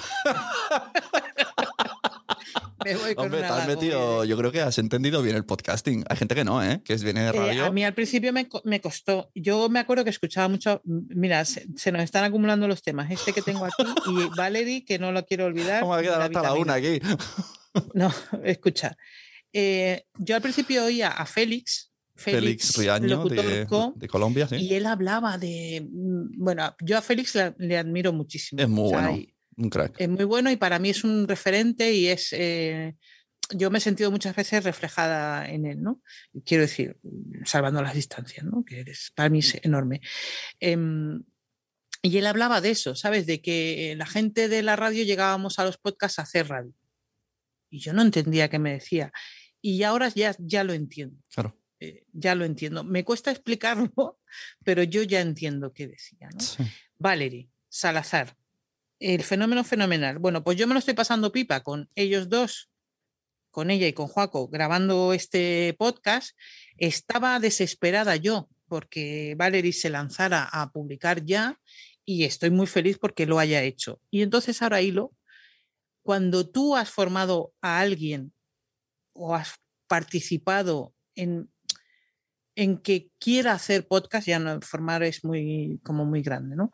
Hombre, 3.17 3.41
te 3.41 3.47
has 3.47 3.67
metido, 3.67 4.25
yo 4.25 4.37
creo 4.37 4.51
que 4.51 4.61
has 4.63 4.79
entendido 4.79 5.23
bien 5.23 5.37
el 5.37 5.45
podcasting. 5.45 6.05
Hay 6.09 6.17
gente 6.17 6.35
que 6.35 6.45
no, 6.45 6.63
¿eh? 6.63 6.81
que 6.85 6.97
viene 6.97 7.21
de 7.21 7.29
eh, 7.29 7.33
radio. 7.33 7.67
a 7.67 7.71
mí 7.71 7.85
al 7.85 7.95
principio 7.95 8.33
me, 8.33 8.49
me, 8.65 8.81
costó. 8.81 9.31
Yo 9.35 9.69
me 9.69 9.79
acuerdo 9.79 10.05
que 10.05 10.11
escuchaba 10.11 10.49
mucho. 10.49 10.81
Mira, 10.85 11.45
se, 11.45 11.67
nos 11.93 12.03
están 12.03 12.25
acumulando 12.25 12.67
los 12.67 12.83
temas. 12.83 13.11
Este 13.11 13.33
que 13.33 13.43
tengo 13.43 13.65
aquí 13.65 13.85
y 14.07 14.29
Valerie, 14.37 14.85
que 14.85 14.99
no 14.99 15.13
lo 15.13 15.25
quiero 15.25 15.45
olvidar. 15.45 15.81
¿Cómo 15.81 15.93
va 15.93 15.99
a 15.99 16.03
quedar 16.03 16.23
hasta 16.23 16.43
la 16.43 16.55
una 16.55 16.75
aquí? 16.75 17.01
no, 17.95 18.13
escucha. 18.45 18.97
Eh, 19.53 20.05
yo 20.19 20.37
al 20.37 20.43
principio 20.43 20.85
oía 20.85 21.09
a 21.09 21.27
Félix. 21.27 21.93
Félix, 22.15 22.77
Riaño 22.77 23.25
de, 23.27 24.09
Colombia, 24.09 24.49
sí. 24.49 24.57
Y 24.57 24.75
él 24.75 24.87
hablaba 24.87 25.39
de. 25.39 25.87
Mm, 25.89 26.43
bueno, 26.43 26.75
yo 26.81 26.99
a 26.99 27.03
Félix 27.03 27.37
le, 27.59 27.79
admiro 27.79 28.13
muchísimo. 28.13 28.61
Es 28.61 28.69
muy 28.69 28.91
bueno. 28.91 29.19
Un 29.57 29.71
crack. 29.71 29.95
Es 29.99 30.09
muy 30.09 30.25
bueno 30.25 30.51
y 30.51 30.57
para 30.57 30.79
mí 30.79 30.91
es 30.91 31.05
un 31.05 31.29
referente 31.29 31.93
y 31.93 32.09
es. 32.09 32.33
Eh, 32.33 32.97
yo 33.51 33.71
me 33.71 33.79
he 33.79 33.81
sentido 33.81 34.11
muchas 34.11 34.37
veces 34.37 34.65
reflejada 34.65 35.49
en 35.49 35.65
él, 35.65 35.83
¿no? 35.83 36.03
Quiero 36.45 36.63
decir, 36.63 36.99
salvando 37.45 37.83
las 37.83 37.95
distancias, 37.95 38.45
¿no? 38.45 38.65
Que 38.65 38.81
eres, 38.81 39.13
para 39.15 39.31
mí 39.31 39.39
es 39.39 39.59
enorme. 39.63 40.01
Em, 40.61 41.23
y 42.03 42.19
él 42.19 42.27
hablaba 42.27 42.61
de 42.61 42.71
eso, 42.71 42.95
¿sabes? 42.95 43.27
De 43.27 43.41
que 43.41 43.95
la 43.97 44.07
gente 44.07 44.49
de 44.49 44.63
la 44.63 44.77
radio 44.77 45.05
llegábamos 45.05 45.59
a 45.59 45.65
los 45.65 45.79
podcasts 45.79 46.19
a 46.19 46.23
hacer 46.23 46.49
radio. 46.49 46.73
Y 47.71 47.81
yo 47.81 47.93
no 47.93 48.03
entendía 48.03 48.49
qué 48.49 48.59
me 48.59 48.73
decía. 48.73 49.13
Y 49.69 49.83
ahora 49.83 50.09
ya, 50.09 50.35
ya 50.39 50.65
lo 50.65 50.73
entiendo. 50.73 51.23
Claro. 51.31 51.55
Eh, 51.79 52.07
ya 52.15 52.35
lo 52.35 52.47
entiendo. 52.47 52.85
Me 52.85 53.05
cuesta 53.05 53.31
explicarlo, 53.31 54.19
pero 54.65 54.83
yo 54.83 55.03
ya 55.03 55.21
entiendo 55.21 55.75
qué 55.75 55.89
decía. 55.89 56.31
¿no? 56.31 56.67
Valerie, 56.99 57.51
Salazar, 57.69 58.35
el 58.99 59.23
fenómeno 59.23 59.65
fenomenal. 59.65 60.19
Bueno, 60.19 60.43
pues 60.43 60.57
yo 60.57 60.67
me 60.67 60.73
lo 60.73 60.79
estoy 60.79 60.95
pasando 60.95 61.33
pipa 61.33 61.63
con 61.63 61.91
ellos 61.97 62.31
dos, 62.31 62.71
con 63.51 63.71
ella 63.71 63.87
y 63.87 63.93
con 63.93 64.09
Juaco, 64.09 64.49
grabando 64.49 65.13
este 65.13 65.77
podcast. 65.79 66.35
Estaba 66.79 67.39
desesperada 67.41 68.17
yo 68.17 68.49
porque 68.69 69.35
Valerie 69.37 69.75
se 69.75 69.91
lanzara 69.91 70.49
a 70.51 70.73
publicar 70.73 71.27
ya 71.27 71.61
y 72.07 72.25
estoy 72.25 72.49
muy 72.49 72.67
feliz 72.67 72.97
porque 72.97 73.27
lo 73.27 73.39
haya 73.39 73.63
hecho. 73.63 74.01
Y 74.11 74.23
entonces 74.23 74.63
ahora 74.63 74.81
hilo, 74.81 75.13
cuando 76.03 76.49
tú 76.49 76.75
has 76.75 76.89
formado 76.89 77.53
a 77.61 77.81
alguien 77.81 78.33
o 79.19 79.35
has 79.35 79.55
participado 79.89 80.95
en, 81.15 81.51
en 82.55 82.79
que 82.79 83.11
quiera 83.19 83.53
hacer 83.53 83.87
podcast, 83.87 84.27
ya 84.27 84.39
no 84.39 84.61
formar 84.61 85.03
es 85.03 85.25
muy 85.25 85.81
como 85.83 86.05
muy 86.05 86.23
grande, 86.23 86.57
¿no? 86.57 86.73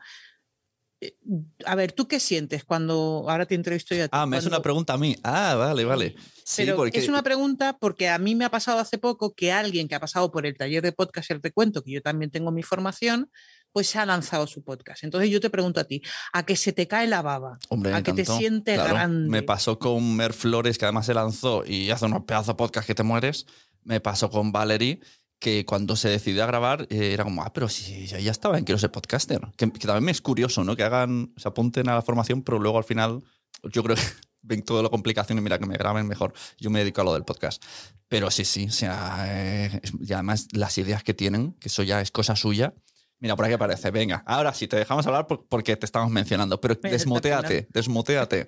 Eh, 1.00 1.16
a 1.64 1.74
ver, 1.74 1.92
¿tú 1.92 2.06
qué 2.06 2.20
sientes 2.20 2.64
cuando 2.64 3.26
ahora 3.28 3.46
te 3.46 3.54
entrevisto 3.54 3.94
yo 3.94 4.04
a 4.04 4.08
ti? 4.08 4.10
Ah, 4.12 4.26
me 4.26 4.36
es 4.36 4.46
una 4.46 4.62
pregunta 4.62 4.94
a 4.94 4.98
mí. 4.98 5.16
Ah, 5.22 5.54
vale, 5.56 5.84
vale. 5.84 6.14
Sí, 6.44 6.66
porque... 6.76 6.98
Es 6.98 7.08
una 7.08 7.22
pregunta 7.22 7.78
porque 7.78 8.08
a 8.08 8.18
mí 8.18 8.34
me 8.34 8.44
ha 8.44 8.50
pasado 8.50 8.78
hace 8.78 8.98
poco 8.98 9.34
que 9.34 9.52
alguien 9.52 9.88
que 9.88 9.94
ha 9.94 10.00
pasado 10.00 10.30
por 10.30 10.46
el 10.46 10.56
taller 10.56 10.82
de 10.82 10.92
podcast 10.92 11.30
El 11.30 11.42
Recuento, 11.42 11.82
que 11.82 11.92
yo 11.92 12.02
también 12.02 12.30
tengo 12.30 12.50
mi 12.52 12.62
formación, 12.62 13.30
pues 13.74 13.88
se 13.88 13.98
ha 13.98 14.06
lanzado 14.06 14.46
su 14.46 14.62
podcast. 14.62 15.02
Entonces 15.02 15.30
yo 15.30 15.40
te 15.40 15.50
pregunto 15.50 15.80
a 15.80 15.84
ti, 15.84 16.00
¿a 16.32 16.46
que 16.46 16.54
se 16.54 16.72
te 16.72 16.86
cae 16.86 17.08
la 17.08 17.22
baba? 17.22 17.58
Hombre, 17.70 17.92
¿A 17.92 18.04
que 18.04 18.12
te 18.12 18.24
sientes 18.24 18.78
grande? 18.78 19.28
Me 19.28 19.42
pasó 19.42 19.80
con 19.80 20.14
Mer 20.14 20.32
Flores, 20.32 20.78
que 20.78 20.84
además 20.84 21.06
se 21.06 21.12
lanzó 21.12 21.64
y 21.66 21.90
hace 21.90 22.04
unos 22.04 22.22
pedazos 22.22 22.46
de 22.46 22.54
podcast 22.54 22.86
que 22.86 22.94
te 22.94 23.02
mueres. 23.02 23.46
Me 23.82 23.98
pasó 23.98 24.30
con 24.30 24.52
Valerie 24.52 25.00
que 25.40 25.66
cuando 25.66 25.96
se 25.96 26.08
decidió 26.08 26.44
a 26.44 26.46
grabar 26.46 26.86
eh, 26.88 27.12
era 27.12 27.24
como, 27.24 27.42
ah, 27.42 27.52
pero 27.52 27.68
si 27.68 28.06
ya 28.06 28.30
estaba 28.30 28.58
en 28.58 28.64
Quiero 28.64 28.78
ser 28.78 28.92
podcaster. 28.92 29.40
Que, 29.56 29.66
también 29.66 30.04
me 30.04 30.12
es 30.12 30.20
curioso, 30.20 30.62
¿no? 30.62 30.76
Que 30.76 30.84
hagan, 30.84 31.34
se 31.36 31.48
apunten 31.48 31.88
a 31.88 31.96
la 31.96 32.02
formación, 32.02 32.42
pero 32.42 32.60
luego 32.60 32.78
al 32.78 32.84
final 32.84 33.24
yo 33.72 33.82
creo 33.82 33.96
que 33.96 34.02
ven 34.42 34.62
toda 34.62 34.84
la 34.84 34.88
complicación 34.88 35.36
y 35.36 35.40
mira, 35.40 35.58
que 35.58 35.66
me 35.66 35.76
graben 35.76 36.06
mejor. 36.06 36.32
Yo 36.58 36.70
me 36.70 36.78
dedico 36.78 37.00
a 37.00 37.04
lo 37.04 37.12
del 37.12 37.24
podcast. 37.24 37.60
Pero 38.06 38.30
sí, 38.30 38.44
sí, 38.44 38.66
o 38.66 38.70
sea, 38.70 39.24
eh, 39.26 39.80
y 40.00 40.12
además 40.12 40.46
las 40.52 40.78
ideas 40.78 41.02
que 41.02 41.12
tienen, 41.12 41.54
que 41.54 41.66
eso 41.66 41.82
ya 41.82 42.00
es 42.00 42.12
cosa 42.12 42.36
suya. 42.36 42.72
Mira, 43.20 43.36
por 43.36 43.44
aquí 43.44 43.54
aparece. 43.54 43.90
Venga, 43.90 44.22
ahora 44.26 44.52
sí, 44.52 44.68
te 44.68 44.76
dejamos 44.76 45.06
hablar 45.06 45.26
porque 45.26 45.76
te 45.76 45.86
estamos 45.86 46.10
mencionando, 46.10 46.60
pero 46.60 46.74
desmoteate, 46.74 47.68
desmoteate. 47.70 48.46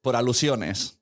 Por 0.00 0.16
alusiones. 0.16 1.00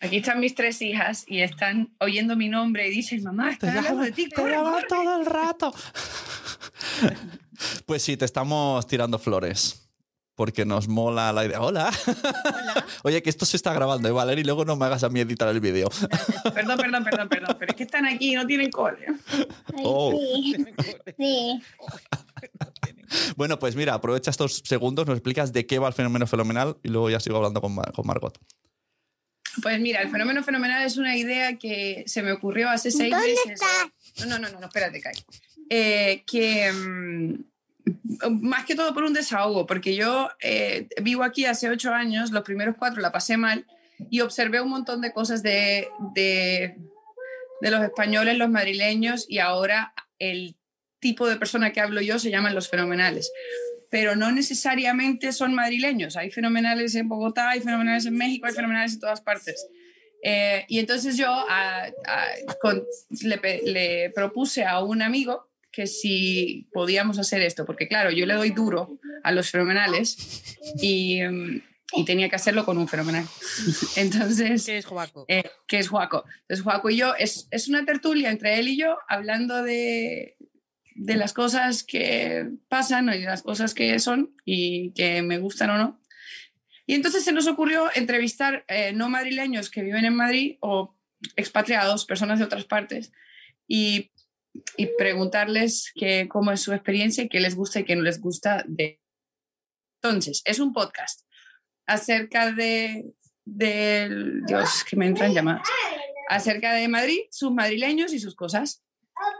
Aquí 0.00 0.18
están 0.18 0.40
mis 0.40 0.54
tres 0.54 0.82
hijas 0.82 1.24
y 1.26 1.40
están 1.40 1.96
oyendo 2.00 2.36
mi 2.36 2.48
nombre 2.48 2.86
y 2.86 2.90
dicen, 2.90 3.22
mamá, 3.22 3.52
están 3.52 3.78
hablando 3.78 4.02
de 4.02 4.12
ti, 4.12 4.28
corre, 4.30 4.54
todo 4.88 5.18
el 5.18 5.26
rato. 5.26 5.74
pues 7.86 8.02
sí, 8.02 8.16
te 8.16 8.26
estamos 8.26 8.86
tirando 8.86 9.18
flores. 9.18 9.85
Porque 10.36 10.66
nos 10.66 10.86
mola 10.86 11.32
la 11.32 11.46
idea. 11.46 11.62
Hola. 11.62 11.90
Oye, 13.02 13.22
que 13.22 13.30
esto 13.30 13.46
se 13.46 13.56
está 13.56 13.72
grabando, 13.72 14.08
¿eh, 14.08 14.12
Valeria? 14.12 14.42
Y 14.42 14.44
luego 14.44 14.66
no 14.66 14.76
me 14.76 14.84
hagas 14.84 15.02
a 15.02 15.08
mí 15.08 15.18
editar 15.18 15.48
el 15.48 15.60
vídeo. 15.60 15.88
perdón, 16.54 16.76
perdón, 16.76 17.04
perdón, 17.04 17.28
perdón. 17.28 17.56
Pero 17.58 17.70
es 17.72 17.76
que 17.76 17.82
están 17.84 18.06
aquí 18.06 18.32
y 18.32 18.34
no 18.34 18.46
tienen 18.46 18.70
cole. 18.70 19.06
Oh. 19.82 20.12
Sí. 21.18 21.62
bueno, 23.36 23.58
pues 23.58 23.74
mira, 23.74 23.94
aprovecha 23.94 24.30
estos 24.30 24.62
segundos, 24.64 25.06
nos 25.06 25.16
explicas 25.16 25.54
de 25.54 25.66
qué 25.66 25.78
va 25.78 25.88
el 25.88 25.94
fenómeno 25.94 26.26
fenomenal 26.26 26.76
y 26.82 26.88
luego 26.88 27.08
ya 27.08 27.18
sigo 27.18 27.38
hablando 27.38 27.62
con, 27.62 27.74
con 27.74 28.06
Margot. 28.06 28.38
Pues 29.62 29.80
mira, 29.80 30.02
el 30.02 30.10
fenómeno 30.10 30.42
fenomenal 30.42 30.84
es 30.84 30.98
una 30.98 31.16
idea 31.16 31.56
que 31.56 32.04
se 32.06 32.22
me 32.22 32.32
ocurrió 32.32 32.68
hace 32.68 32.90
seis 32.90 33.14
meses. 33.14 33.60
No, 34.20 34.26
no, 34.26 34.38
no, 34.38 34.60
no, 34.60 34.66
espérate, 34.66 35.00
Kai. 35.00 35.14
Eh, 35.70 36.24
que 36.26 36.70
mm, 36.70 37.34
más 38.30 38.64
que 38.64 38.74
todo 38.74 38.92
por 38.94 39.04
un 39.04 39.12
desahogo, 39.12 39.66
porque 39.66 39.94
yo 39.94 40.28
eh, 40.40 40.88
vivo 41.02 41.22
aquí 41.22 41.44
hace 41.44 41.68
ocho 41.68 41.92
años, 41.92 42.30
los 42.30 42.42
primeros 42.42 42.76
cuatro 42.78 43.00
la 43.00 43.12
pasé 43.12 43.36
mal 43.36 43.66
y 44.10 44.20
observé 44.20 44.60
un 44.60 44.70
montón 44.70 45.00
de 45.00 45.12
cosas 45.12 45.42
de, 45.42 45.88
de, 46.14 46.76
los 47.60 47.82
españoles, 47.82 48.38
los 48.38 48.50
madrileños 48.50 49.26
y 49.28 49.38
ahora 49.38 49.94
el 50.18 50.56
tipo 50.98 51.28
de 51.28 51.36
persona 51.36 51.72
que 51.72 51.80
hablo 51.80 52.00
yo 52.00 52.18
se 52.18 52.30
llaman 52.30 52.54
los 52.54 52.68
fenomenales 52.68 53.30
pero 53.88 54.16
no 54.16 54.32
necesariamente 54.32 55.32
son 55.32 55.54
madrileños. 55.54 56.16
Hay 56.16 56.30
fenomenales 56.30 56.96
en 56.96 57.08
Bogotá, 57.08 57.50
hay 57.50 57.60
fenomenales 57.60 58.04
en 58.04 58.16
México, 58.16 58.46
hay 58.46 58.52
fenomenales 58.52 58.94
en 58.94 59.00
todas 59.00 59.20
partes. 59.20 59.64
Eh, 60.22 60.64
y 60.68 60.80
entonces 60.80 61.16
yo 61.16 61.46
le, 63.22 64.10
propuse 64.10 64.64
a 64.64 64.80
un 64.80 65.02
amigo 65.02 65.48
que 65.76 65.86
si 65.86 66.70
podíamos 66.72 67.18
hacer 67.18 67.42
esto, 67.42 67.66
porque 67.66 67.86
claro, 67.86 68.10
yo 68.10 68.24
le 68.24 68.32
doy 68.32 68.48
duro 68.48 68.98
a 69.22 69.30
los 69.30 69.50
fenomenales 69.50 70.56
y, 70.80 71.20
y 71.92 72.04
tenía 72.06 72.30
que 72.30 72.36
hacerlo 72.36 72.64
con 72.64 72.78
un 72.78 72.88
fenomenal. 72.88 73.26
Entonces, 73.96 74.64
¿qué 74.64 74.78
es 74.78 74.86
Juaco? 74.86 75.26
Eh, 75.28 75.44
¿Qué 75.66 75.78
es 75.78 75.88
Juaco? 75.88 76.24
Entonces, 76.40 76.62
Juaco 76.64 76.88
y 76.88 76.96
yo, 76.96 77.14
es, 77.18 77.46
es 77.50 77.68
una 77.68 77.84
tertulia 77.84 78.30
entre 78.30 78.58
él 78.58 78.68
y 78.68 78.78
yo 78.78 78.96
hablando 79.06 79.62
de, 79.62 80.38
de 80.94 81.16
las 81.16 81.34
cosas 81.34 81.84
que 81.84 82.48
pasan 82.70 83.10
y 83.12 83.20
las 83.20 83.42
cosas 83.42 83.74
que 83.74 83.98
son 83.98 84.34
y 84.46 84.92
que 84.92 85.20
me 85.20 85.36
gustan 85.36 85.68
o 85.68 85.76
no. 85.76 86.00
Y 86.86 86.94
entonces 86.94 87.22
se 87.22 87.32
nos 87.32 87.48
ocurrió 87.48 87.90
entrevistar 87.94 88.64
eh, 88.68 88.94
no 88.94 89.10
madrileños 89.10 89.68
que 89.68 89.82
viven 89.82 90.06
en 90.06 90.16
Madrid 90.16 90.56
o 90.60 90.96
expatriados, 91.36 92.06
personas 92.06 92.38
de 92.38 92.46
otras 92.46 92.64
partes, 92.64 93.12
y, 93.68 94.10
y 94.76 94.86
preguntarles 94.98 95.92
que, 95.94 96.28
cómo 96.28 96.52
es 96.52 96.60
su 96.60 96.72
experiencia 96.72 97.24
y 97.24 97.28
qué 97.28 97.40
les 97.40 97.54
gusta 97.54 97.80
y 97.80 97.84
qué 97.84 97.96
no 97.96 98.02
les 98.02 98.20
gusta 98.20 98.64
de... 98.66 99.00
Entonces, 100.02 100.42
es 100.44 100.60
un 100.60 100.72
podcast 100.72 101.22
acerca 101.86 102.52
de, 102.52 103.06
de 103.44 104.10
Dios, 104.46 104.84
que 104.84 104.96
me 104.96 105.06
entran 105.06 105.32
llamadas, 105.32 105.66
acerca 106.28 106.72
de 106.74 106.88
Madrid, 106.88 107.20
sus 107.30 107.52
madrileños 107.52 108.12
y 108.12 108.18
sus 108.18 108.34
cosas. 108.34 108.82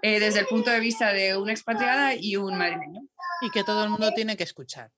Eh, 0.03 0.21
desde 0.21 0.41
el 0.41 0.47
punto 0.47 0.71
de 0.71 0.81
vista 0.81 1.13
de 1.13 1.37
una 1.37 1.53
expatriada 1.53 2.15
y 2.15 2.37
un 2.37 2.57
madrileño. 2.57 3.03
Y 3.43 3.51
que 3.51 3.65
todo 3.65 3.85
el 3.85 3.91
mundo 3.91 4.11
tiene 4.13 4.37
que 4.37 4.45
escuchar, 4.45 4.91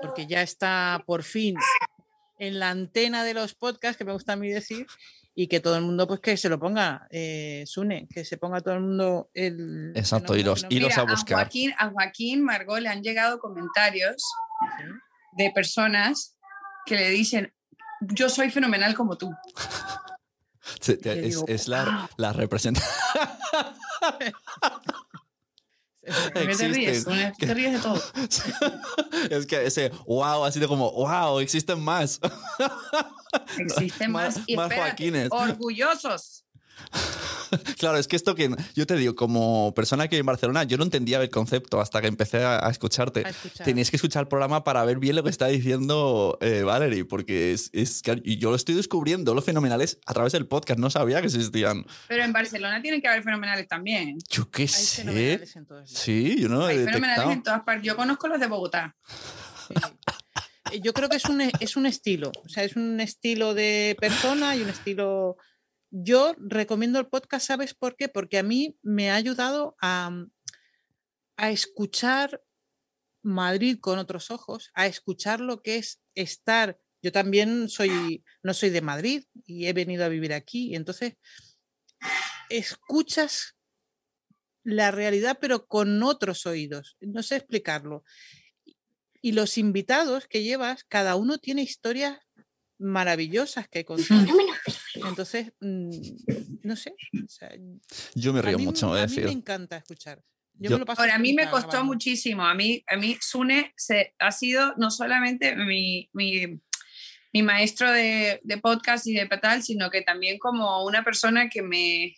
porque 0.00 0.26
ya 0.26 0.42
está 0.42 1.02
por 1.04 1.24
fin 1.24 1.56
en 2.38 2.60
la 2.60 2.70
antena 2.70 3.24
de 3.24 3.34
los 3.34 3.54
podcasts, 3.54 3.96
que 3.96 4.04
me 4.04 4.12
gusta 4.12 4.34
a 4.34 4.36
mí 4.36 4.48
decir, 4.50 4.86
y 5.38 5.48
que 5.48 5.60
todo 5.60 5.76
el 5.76 5.82
mundo, 5.82 6.06
pues 6.08 6.18
que 6.20 6.36
se 6.38 6.48
lo 6.48 6.58
ponga, 6.58 7.06
eh, 7.10 7.62
Sune, 7.66 8.08
que 8.08 8.24
se 8.24 8.38
ponga 8.38 8.62
todo 8.62 8.74
el 8.74 8.80
mundo 8.80 9.30
el. 9.34 9.92
Exacto, 9.94 10.32
fenómeno, 10.32 10.52
iros- 10.52 10.60
fenómeno. 10.62 10.86
iros 10.86 10.98
a 10.98 11.02
buscar. 11.02 11.36
Joaquín, 11.38 11.72
a 11.78 11.90
Joaquín 11.90 12.42
Margot 12.42 12.80
le 12.80 12.88
han 12.88 13.02
llegado 13.02 13.38
comentarios 13.38 14.16
de 15.36 15.50
personas 15.54 16.36
que 16.86 16.94
le 16.96 17.10
dicen, 17.10 17.52
yo 18.00 18.30
soy 18.30 18.50
fenomenal 18.50 18.94
como 18.94 19.18
tú. 19.18 19.30
Digo, 21.04 21.44
es 21.48 21.68
la, 21.68 22.08
la 22.16 22.32
representación. 22.32 22.90
¿Por 26.32 26.46
qué 26.46 26.56
te 26.56 26.68
ríes? 26.68 27.04
Te 27.38 27.54
ríes 27.54 27.72
de 27.74 27.78
todo. 27.78 28.00
es 29.30 29.46
que 29.46 29.66
ese 29.66 29.90
wow 30.06 30.44
ha 30.44 30.52
sido 30.52 30.68
como 30.68 30.92
wow, 30.92 31.38
existen 31.40 31.80
más. 31.80 32.20
Existen 33.58 34.10
Más- 34.12 34.36
más, 34.38 34.44
y 34.46 34.56
más 34.56 34.70
espérate, 34.70 34.90
Joaquines. 34.90 35.28
orgullosos. 35.32 36.44
Claro, 37.78 37.98
es 37.98 38.08
que 38.08 38.16
esto 38.16 38.34
que 38.34 38.50
yo 38.74 38.86
te 38.86 38.96
digo, 38.96 39.14
como 39.14 39.74
persona 39.74 40.08
que 40.08 40.16
vive 40.16 40.20
en 40.20 40.26
Barcelona, 40.26 40.64
yo 40.64 40.76
no 40.76 40.84
entendía 40.84 41.20
el 41.20 41.30
concepto 41.30 41.80
hasta 41.80 42.00
que 42.00 42.08
empecé 42.08 42.44
a, 42.44 42.68
escucharte. 42.70 43.24
A 43.26 43.30
escuchar. 43.30 43.64
Tenías 43.64 43.90
que 43.90 43.96
escuchar 43.96 44.22
el 44.22 44.28
programa 44.28 44.64
para 44.64 44.84
ver 44.84 44.98
bien 44.98 45.16
lo 45.16 45.22
que 45.22 45.30
está 45.36 45.46
diciendo 45.46 46.38
eh, 46.40 46.62
Valerie, 46.62 47.04
porque 47.04 47.52
es, 47.52 47.70
es 47.72 48.02
que 48.02 48.20
y 48.24 48.38
yo 48.38 48.50
lo 48.50 48.56
estoy 48.56 48.74
descubriendo, 48.74 49.34
los 49.34 49.44
fenomenales, 49.44 49.98
a 50.06 50.14
través 50.14 50.32
del 50.32 50.46
podcast. 50.46 50.80
No 50.80 50.90
sabía 50.90 51.20
que 51.20 51.26
existían. 51.26 51.84
Pero 52.08 52.24
en 52.24 52.32
Barcelona 52.32 52.80
tienen 52.82 53.00
que 53.00 53.08
haber 53.08 53.22
fenomenales 53.22 53.68
también. 53.68 54.18
Yo 54.28 54.50
qué 54.50 54.62
Hay 54.62 54.68
sé. 54.68 55.02
fenomenales 55.02 55.56
en 55.56 55.66
todos. 55.66 55.90
Sí, 55.90 56.36
yo 56.38 56.48
no 56.48 56.64
Hay 56.64 56.78
he 56.78 56.84
fenomenales 56.84 57.30
en 57.30 57.42
todas 57.42 57.62
partes. 57.62 57.84
Yo 57.84 57.96
conozco 57.96 58.28
los 58.28 58.40
de 58.40 58.46
Bogotá. 58.46 58.96
Eh, 60.72 60.80
Yo 60.80 60.92
creo 60.92 61.08
que 61.08 61.16
es 61.16 61.24
un, 61.26 61.40
es 61.40 61.76
un 61.76 61.86
estilo, 61.86 62.32
o 62.44 62.48
sea, 62.48 62.64
es 62.64 62.74
un 62.74 63.00
estilo 63.00 63.54
de 63.54 63.96
persona 64.00 64.56
y 64.56 64.62
un 64.62 64.68
estilo... 64.68 65.36
Yo 65.98 66.34
recomiendo 66.38 66.98
el 66.98 67.06
podcast, 67.06 67.46
¿sabes 67.46 67.72
por 67.72 67.96
qué? 67.96 68.08
Porque 68.08 68.36
a 68.36 68.42
mí 68.42 68.76
me 68.82 69.10
ha 69.10 69.14
ayudado 69.14 69.76
a, 69.80 70.10
a 71.38 71.50
escuchar 71.50 72.42
Madrid 73.22 73.78
con 73.80 73.98
otros 73.98 74.30
ojos, 74.30 74.70
a 74.74 74.86
escuchar 74.86 75.40
lo 75.40 75.62
que 75.62 75.76
es 75.76 76.02
estar. 76.14 76.78
Yo 77.00 77.12
también 77.12 77.70
soy, 77.70 78.22
no 78.42 78.52
soy 78.52 78.68
de 78.68 78.82
Madrid 78.82 79.24
y 79.46 79.66
he 79.66 79.72
venido 79.72 80.04
a 80.04 80.08
vivir 80.08 80.34
aquí, 80.34 80.72
y 80.72 80.76
entonces 80.76 81.14
escuchas 82.50 83.56
la 84.64 84.90
realidad, 84.90 85.38
pero 85.40 85.66
con 85.66 86.02
otros 86.02 86.44
oídos. 86.44 86.98
No 87.00 87.22
sé 87.22 87.36
explicarlo. 87.36 88.04
Y 89.22 89.32
los 89.32 89.56
invitados 89.56 90.26
que 90.26 90.42
llevas, 90.42 90.84
cada 90.84 91.16
uno 91.16 91.38
tiene 91.38 91.62
historias 91.62 92.18
maravillosas 92.78 93.66
que 93.68 93.86
contar. 93.86 94.26
Entonces, 95.08 95.52
mm, 95.60 95.90
no 96.62 96.76
sé. 96.76 96.94
o 97.24 97.28
sea, 97.28 97.50
Yo 98.14 98.32
me 98.32 98.40
a 98.40 98.42
río 98.42 98.58
mí- 98.58 98.64
mucho, 98.64 98.92
a 98.92 99.04
es 99.04 99.16
mí 99.16 99.22
me 99.22 99.30
encanta 99.32 99.76
escuchar. 99.78 100.22
Yo, 100.58 100.70
Yo- 100.70 100.76
me 100.76 100.80
lo 100.80 100.86
paso 100.86 101.02
Ahora, 101.02 101.16
a 101.16 101.18
mí 101.18 101.32
me 101.34 101.48
costó 101.50 101.68
grabando. 101.68 101.92
muchísimo. 101.92 102.42
A 102.44 102.54
mí, 102.54 102.82
a 102.86 102.96
mí 102.96 103.16
Sune 103.20 103.72
se, 103.76 104.14
ha 104.18 104.32
sido 104.32 104.74
no 104.78 104.90
solamente 104.90 105.54
mi, 105.54 106.08
mi, 106.14 106.60
mi 107.32 107.42
maestro 107.42 107.92
de, 107.92 108.40
de 108.42 108.58
podcast 108.58 109.06
y 109.06 109.14
de 109.14 109.26
tal, 109.26 109.62
sino 109.62 109.90
que 109.90 110.00
también 110.02 110.38
como 110.38 110.84
una 110.84 111.04
persona 111.04 111.48
que 111.50 111.62
me 111.62 112.16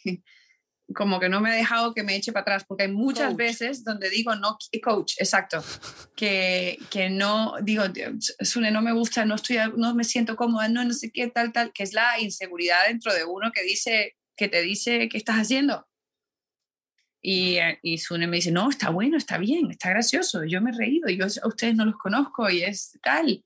como 0.94 1.20
que 1.20 1.28
no 1.28 1.40
me 1.40 1.50
ha 1.50 1.54
dejado 1.54 1.92
que 1.92 2.02
me 2.02 2.16
eche 2.16 2.32
para 2.32 2.42
atrás, 2.42 2.64
porque 2.66 2.84
hay 2.84 2.92
muchas 2.92 3.28
Coach. 3.28 3.36
veces 3.36 3.84
donde 3.84 4.08
digo 4.10 4.34
no, 4.34 4.56
coach, 4.82 5.14
exacto, 5.18 5.62
que, 6.16 6.78
que 6.90 7.10
no, 7.10 7.54
digo, 7.62 7.84
Sune, 8.40 8.70
no 8.70 8.82
me 8.82 8.92
gusta, 8.92 9.24
no, 9.24 9.34
estoy, 9.34 9.58
no 9.76 9.94
me 9.94 10.04
siento 10.04 10.36
cómoda, 10.36 10.68
no, 10.68 10.84
no 10.84 10.94
sé 10.94 11.10
qué, 11.12 11.28
tal, 11.28 11.52
tal, 11.52 11.72
que 11.72 11.82
es 11.82 11.92
la 11.92 12.18
inseguridad 12.20 12.86
dentro 12.86 13.12
de 13.14 13.24
uno 13.24 13.52
que 13.52 13.62
dice, 13.62 14.16
que 14.36 14.48
te 14.48 14.62
dice, 14.62 15.08
¿qué 15.08 15.18
estás 15.18 15.36
haciendo? 15.36 15.86
Y, 17.20 17.56
eh, 17.56 17.78
y 17.82 17.98
Sune 17.98 18.26
me 18.26 18.36
dice, 18.36 18.52
no, 18.52 18.70
está 18.70 18.90
bueno, 18.90 19.16
está 19.16 19.38
bien, 19.38 19.70
está 19.70 19.90
gracioso, 19.90 20.44
yo 20.44 20.62
me 20.62 20.70
he 20.70 20.76
reído, 20.76 21.08
yo 21.08 21.26
a 21.42 21.48
ustedes 21.48 21.74
no 21.74 21.84
los 21.84 21.98
conozco 21.98 22.48
y 22.48 22.62
es 22.62 22.98
tal. 23.02 23.44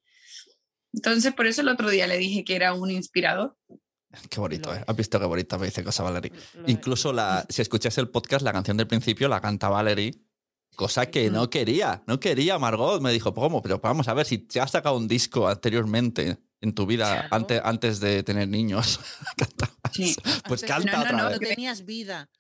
Entonces, 0.93 1.33
por 1.33 1.47
eso 1.47 1.63
el 1.63 1.69
otro 1.69 1.89
día 1.91 2.07
le 2.07 2.19
dije 2.19 2.45
que 2.45 2.55
era 2.55 2.75
un 2.75 2.91
inspirador. 2.91 3.57
Qué 4.31 4.41
bonito, 4.41 4.75
¿eh? 4.75 4.85
¿Has 4.87 4.97
visto 4.97 5.19
qué 5.19 5.27
bonita 5.27 5.59
me 5.59 5.67
dice 5.67 5.83
cosa 5.85 6.03
Valerie? 6.03 6.33
Lo 6.55 6.65
es. 6.65 6.71
Incluso 6.71 7.13
la, 7.13 7.45
si 7.49 7.63
escuchas 7.63 7.97
el 7.99 8.09
podcast, 8.09 8.45
la 8.45 8.53
canción 8.53 8.77
del 8.77 8.87
principio 8.87 9.29
la 9.29 9.41
canta 9.41 9.69
Valerie, 9.69 10.13
cosa 10.77 11.07
que 11.07 11.31
no 11.31 11.51
quería, 11.51 12.03
no 12.07 12.21
quería 12.21 12.59
Margot. 12.59 13.01
Me 13.01 13.13
dijo, 13.13 13.35
¿cómo? 13.35 13.63
Pero 13.63 13.79
vamos 13.79 14.09
a 14.09 14.15
ver, 14.15 14.27
si 14.27 14.39
te 14.39 14.61
has 14.61 14.71
sacado 14.71 14.97
un 14.97 15.09
disco 15.09 15.49
anteriormente 15.49 16.39
en 16.61 16.75
tu 16.75 16.87
vida, 16.87 17.07
Claro. 17.13 17.29
antes, 17.33 17.61
antes 17.65 18.01
de 18.01 18.23
tener 18.23 18.49
niños, 18.49 19.01
cantabas. 19.37 19.73
Sí. 19.93 20.17
pues 20.47 20.63
canta 20.63 20.93
No, 20.93 20.99
no, 20.99 21.03
otra 21.03 21.13
no, 21.13 21.29
vez. 21.29 21.39
Cuando 21.39 21.49
tenías 21.55 21.85
vida. 21.85 22.31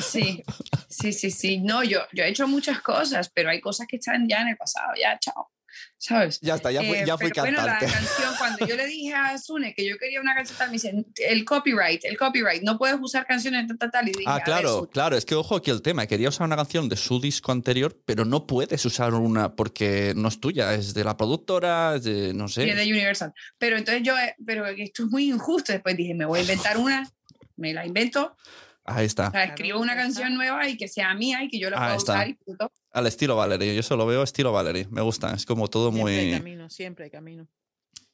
Sí, 0.00 0.42
sí, 0.88 1.12
sí, 1.12 1.30
sí. 1.30 1.58
No, 1.58 1.82
yo, 1.82 2.00
yo 2.12 2.22
he 2.24 2.28
hecho 2.28 2.46
muchas 2.46 2.80
cosas, 2.82 3.30
pero 3.34 3.50
hay 3.50 3.60
cosas 3.60 3.86
que 3.88 3.96
están 3.96 4.28
ya 4.28 4.42
en 4.42 4.48
el 4.48 4.56
pasado, 4.56 4.92
ya, 5.00 5.18
chao. 5.18 5.50
¿Sabes? 5.98 6.40
Ya 6.40 6.54
está, 6.56 6.70
ya 6.70 6.80
fui, 6.82 6.96
Eh, 6.98 7.04
ya 7.06 7.16
fui 7.16 7.30
pero 7.30 7.42
bueno, 7.42 7.58
la 7.64 7.78
cantante. 7.78 7.94
canción, 7.94 8.34
cuando 8.38 8.66
yo 8.66 8.76
le 8.76 8.86
dije 8.86 9.14
a 9.14 9.38
Sune 9.38 9.74
que 9.74 9.86
yo 9.88 9.96
quería 9.98 10.20
una 10.20 10.34
canción 10.34 10.58
tal, 10.58 10.68
me 10.68 10.72
dice, 10.74 11.04
el 11.28 11.44
copyright, 11.44 12.04
el 12.04 12.16
copyright, 12.18 12.62
no 12.62 12.76
puedes 12.78 12.96
usar 13.00 13.26
canciones 13.26 13.66
tal, 13.68 13.78
tal, 13.78 13.90
tal. 13.90 14.08
Y 14.08 14.12
dije, 14.12 14.24
Ah, 14.26 14.34
ver, 14.36 14.44
claro, 14.44 14.78
Sune, 14.80 14.90
claro, 14.90 15.16
es 15.16 15.24
que 15.24 15.34
ojo 15.34 15.56
aquí 15.56 15.70
el 15.70 15.82
tema. 15.82 16.06
Quería 16.06 16.28
usar 16.28 16.46
una 16.46 16.56
canción 16.56 16.88
de 16.88 16.96
su 16.96 17.20
disco 17.20 17.52
anterior, 17.52 17.96
pero 18.04 18.24
no 18.24 18.46
puedes 18.46 18.84
usar 18.84 19.14
una 19.14 19.54
porque 19.54 20.12
no 20.16 20.28
es 20.28 20.40
tuya, 20.40 20.74
es 20.74 20.94
de 20.94 21.04
la 21.04 21.16
productora, 21.16 21.96
es 21.96 22.04
de, 22.04 22.34
no 22.34 22.48
sé. 22.48 22.66
y 22.66 22.70
es 22.70 22.76
de 22.76 22.82
Universal. 22.90 23.32
Pero 23.58 23.76
entonces 23.76 24.02
yo, 24.02 24.18
eh, 24.18 24.34
pero 24.44 24.66
esto 24.66 25.04
es 25.04 25.08
muy 25.10 25.30
injusto. 25.30 25.72
Después 25.72 25.96
dije, 25.96 26.14
me 26.14 26.24
voy 26.24 26.40
a 26.40 26.42
inventar 26.42 26.76
una, 26.78 27.08
me 27.56 27.72
la 27.72 27.86
invento, 27.86 28.36
Ahí 28.84 29.06
está, 29.06 29.28
o 29.28 29.30
sea, 29.30 29.44
escribo 29.44 29.78
una 29.80 29.94
canción 29.94 30.34
nueva 30.34 30.68
y 30.68 30.76
que 30.76 30.88
sea 30.88 31.14
mía 31.14 31.42
y 31.44 31.48
que 31.48 31.58
yo 31.58 31.70
la 31.70 31.76
Ah, 31.76 31.80
pueda 31.86 31.96
está. 31.96 32.12
usar 32.14 32.28
y 32.28 32.34
punto. 32.34 32.72
al 32.92 33.06
estilo 33.06 33.36
Valerie. 33.36 33.74
Yo 33.74 33.80
eso 33.80 33.96
lo 33.96 34.06
veo 34.06 34.22
estilo 34.24 34.50
Valerie. 34.52 34.88
Me 34.90 35.00
gusta, 35.02 35.32
es 35.34 35.46
como 35.46 35.68
todo 35.68 35.92
Siempre 35.92 36.18
hay 36.18 36.26
muy. 36.30 36.38
camino, 36.38 36.68
siempre 36.70 37.04
hay 37.04 37.10
camino. 37.10 37.48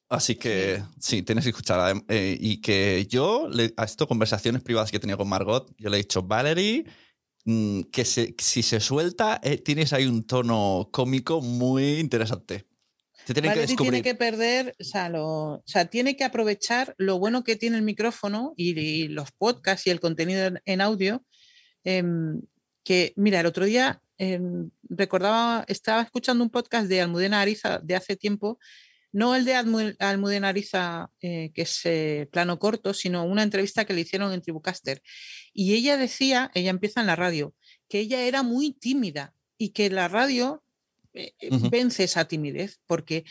Así 0.09 0.35
que 0.35 0.81
sí, 0.99 1.21
tienes 1.23 1.43
que 1.43 1.49
escuchar. 1.49 1.79
adem- 1.79 2.05
eh, 2.07 2.37
y 2.39 2.61
que 2.61 3.05
yo, 3.07 3.47
le- 3.49 3.73
a 3.77 3.83
esto, 3.85 4.07
conversaciones 4.07 4.61
privadas 4.63 4.89
que 4.91 4.97
he 4.97 4.99
tenido 4.99 5.17
con 5.17 5.27
Margot, 5.29 5.71
yo 5.77 5.89
le 5.89 5.97
he 5.97 6.01
dicho, 6.01 6.23
Valerie, 6.23 6.85
mm, 7.45 7.81
que 7.91 8.05
se- 8.05 8.33
si 8.37 8.63
se 8.63 8.79
suelta, 8.79 9.39
eh, 9.43 9.57
tienes 9.57 9.93
ahí 9.93 10.05
un 10.07 10.23
tono 10.25 10.89
cómico 10.91 11.41
muy 11.41 11.99
interesante. 11.99 12.65
Se 13.29 13.33
tienen 13.35 13.51
que 13.51 13.57
Valerie 13.59 13.67
descubrir. 13.67 13.91
tiene 13.91 14.03
que 14.03 14.15
perder, 14.15 14.75
o 14.79 14.83
sea, 14.83 15.07
lo- 15.09 15.53
o 15.53 15.63
sea, 15.65 15.85
tiene 15.85 16.15
que 16.17 16.23
aprovechar 16.23 16.95
lo 16.97 17.19
bueno 17.19 17.43
que 17.43 17.55
tiene 17.55 17.77
el 17.77 17.83
micrófono 17.83 18.53
y, 18.57 18.77
y 18.79 19.07
los 19.07 19.31
podcasts 19.31 19.85
y 19.85 19.91
el 19.91 19.99
contenido 19.99 20.47
en, 20.47 20.61
en 20.65 20.81
audio. 20.81 21.23
em, 21.83 22.41
que, 22.83 23.13
mira, 23.17 23.39
el 23.39 23.45
otro 23.45 23.65
día 23.65 24.01
em, 24.17 24.71
recordaba, 24.89 25.63
estaba 25.67 26.01
escuchando 26.01 26.43
un 26.43 26.49
podcast 26.49 26.87
de 26.87 27.01
Almudena 27.01 27.39
Ariza 27.41 27.77
de 27.83 27.95
hace 27.95 28.15
tiempo, 28.15 28.57
no 29.11 29.35
el 29.35 29.45
de 29.45 29.53
Almu- 29.55 29.95
Almudena 29.99 30.47
Ariza, 30.49 31.09
eh, 31.21 31.51
que 31.53 31.61
es 31.63 31.81
eh, 31.85 32.27
plano 32.31 32.57
corto, 32.57 32.93
sino 32.95 33.23
una 33.25 33.43
entrevista 33.43 33.85
que 33.85 33.93
le 33.93 34.01
hicieron 34.01 34.33
en 34.33 34.41
Tribucaster. 34.41 35.01
Y 35.53 35.75
ella 35.75 35.97
decía, 35.97 36.49
ella 36.55 36.71
empieza 36.71 36.99
en 37.01 37.07
la 37.07 37.15
radio, 37.15 37.53
que 37.87 37.99
ella 37.99 38.21
era 38.23 38.41
muy 38.41 38.73
tímida 38.73 39.35
y 39.57 39.69
que 39.69 39.89
la 39.91 40.07
radio 40.07 40.63
eh, 41.13 41.33
eh, 41.39 41.49
vence 41.69 42.03
esa 42.03 42.25
timidez, 42.25 42.79
porque 42.85 43.25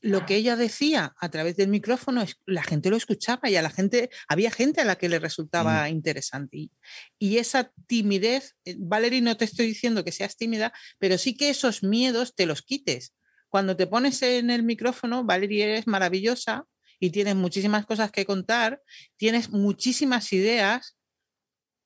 lo 0.00 0.24
que 0.24 0.36
ella 0.36 0.56
decía 0.56 1.14
a 1.18 1.28
través 1.28 1.56
del 1.56 1.68
micrófono, 1.68 2.24
la 2.46 2.62
gente 2.62 2.90
lo 2.90 2.96
escuchaba 2.96 3.50
y 3.50 3.56
a 3.56 3.62
la 3.62 3.70
gente, 3.70 4.10
había 4.28 4.50
gente 4.50 4.80
a 4.80 4.84
la 4.84 4.96
que 4.96 5.08
le 5.08 5.18
resultaba 5.18 5.88
interesante. 5.88 6.56
Y, 6.56 6.72
y 7.18 7.38
esa 7.38 7.72
timidez, 7.86 8.56
eh, 8.64 8.76
Valerie, 8.78 9.20
no 9.20 9.36
te 9.36 9.44
estoy 9.44 9.66
diciendo 9.66 10.04
que 10.04 10.12
seas 10.12 10.36
tímida, 10.36 10.72
pero 10.98 11.18
sí 11.18 11.36
que 11.36 11.50
esos 11.50 11.82
miedos 11.82 12.34
te 12.34 12.46
los 12.46 12.62
quites. 12.62 13.14
Cuando 13.48 13.76
te 13.76 13.86
pones 13.86 14.22
en 14.22 14.50
el 14.50 14.62
micrófono, 14.62 15.24
Valerie 15.24 15.64
eres 15.64 15.86
maravillosa 15.86 16.66
y 16.98 17.10
tienes 17.10 17.36
muchísimas 17.36 17.86
cosas 17.86 18.10
que 18.10 18.24
contar, 18.24 18.82
tienes 19.16 19.50
muchísimas 19.50 20.32
ideas, 20.32 20.96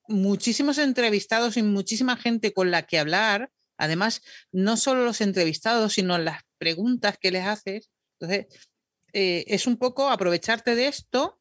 muchísimos 0.07 0.79
entrevistados 0.79 1.57
y 1.57 1.63
muchísima 1.63 2.17
gente 2.17 2.53
con 2.53 2.71
la 2.71 2.87
que 2.87 2.99
hablar. 2.99 3.51
Además, 3.79 4.23
no 4.53 4.77
solo 4.77 5.05
los 5.05 5.21
entrevistados, 5.21 5.95
sino 5.95 6.19
las 6.19 6.43
preguntas 6.59 7.17
que 7.19 7.31
les 7.31 7.47
haces. 7.47 7.91
Entonces, 8.21 8.47
eh, 9.13 9.45
es 9.47 9.67
un 9.67 9.77
poco 9.79 10.11
aprovecharte 10.11 10.75
de 10.75 10.89
esto. 10.89 11.41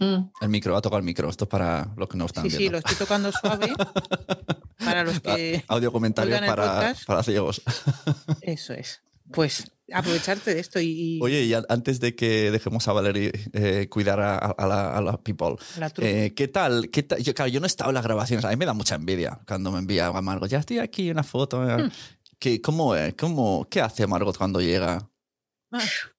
El 0.00 0.48
micro, 0.48 0.72
va 0.72 0.80
a 0.80 0.82
tocar 0.82 0.98
el 0.98 1.04
micro. 1.04 1.30
Esto 1.30 1.44
es 1.44 1.50
para 1.50 1.94
los 1.96 2.08
que 2.08 2.16
no 2.16 2.26
están 2.26 2.44
Sí, 2.44 2.50
sí, 2.50 2.56
viendo. 2.58 2.72
lo 2.72 2.78
estoy 2.78 2.96
tocando 2.96 3.30
suave. 3.30 3.72
para 4.84 5.04
los 5.04 5.20
que. 5.20 5.62
Audio 5.68 5.92
comentarios 5.92 6.40
para, 6.40 6.94
para 7.06 7.22
ciegos. 7.22 7.62
Eso 8.40 8.72
es. 8.72 9.00
Pues 9.32 9.70
aprovecharte 9.92 10.54
de 10.54 10.60
esto 10.60 10.80
y, 10.80 11.16
y 11.16 11.20
Oye, 11.22 11.42
y 11.44 11.54
antes 11.54 12.00
de 12.00 12.14
que 12.16 12.50
dejemos 12.50 12.86
a 12.88 12.92
Valerie 12.92 13.32
eh, 13.52 13.88
cuidar 13.88 14.20
a, 14.20 14.36
a 14.36 14.66
la, 14.66 14.96
a 14.96 15.00
la 15.00 15.16
people, 15.22 15.56
la 15.78 15.92
eh, 15.98 16.32
¿qué 16.34 16.48
tal? 16.48 16.90
¿Qué 16.90 17.02
tal? 17.04 17.22
Yo, 17.22 17.34
claro, 17.34 17.50
yo 17.50 17.60
no 17.60 17.66
he 17.66 17.68
estado 17.68 17.90
en 17.90 17.94
las 17.94 18.04
grabaciones. 18.04 18.44
A 18.44 18.50
mí 18.50 18.56
me 18.56 18.66
da 18.66 18.72
mucha 18.72 18.94
envidia 18.96 19.38
cuando 19.46 19.70
me 19.72 19.78
envía 19.78 20.06
a 20.08 20.22
Margot. 20.22 20.48
Ya 20.48 20.58
estoy 20.58 20.78
aquí, 20.80 21.10
una 21.10 21.22
foto. 21.22 21.68
eh". 21.68 21.84
Hmm. 21.84 21.90
¿Qué, 22.38 22.60
cómo, 22.60 22.94
es? 22.94 23.14
¿Cómo, 23.14 23.66
¿Qué 23.70 23.80
hace 23.80 24.06
Margot 24.06 24.36
cuando 24.36 24.60
llega? 24.60 25.08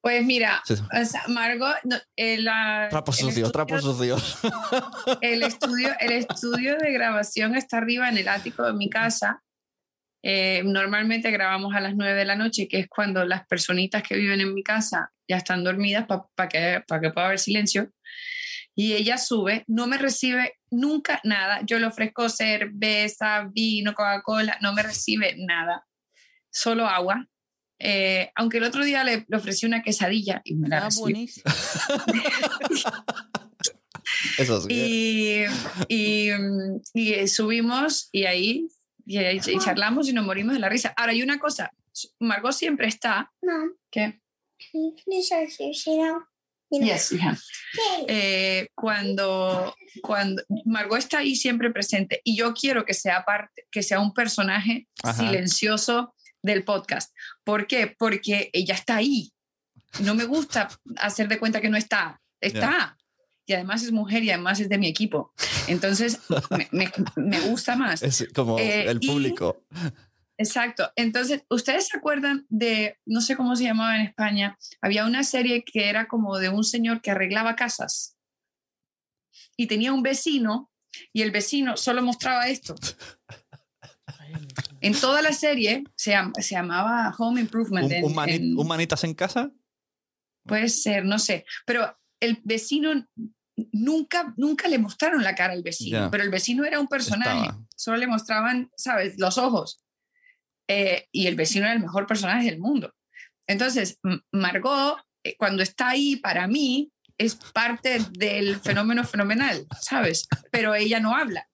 Pues 0.01 0.23
mira, 0.25 0.61
Sí. 0.65 0.73
o 0.75 1.05
sea, 1.05 1.23
Margot, 1.29 1.75
no, 1.83 1.95
eh, 2.15 2.37
la- 2.37 2.87
Trapos 2.89 3.19
el 3.19 3.25
sucios, 3.27 3.47
estudio- 3.47 3.51
trapos 3.51 3.81
sucios. 3.81 4.37
El 5.21 5.41
estudio, 5.43 5.89
el 5.99 6.11
estudio 6.11 6.75
de 6.77 6.91
grabación 6.91 7.55
está 7.55 7.77
arriba 7.77 8.09
en 8.09 8.17
el 8.17 8.27
ático 8.27 8.63
de 8.63 8.73
mi 8.73 8.89
casa. 8.89 9.43
Eh, 10.23 10.61
normalmente 10.65 11.31
grabamos 11.31 11.73
a 11.75 11.79
las 11.79 11.95
9 11.95 12.13
de 12.13 12.25
la 12.25 12.35
noche, 12.35 12.67
que 12.67 12.79
es 12.79 12.87
cuando 12.87 13.23
las 13.25 13.45
personitas 13.47 14.03
que 14.03 14.15
viven 14.15 14.41
en 14.41 14.53
mi 14.53 14.63
casa 14.63 15.11
ya 15.27 15.37
están 15.37 15.63
dormidas 15.63 16.05
para 16.07 16.49
que, 16.49 16.83
pa 16.87 16.99
que 16.99 17.11
pueda 17.11 17.27
haber 17.27 17.39
silencio. 17.39 17.91
Y 18.75 18.93
ella 18.93 19.17
sube, 19.17 19.63
no 19.67 19.87
me 19.87 19.97
recibe 19.97 20.53
nunca 20.69 21.19
nada. 21.23 21.61
Yo 21.65 21.79
le 21.79 21.87
ofrezco 21.87 22.29
cerveza, 22.29 23.47
vino, 23.51 23.93
Coca-Cola, 23.93 24.57
no 24.61 24.73
me 24.73 24.83
recibe 24.83 25.35
nada, 25.37 25.85
solo 26.51 26.87
agua. 26.87 27.27
Eh, 27.79 28.31
aunque 28.35 28.57
el 28.57 28.63
otro 28.63 28.83
día 28.83 29.03
le, 29.03 29.25
le 29.27 29.37
ofrecí 29.37 29.65
una 29.65 29.83
quesadilla 29.83 30.41
y 30.43 30.55
me 30.55 30.67
la 30.67 30.77
Ah, 30.77 30.85
recibió. 30.85 31.03
buenísimo. 31.05 31.43
Eso 34.37 34.61
sí. 34.61 34.67
Y, 34.69 35.45
y, 35.89 36.31
mm, 36.31 36.81
y, 36.93 37.13
eh, 37.13 37.27
subimos 37.27 38.09
y 38.11 38.25
ahí 38.25 38.67
y, 39.07 39.39
ch- 39.39 39.53
y 39.55 39.59
charlamos 39.59 40.07
y 40.09 40.13
nos 40.13 40.25
morimos 40.25 40.53
de 40.53 40.59
la 40.59 40.69
risa. 40.69 40.93
Ahora, 40.97 41.11
hay 41.13 41.21
una 41.23 41.39
cosa, 41.39 41.71
Margot 42.19 42.53
siempre 42.53 42.87
está... 42.87 43.31
Mom, 43.41 43.69
¿Qué? 43.89 44.19
can 46.69 46.81
you 46.81 46.85
Yes, 46.85 47.11
you 47.11 47.17
can. 47.19 47.37
Eh, 48.09 48.67
cuando, 48.75 49.73
cuando 50.01 50.43
Margot 50.65 50.97
está 50.97 51.19
ahí 51.19 51.35
siempre 51.35 51.71
presente 51.71 52.19
y 52.25 52.35
yo 52.35 52.53
quiero 52.53 52.83
que 52.83 52.93
sea 52.93 53.23
parte, 53.23 53.65
que 53.71 53.81
sea 53.81 54.01
un 54.01 54.13
personaje 54.13 54.87
Ajá. 55.01 55.13
silencioso 55.13 56.13
del 56.41 56.65
podcast. 56.65 57.13
¿Por 57.45 57.67
qué? 57.67 57.95
Porque 57.97 58.49
ella 58.51 58.73
está 58.73 58.97
ahí. 58.97 59.31
No 60.01 60.13
me 60.13 60.25
gusta 60.25 60.67
hacer 60.97 61.29
de 61.29 61.39
cuenta 61.39 61.61
que 61.61 61.69
no 61.69 61.77
está. 61.77 62.19
Está. 62.41 62.96
Y 63.49 63.53
además 63.53 63.81
es 63.81 63.91
mujer 63.93 64.23
y 64.23 64.29
además 64.29 64.59
es 64.59 64.67
de 64.69 64.77
mi 64.77 64.87
equipo. 64.87 65.33
Entonces 65.67 66.19
me, 66.51 66.67
me- 66.71 66.91
me 67.15 67.39
gusta 67.41 67.75
más. 67.77 68.03
Es 68.03 68.27
como 68.35 68.59
Eh, 68.59 68.83
el 68.89 68.99
y- 69.01 69.07
público. 69.07 69.63
Exacto. 70.37 70.91
Entonces, 70.95 71.43
¿ustedes 71.49 71.87
se 71.87 71.97
acuerdan 71.97 72.45
de, 72.49 72.99
no 73.05 73.21
sé 73.21 73.35
cómo 73.35 73.55
se 73.55 73.63
llamaba 73.63 73.95
en 73.95 74.01
España, 74.05 74.55
había 74.81 75.05
una 75.05 75.23
serie 75.23 75.63
que 75.63 75.89
era 75.89 76.07
como 76.07 76.37
de 76.37 76.49
un 76.49 76.63
señor 76.63 77.01
que 77.01 77.09
arreglaba 77.09 77.55
casas 77.55 78.17
y 79.55 79.65
tenía 79.65 79.93
un 79.93 80.03
vecino 80.03 80.69
y 81.13 81.21
el 81.23 81.31
vecino 81.31 81.75
solo 81.77 82.03
mostraba 82.03 82.49
esto. 82.49 82.75
En 84.81 84.93
toda 84.99 85.21
la 85.21 85.31
serie 85.33 85.83
se, 85.95 86.13
se 86.39 86.55
llamaba 86.55 87.15
Home 87.17 87.41
Improvement. 87.41 87.85
¿Un, 87.87 87.93
en- 87.93 88.03
un 88.05 88.13
mani- 88.13 88.33
en- 88.35 88.57
un 88.59 88.67
manitas 88.67 89.03
en 89.05 89.13
casa? 89.13 89.51
puede 90.45 90.69
ser, 90.69 91.03
no 91.03 91.19
sé, 91.19 91.45
pero 91.65 91.97
el 92.21 92.39
vecino 92.45 93.05
nunca, 93.71 94.33
nunca 94.37 94.67
le 94.67 94.77
mostraron 94.77 95.23
la 95.23 95.35
cara 95.35 95.53
al 95.53 95.63
vecino, 95.63 96.09
pero 96.11 96.23
el 96.23 96.29
vecino 96.29 96.63
era 96.65 96.79
un 96.79 96.87
personaje, 96.87 97.41
Estaba. 97.47 97.65
solo 97.75 97.97
le 97.97 98.07
mostraban, 98.07 98.69
¿sabes?, 98.77 99.15
los 99.17 99.37
ojos. 99.37 99.79
Eh, 100.67 101.07
y 101.11 101.27
el 101.27 101.35
vecino 101.35 101.65
era 101.65 101.73
el 101.73 101.79
mejor 101.81 102.05
personaje 102.07 102.45
del 102.49 102.59
mundo. 102.59 102.93
Entonces, 103.47 103.99
Margot, 104.31 104.99
eh, 105.23 105.35
cuando 105.37 105.63
está 105.63 105.89
ahí 105.89 106.17
para 106.17 106.47
mí, 106.47 106.91
es 107.17 107.35
parte 107.35 107.99
del 108.11 108.59
fenómeno 108.61 109.03
fenomenal, 109.03 109.65
¿sabes? 109.81 110.27
Pero 110.51 110.75
ella 110.75 110.99
no 110.99 111.15
habla. 111.15 111.47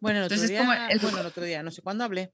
Bueno, 0.00 0.20
el 0.20 0.24
otro, 0.26 0.34
Entonces, 0.36 0.50
día, 0.50 0.60
como 0.60 0.72
el- 0.72 0.98
bueno, 1.00 1.18
el 1.20 1.26
otro 1.26 1.42
día, 1.44 1.62
no 1.62 1.70
sé 1.70 1.82
cuándo 1.82 2.04
hablé. 2.04 2.32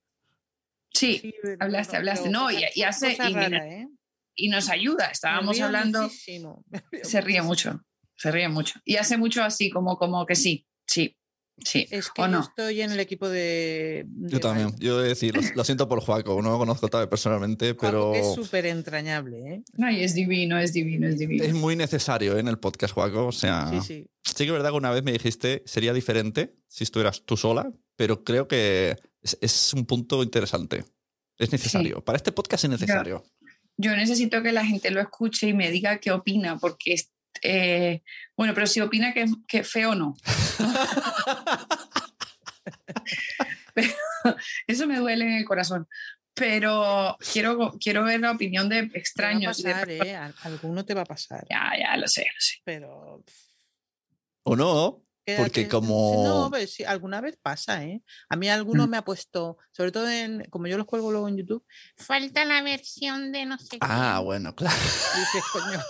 Sí, 0.93 1.19
Sí, 1.23 1.35
hablaste, 1.59 1.97
hablaste. 1.97 2.29
No, 2.29 2.51
y- 2.51 2.65
hace- 2.83 3.13
y 3.15 3.33
rara, 3.33 3.67
¿eh? 3.69 3.89
y 4.37 4.49
nos 4.49 4.69
ayuda. 4.69 5.07
Estábamos 5.07 5.59
hablando, 5.61 6.03
muchísimo, 6.03 6.65
se 7.03 7.21
ríe 7.21 7.41
muchísimo. 7.43 7.75
mucho, 7.75 7.85
se 8.17 8.31
ríe 8.31 8.49
mucho. 8.49 8.81
Y 8.85 8.97
hace 8.97 9.17
mucho 9.17 9.43
así, 9.43 9.71
como, 9.71 9.97
como 9.97 10.25
que 10.27 10.35
sí, 10.35 10.67
sí, 10.87 11.17
sí. 11.65 11.87
Es 11.91 12.11
que 12.11 12.23
¿O 12.23 12.27
yo 12.27 12.31
no? 12.33 12.41
estoy 12.41 12.81
en 12.81 12.93
el 12.93 13.01
equipo 13.01 13.29
de. 13.29 14.07
Yo 14.09 14.41
también. 14.41 14.75
Yo 14.79 15.01
he 15.01 15.03
de 15.05 15.09
decir, 15.11 15.35
lo, 15.37 15.43
lo 15.55 15.65
siento 15.65 15.89
por 15.89 16.01
Juaco, 16.01 16.41
no 16.43 16.51
lo 16.53 16.59
conozco 16.59 16.89
tal 16.89 17.03
vez 17.03 17.09
personalmente, 17.09 17.75
pero 17.75 18.13
Que 18.13 18.21
es 18.21 18.35
súper 18.35 18.67
entrañable, 18.67 19.39
¿eh? 19.39 19.63
Ay, 19.83 20.03
es 20.05 20.15
divino, 20.15 20.59
es 20.59 20.73
divino, 20.73 21.07
es 21.09 21.19
divino. 21.19 21.45
es 21.45 21.55
muy 21.55 21.77
necesario 21.77 22.37
¿eh? 22.37 22.41
en 22.41 22.49
el 22.49 22.59
podcast, 22.59 22.95
Juaco. 22.95 23.27
O 23.27 23.33
sea, 23.33 23.69
Sí, 23.71 23.81
sí. 23.81 24.07
sí 24.25 24.35
que 24.37 24.45
es 24.45 24.53
verdad 24.53 24.71
que 24.71 24.77
una 24.77 24.91
vez 24.91 25.03
me 25.03 25.13
dijiste 25.13 25.63
sería 25.67 25.93
diferente 25.93 26.55
si 26.69 26.85
estuvieras 26.85 27.23
tú 27.25 27.37
sola, 27.37 27.71
pero 27.97 28.25
creo 28.25 28.49
que 28.49 28.97
es, 29.23 29.39
es 29.41 29.73
un 29.75 29.87
punto 29.87 30.23
interesante. 30.23 30.85
Es 31.39 31.51
necesario. 31.51 32.05
Para 32.05 32.17
este 32.17 32.31
podcast 32.31 32.65
es 32.65 32.71
necesario. 32.71 33.25
Yo 33.77 33.97
necesito 33.97 34.41
que 34.41 34.53
la 34.53 34.65
gente 34.65 34.91
lo 34.93 35.01
escuche 35.01 35.49
y 35.49 35.53
me 35.53 35.69
diga 35.73 35.99
qué 35.99 36.13
opina, 36.13 36.59
porque, 36.59 36.93
es- 36.95 37.11
eh, 37.45 38.03
bueno, 38.37 38.53
pero 38.55 38.67
si 38.67 38.81
opina 38.81 39.13
que, 39.15 39.27
que 39.47 39.63
feo 39.65 39.95
no. 39.95 40.15
Pero 43.75 43.89
eso 44.67 44.87
me 44.87 44.99
duele 44.99 45.25
en 45.25 45.33
el 45.39 45.45
corazón. 45.45 45.89
Pero 46.35 47.17
quiero, 47.33 47.77
quiero 47.81 48.05
ver 48.05 48.21
la 48.21 48.33
opinión 48.33 48.69
de 48.69 48.83
Te 48.83 48.89
va 48.89 48.93
a 48.95 48.99
extraños. 48.99 49.63
de 49.63 49.71
pasar, 49.71 49.87
personas- 49.89 50.07
¿eh? 50.09 50.17
Al- 50.17 50.35
Alguno 50.43 50.85
te 50.85 50.95
va 50.95 51.03
a 51.03 51.07
pasar. 51.07 51.47
Ya, 51.51 51.73
ya, 51.79 51.97
lo 51.97 52.09
sé, 52.09 52.23
lo 52.23 52.41
sé. 52.41 52.55
Pero. 52.65 53.25
¿O 54.43 54.57
no? 54.57 55.01
Porque 55.39 55.69
como... 55.69 56.23
No, 56.23 56.51
pero 56.51 56.67
sí, 56.67 56.85
alguna 56.85 57.23
vez 57.23 57.39
pasa, 57.41 57.83
¿eh? 57.83 58.03
A 58.29 58.37
mí 58.37 58.51
alguno 58.51 58.87
me 58.87 58.99
ha 58.99 59.03
puesto, 59.07 59.57
sobre 59.73 59.91
todo 59.91 60.07
en, 60.11 60.45
como 60.51 60.67
yo 60.67 60.77
los 60.77 60.87
cuelgo 60.87 61.11
luego 61.11 61.29
en 61.31 61.39
YouTube, 61.39 61.65
falta 61.97 62.45
la 62.45 62.61
versión 62.63 63.33
de 63.33 63.47
no 63.47 63.57
sé 63.57 63.79
Ah, 63.81 64.17
qué. 64.19 64.25
bueno, 64.25 64.55
claro. 64.55 64.77
Dices, 64.77 65.43
coño, 65.51 65.81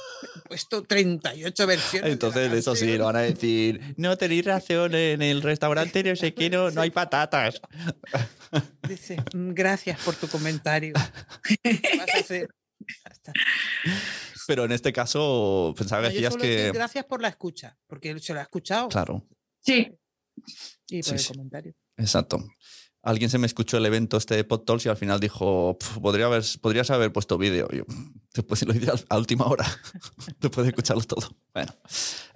puesto 0.49 0.83
38 0.83 1.67
versiones. 1.67 2.07
de 2.09 2.13
Entonces, 2.13 2.53
eso 2.53 2.75
sí, 2.75 2.81
canción". 2.83 2.99
lo 2.99 3.05
van 3.07 3.17
a 3.17 3.21
decir. 3.21 3.95
No 3.97 4.17
tenéis 4.17 4.45
razón, 4.45 4.95
en 4.95 5.23
el 5.23 5.43
restaurante 5.43 6.03
no 6.03 6.17
sé 6.17 6.35
qué, 6.35 6.51
no, 6.51 6.71
no 6.71 6.81
hay 6.81 6.91
patatas. 6.91 7.61
Dice, 8.89 9.17
"Mm, 9.35 9.53
gracias 9.53 10.01
por 10.05 10.15
tu 10.17 10.29
comentario. 10.29 10.95
¿Qué 11.43 11.57
vas 11.99 12.15
a 12.15 12.19
hacer? 12.19 12.49
Ya 12.81 13.11
está. 13.13 13.33
Pero 14.47 14.65
en 14.67 14.73
este 14.73 14.93
caso, 14.93 15.75
pensaba 15.77 16.03
que 16.03 16.09
No, 16.09 16.15
decías 16.15 16.37
que. 16.37 16.71
gracias 16.73 17.05
por 17.07 17.23
la 17.23 17.29
escucha, 17.29 17.77
porque 17.87 18.19
se 18.19 18.35
lo 18.35 18.41
ha 18.41 18.43
escuchado 18.43 18.89
Claro, 18.89 19.27
Sí, 19.61 19.91
y 20.89 20.99
por 21.03 21.05
Sí, 21.09 21.15
el 21.15 21.19
sí. 21.19 21.29
comentario. 21.33 21.75
exacto. 21.97 22.45
Alguien 23.05 23.31
se 23.31 23.39
me 23.39 23.47
escuchó 23.47 23.77
el 23.77 23.87
evento 23.87 24.17
este 24.17 24.35
de 24.37 24.45
PodTalks 24.45 24.87
y 24.87 24.89
al 24.89 24.97
final 24.97 25.21
dijo, 25.21 25.77
"Pf, 25.79 26.01
podría 26.01 26.27
haber, 26.27 26.43
podrías 26.61 26.91
haber 26.91 27.13
puesto 27.13 27.37
vídeo. 27.39 27.69
Yo, 27.71 27.85
después 28.35 28.67
lo 28.67 28.75
hice 28.75 28.91
a 29.09 29.19
última 29.19 29.47
hora. 29.47 29.65
después 30.41 30.65
de 30.65 30.71
escucharlo 30.71 31.03
todo. 31.05 31.37
Bueno, 31.53 31.75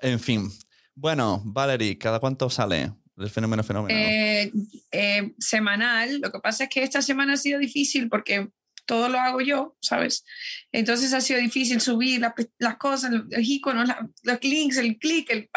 en 0.01 0.21
fin. 0.21 0.51
Bueno, 0.95 1.43
Valerie, 1.45 1.97
¿cada 1.97 2.21
cuánto 2.21 2.51
sale 2.51 2.93
el 3.17 3.31
fenómeno 3.31 3.63
fenómeno? 3.63 3.99
eh, 3.99 4.53
eh, 4.93 5.35
semanal. 5.39 6.21
Lo 6.21 6.31
que 6.31 6.41
pasa 6.41 6.65
es 6.65 6.71
que 6.71 6.83
esta 6.83 7.03
semana 7.03 7.35
ha 7.35 7.37
sido 7.37 7.59
difícil 7.59 8.09
porque 8.09 8.49
todo 8.89 9.09
lo 9.11 9.21
hago 9.21 9.41
yo, 9.43 9.77
¿sabes? 9.81 10.25
Entonces 10.73 11.13
ha 11.13 11.21
sido 11.21 11.39
difícil 11.39 11.81
subir 11.81 12.21
las, 12.21 12.33
las 12.59 12.79
cosas, 12.79 13.13
los 13.13 13.27
iconos, 13.31 13.89
los 14.23 14.43
links, 14.43 14.79
el 14.79 14.99
clic, 14.99 15.31
el, 15.31 15.51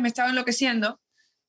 me 0.00 0.08
estaba 0.08 0.30
enloqueciendo. 0.30 1.00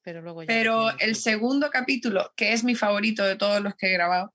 Pero 0.08 0.22
luego 0.22 0.42
ya 0.42 0.48
Pero 0.48 0.98
el 1.00 1.18
segundo 1.18 1.70
capítulo, 1.70 2.32
que 2.38 2.54
es 2.54 2.64
mi 2.64 2.76
favorito 2.76 3.26
de 3.26 3.36
todos 3.36 3.62
los 3.62 3.76
que 3.76 3.88
he 3.88 3.92
grabado, 3.92 4.34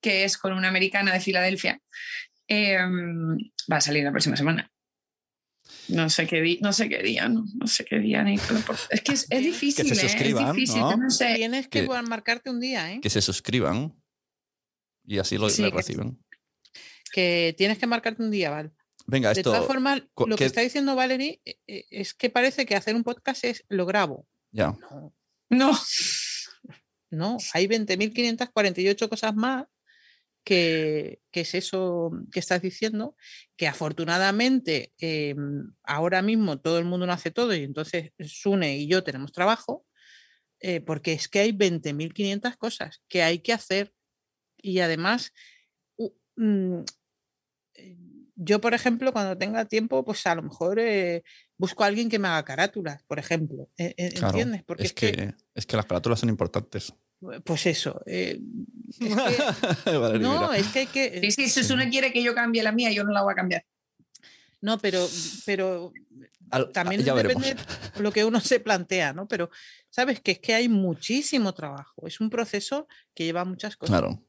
que 0.00 0.24
es 0.24 0.38
con 0.38 0.54
una 0.54 0.68
americana 0.68 1.12
de 1.12 1.20
Filadelfia, 1.20 1.82
eh, 2.48 2.78
va 3.70 3.76
a 3.76 3.80
salir 3.82 4.04
la 4.04 4.10
próxima 4.10 4.38
semana. 4.38 4.72
No 5.88 6.08
sé 6.08 6.26
qué, 6.26 6.40
di- 6.40 6.60
no 6.62 6.72
sé 6.72 6.88
qué 6.88 7.02
día, 7.02 7.28
no, 7.28 7.44
no 7.56 7.66
sé 7.66 7.84
qué 7.84 7.98
día, 7.98 8.22
Nicola, 8.22 8.60
por- 8.60 8.78
Es 8.88 9.02
que 9.02 9.12
es, 9.12 9.26
es 9.28 9.44
difícil, 9.44 9.92
¿eh? 9.92 9.94
suscriban, 9.94 10.46
es 10.48 10.54
difícil, 10.54 10.80
¿no? 10.80 11.10
sé. 11.10 11.34
Tienes 11.34 11.68
que 11.68 11.82
que- 11.86 12.02
marcarte 12.08 12.48
un 12.48 12.58
día, 12.60 12.90
¿eh? 12.94 13.00
Que 13.02 13.10
se 13.10 13.20
suscriban 13.20 13.94
y 15.04 15.18
así 15.18 15.36
lo 15.36 15.50
Sí, 15.50 15.62
que- 15.64 15.76
reciben. 15.76 16.24
Que 17.12 17.54
tienes 17.58 17.76
que 17.76 17.86
marcarte 17.86 18.22
un 18.22 18.30
día, 18.30 18.48
¿vale? 18.48 18.70
Venga, 19.06 19.34
De 19.34 19.42
todas 19.42 19.60
esto. 19.60 19.70
formas, 19.70 20.02
lo 20.16 20.24
¿qué- 20.28 20.36
que 20.36 20.44
está 20.46 20.62
diciendo 20.62 20.96
Valerie 20.96 21.42
eh, 21.44 21.58
eh, 21.66 21.84
es 21.90 22.14
que 22.14 22.30
parece 22.30 22.64
que 22.64 22.76
hacer 22.76 22.94
un 22.96 23.04
podcast 23.04 23.44
es 23.44 23.62
lo 23.68 23.84
grabo. 23.84 24.26
No, 24.56 25.12
No, 25.50 25.72
no, 27.10 27.36
hay 27.52 27.66
20.548 27.66 29.08
cosas 29.08 29.34
más 29.34 29.66
que, 30.44 31.20
que 31.30 31.40
es 31.40 31.54
eso 31.54 32.12
que 32.32 32.40
estás 32.40 32.62
diciendo, 32.62 33.16
que 33.56 33.66
afortunadamente 33.66 34.92
eh, 35.00 35.34
ahora 35.82 36.22
mismo 36.22 36.58
todo 36.60 36.78
el 36.78 36.84
mundo 36.84 37.06
no 37.06 37.12
hace 37.12 37.30
todo 37.30 37.54
y 37.54 37.64
entonces 37.64 38.12
Sune 38.20 38.78
y 38.78 38.86
yo 38.86 39.02
tenemos 39.02 39.32
trabajo, 39.32 39.84
eh, 40.60 40.80
porque 40.80 41.12
es 41.12 41.28
que 41.28 41.40
hay 41.40 41.52
20.500 41.52 42.56
cosas 42.56 43.02
que 43.08 43.22
hay 43.22 43.40
que 43.40 43.52
hacer 43.52 43.92
y 44.56 44.78
además 44.78 45.32
mm, 46.36 46.80
eh, 47.74 47.96
yo, 48.36 48.60
por 48.60 48.74
ejemplo, 48.74 49.12
cuando 49.12 49.36
tenga 49.38 49.64
tiempo, 49.64 50.04
pues 50.04 50.26
a 50.26 50.34
lo 50.34 50.42
mejor 50.42 50.78
eh, 50.78 51.22
busco 51.58 51.84
a 51.84 51.86
alguien 51.86 52.08
que 52.08 52.18
me 52.18 52.28
haga 52.28 52.44
carátulas, 52.44 53.02
por 53.04 53.18
ejemplo. 53.18 53.68
eh, 53.78 53.94
eh, 53.96 54.10
Claro, 54.10 54.28
¿Entiendes? 54.38 54.62
Porque 54.64 54.84
es, 54.84 54.92
que, 54.92 55.34
es 55.54 55.66
que 55.66 55.76
las 55.76 55.86
carátulas 55.86 56.20
son 56.20 56.28
importantes. 56.28 56.92
pues 57.44 57.66
eso. 57.66 58.02
eh, 58.06 58.38
es 58.88 58.98
que- 58.98 59.90
Valerie, 59.98 60.22
no, 60.22 60.48
mira. 60.48 60.56
es 60.58 60.66
que 60.68 60.78
hay 60.80 60.86
que. 60.86 61.20
sí, 61.20 61.30
sí, 61.32 61.48
si 61.48 61.62
Susune 61.62 61.88
quiere 61.90 62.12
que 62.12 62.22
yo 62.22 62.34
cambie 62.34 62.62
la 62.62 62.72
mía, 62.72 62.92
yo 62.92 63.04
no 63.04 63.12
la 63.12 63.22
voy 63.22 63.32
a 63.32 63.36
cambiar. 63.36 63.64
No, 64.60 64.78
pero, 64.78 65.06
pero 65.44 65.92
Al- 66.50 66.72
también 66.72 67.02
ya 67.04 67.12
veremos. 67.14 67.42
depende 67.42 67.62
de 67.94 68.02
lo 68.02 68.10
que 68.10 68.24
uno 68.24 68.40
se 68.40 68.58
plantea, 68.58 69.12
¿no? 69.12 69.28
Pero 69.28 69.50
sabes 69.90 70.20
que 70.20 70.32
es 70.32 70.38
que 70.40 70.54
hay 70.54 70.68
muchísimo 70.68 71.52
trabajo. 71.54 72.06
Es 72.06 72.20
un 72.20 72.30
proceso 72.30 72.88
que 73.14 73.24
lleva 73.24 73.44
muchas 73.44 73.76
cosas. 73.76 73.92
Claro, 74.00 74.22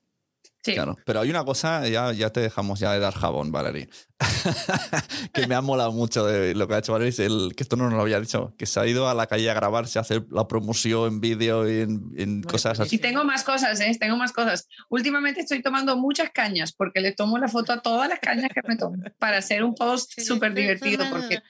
Sí. 0.68 0.74
claro. 0.74 0.97
Pero 1.05 1.22
hay 1.22 1.30
una 1.30 1.45
cosa, 1.45 1.88
ya, 1.88 2.11
ya 2.11 2.30
te 2.32 2.41
dejamos 2.41 2.80
ya 2.80 2.91
de 2.93 2.99
dar 2.99 3.13
jabón, 3.13 3.51
Valerie. 3.51 3.89
que 5.34 5.47
me 5.47 5.55
ha 5.55 5.61
molado 5.61 5.91
mucho 5.91 6.26
de 6.26 6.55
lo 6.55 6.68
que 6.68 6.76
ha 6.76 6.78
hecho 6.80 6.91
Valerie, 6.91 7.09
es 7.09 7.20
el, 7.20 7.53
que 7.55 7.63
esto 7.63 7.76
no 7.76 7.86
nos 7.86 7.93
lo 7.93 8.01
había 8.01 8.20
dicho, 8.20 8.53
que 8.57 8.65
se 8.65 8.80
ha 8.80 8.88
ido 8.88 9.07
a 9.07 9.13
la 9.13 9.28
calle 9.28 9.49
a 9.49 9.53
grabarse, 9.53 9.99
a 9.99 10.01
hacer 10.01 10.26
la 10.30 10.47
promoción 10.47 11.13
en 11.13 11.22
vídeo 11.22 11.70
y 11.70 11.82
en, 11.82 12.11
en 12.18 12.41
Bueno, 12.41 12.49
cosas 12.49 12.78
pues 12.78 12.88
así. 12.88 12.95
Y 12.97 12.99
tengo 12.99 13.24
más 13.24 13.43
cosas, 13.43 13.80
¿eh? 13.80 13.95
Tengo 13.99 14.18
más 14.18 14.34
cosas. 14.34 14.68
Últimamente 14.89 15.41
estoy 15.41 15.61
tomando 15.61 15.95
muchas 15.97 16.32
cañas 16.32 16.74
porque 16.74 17.01
le 17.01 17.13
tomo 17.13 17.38
la 17.38 17.47
foto 17.47 17.74
a 17.74 17.82
todas 17.82 18.09
las 18.09 18.20
cañas 18.20 18.49
que 18.53 18.61
me 18.68 18.76
tomo 18.76 18.97
para 19.20 19.38
hacer 19.38 19.63
un 19.63 19.76
post 19.76 20.20
súper 20.20 20.53
divertido 20.53 21.05
porque 21.09 21.41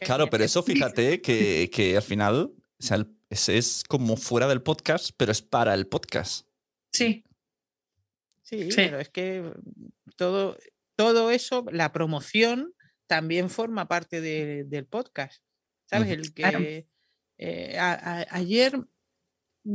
Claro, 0.00 0.30
pero 0.30 0.44
eso 0.44 0.62
fíjate 0.62 1.20
que, 1.20 1.70
que 1.72 1.96
al 1.96 2.02
final 2.02 2.50
o 2.78 2.82
sea, 2.82 3.06
es, 3.28 3.48
es 3.48 3.84
como 3.86 4.16
fuera 4.16 4.48
del 4.48 4.62
podcast, 4.62 5.10
pero 5.16 5.32
es 5.32 5.42
para 5.42 5.74
el 5.74 5.86
podcast. 5.86 6.46
sí, 6.92 7.24
Sí, 8.44 8.70
Sí. 8.70 8.76
pero 8.76 9.00
es 9.00 9.08
que 9.08 9.52
todo, 10.16 10.56
todo 10.96 11.30
eso, 11.32 11.64
la 11.72 11.90
promoción 11.92 12.72
también 13.08 13.50
forma 13.50 13.88
parte 13.88 14.20
de- 14.20 14.64
del 14.64 14.86
podcast. 14.86 15.42
¿Sabes? 15.86 16.10
El 16.10 16.32
Claro. 16.32 16.58
que 16.60 16.86
eh, 17.38 17.76
a- 17.78 17.94
a- 18.20 18.26
ayer 18.30 18.78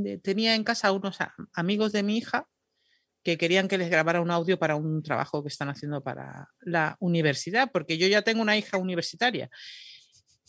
eh, 0.06 0.18
tenía 0.20 0.56
en 0.56 0.64
casa 0.64 0.92
unos 0.94 1.20
a- 1.20 1.34
amigos 1.54 1.92
de 1.92 2.04
mi 2.04 2.18
hija 2.18 2.48
que 3.24 3.38
querían 3.38 3.68
que 3.68 3.78
les 3.78 3.90
grabara 3.90 4.22
un 4.22 4.32
audio 4.32 4.58
para 4.58 4.76
un 4.78 5.04
trabajo 5.04 5.42
que 5.44 5.50
están 5.50 5.68
haciendo 5.68 6.02
para 6.02 6.48
la 6.62 6.96
universidad, 7.02 7.70
porque 7.72 7.98
yo 7.98 8.08
ya 8.08 8.22
tengo 8.22 8.42
una 8.42 8.56
hija 8.58 8.78
universitaria. 8.78 9.50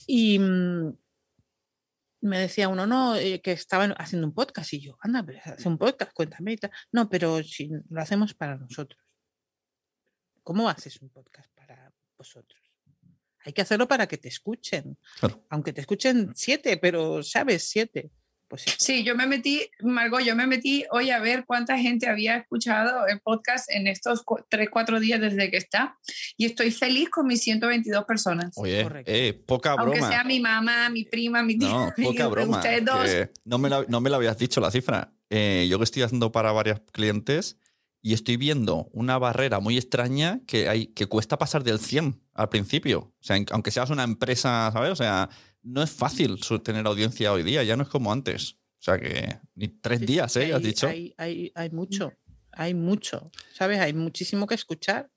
Y 0.06 0.38
mm, 0.38 0.96
me 2.20 2.38
decía 2.38 2.68
uno, 2.68 2.86
no, 2.86 3.16
eh, 3.16 3.40
que 3.40 3.52
estaban 3.52 3.94
haciendo 3.98 4.26
un 4.26 4.34
podcast. 4.34 4.72
Y 4.72 4.80
yo, 4.80 4.96
anda, 5.00 5.22
pero 5.22 5.40
hace 5.44 5.68
un 5.68 5.78
podcast, 5.78 6.12
cuéntame 6.12 6.52
y 6.52 6.56
tal. 6.56 6.70
No, 6.92 7.08
pero 7.08 7.42
si 7.42 7.70
lo 7.88 8.00
hacemos 8.00 8.34
para 8.34 8.56
nosotros. 8.56 9.00
¿Cómo 10.42 10.68
haces 10.68 11.00
un 11.00 11.10
podcast 11.10 11.50
para 11.54 11.92
vosotros? 12.16 12.60
Hay 13.44 13.52
que 13.52 13.62
hacerlo 13.62 13.88
para 13.88 14.06
que 14.06 14.18
te 14.18 14.28
escuchen. 14.28 14.98
Claro. 15.18 15.46
Aunque 15.50 15.72
te 15.72 15.80
escuchen 15.80 16.32
siete, 16.34 16.76
pero 16.76 17.22
sabes, 17.22 17.68
siete. 17.68 18.10
Pues 18.50 18.66
eso. 18.66 18.76
sí, 18.80 19.04
yo 19.04 19.14
me 19.14 19.26
metí, 19.28 19.62
Margot, 19.80 20.20
yo 20.22 20.34
me 20.34 20.46
metí 20.46 20.84
hoy 20.90 21.10
a 21.10 21.20
ver 21.20 21.44
cuánta 21.46 21.78
gente 21.78 22.08
había 22.08 22.36
escuchado 22.36 23.06
el 23.06 23.20
podcast 23.20 23.70
en 23.70 23.86
estos 23.86 24.22
cu- 24.24 24.44
tres, 24.48 24.68
cuatro 24.70 24.98
días 24.98 25.20
desde 25.20 25.50
que 25.52 25.56
está 25.56 25.96
y 26.36 26.46
estoy 26.46 26.72
feliz 26.72 27.08
con 27.10 27.28
mis 27.28 27.40
122 27.42 28.04
personas. 28.04 28.52
Oye, 28.56 28.84
eh, 29.06 29.32
poca 29.46 29.70
Aunque 29.78 29.98
broma. 30.00 30.08
sea 30.08 30.24
mi 30.24 30.40
mamá, 30.40 30.90
mi 30.90 31.04
prima, 31.04 31.42
mi 31.44 31.56
tía, 31.56 31.68
No, 31.68 31.92
mi- 31.96 32.04
poca 32.06 32.26
broma. 32.26 32.56
ustedes 32.56 32.84
dos. 32.84 33.04
que 33.04 33.30
no, 33.44 33.58
me 33.58 33.70
la, 33.70 33.84
no 33.88 34.00
me 34.00 34.10
la 34.10 34.16
habías 34.16 34.36
dicho 34.36 34.60
la 34.60 34.70
cifra. 34.72 35.12
Eh, 35.30 35.68
yo 35.70 35.78
que 35.78 35.84
estoy 35.84 36.02
haciendo 36.02 36.32
para 36.32 36.50
varios 36.50 36.80
clientes 36.92 37.56
y 38.02 38.14
estoy 38.14 38.36
viendo 38.36 38.88
una 38.92 39.16
barrera 39.18 39.60
muy 39.60 39.76
extraña 39.76 40.40
que, 40.48 40.68
hay, 40.68 40.88
que 40.88 41.06
cuesta 41.06 41.38
pasar 41.38 41.62
del 41.62 41.78
100 41.78 42.20
al 42.34 42.48
principio. 42.48 42.98
O 43.00 43.22
sea, 43.22 43.36
aunque 43.52 43.70
seas 43.70 43.90
una 43.90 44.02
empresa, 44.02 44.70
¿sabes? 44.72 44.90
O 44.90 44.96
sea, 44.96 45.28
no 45.62 45.82
es 45.82 45.90
fácil 45.90 46.42
su- 46.42 46.58
tener 46.60 46.86
audiencia 46.86 47.32
hoy 47.32 47.42
día, 47.42 47.62
ya 47.64 47.76
no 47.76 47.82
es 47.82 47.88
como 47.88 48.12
antes. 48.12 48.54
O 48.78 48.82
sea 48.82 48.98
que 48.98 49.38
ni 49.54 49.68
tres 49.68 49.98
Sí, 50.00 50.06
días, 50.06 50.36
¿eh? 50.36 50.44
hay- 50.46 50.52
Has 50.52 50.62
dicho. 50.62 50.88
Hay, 50.88 51.14
hay, 51.18 51.52
hay 51.54 51.70
mucho, 51.70 52.12
hay 52.52 52.74
mucho, 52.74 53.30
¿sabes? 53.52 53.78
Hay 53.80 53.92
muchísimo 53.92 54.46
que 54.46 54.54
escuchar. 54.54 55.10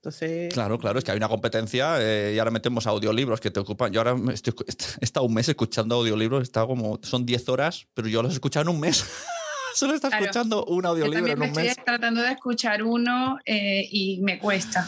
Entonces, 0.00 0.52
Claro, 0.52 0.78
claro, 0.78 0.98
es 0.98 1.04
que 1.04 1.12
hay 1.12 1.16
una 1.16 1.28
competencia 1.28 1.96
eh, 2.00 2.32
y 2.34 2.38
ahora 2.38 2.50
metemos 2.50 2.86
audiolibros 2.88 3.38
que 3.40 3.50
te 3.52 3.60
ocupan. 3.60 3.92
Yo 3.92 4.00
ahora 4.00 4.16
estoy, 4.32 4.52
he 5.00 5.04
estado 5.04 5.26
un 5.26 5.34
mes 5.34 5.48
escuchando 5.48 5.94
audiolibros, 5.96 6.42
estado 6.42 6.66
como, 6.68 6.98
son 7.02 7.24
10 7.24 7.48
horas, 7.48 7.86
pero 7.94 8.08
yo 8.08 8.22
los 8.22 8.32
he 8.32 8.34
escuchado 8.34 8.68
en 8.68 8.74
un 8.74 8.80
mes. 8.80 9.04
Solo 9.74 9.94
estás 9.94 10.10
Claro. 10.10 10.24
escuchando 10.24 10.64
un 10.66 10.84
audiolibro 10.86 11.18
también 11.18 11.32
en 11.34 11.38
me 11.38 11.44
un 11.46 11.50
estoy 11.50 11.64
mes. 11.68 11.84
tratando 11.84 12.20
de 12.22 12.30
escuchar 12.32 12.82
uno 12.82 13.38
eh, 13.46 13.88
y 13.90 14.20
me 14.20 14.38
cuesta. 14.38 14.86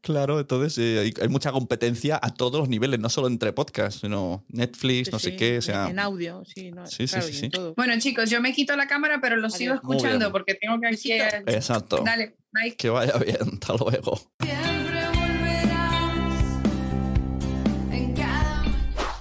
Claro, 0.00 0.40
entonces 0.40 0.78
eh, 0.78 0.98
hay, 1.00 1.14
hay 1.22 1.28
mucha 1.28 1.52
competencia 1.52 2.18
a 2.22 2.32
todos 2.34 2.58
los 2.60 2.68
niveles, 2.68 2.98
no 3.00 3.08
solo 3.08 3.26
entre 3.26 3.52
podcasts, 3.52 4.00
sino 4.00 4.44
Netflix, 4.48 5.06
sí, 5.06 5.12
no 5.12 5.18
sé 5.18 5.30
sí, 5.32 5.36
qué, 5.36 5.52
o 5.52 5.54
en- 5.56 5.62
sea, 5.62 5.88
en 5.88 5.98
audio, 5.98 6.42
sí, 6.46 6.70
no, 6.70 6.86
Sí, 6.86 7.06
sí, 7.06 7.12
claro, 7.14 7.26
sí, 7.28 7.34
en 7.34 7.40
sí. 7.40 7.50
todo. 7.50 7.74
Bueno, 7.76 7.94
chicos, 7.98 8.30
yo 8.30 8.40
me 8.40 8.52
quito 8.52 8.74
la 8.76 8.86
cámara, 8.86 9.18
pero 9.20 9.36
lo 9.36 9.50
sigo 9.50 9.72
Adiós. 9.74 9.82
Escuchando 9.84 10.32
porque 10.32 10.54
tengo 10.54 10.80
que 10.80 10.86
aquí. 10.88 11.12
Exacto. 11.12 12.02
Dale, 12.04 12.36
bye. 12.52 12.74
Que 12.76 12.88
vaya 12.90 13.16
bien, 13.18 13.36
hasta 13.60 13.74
luego. 13.74 14.18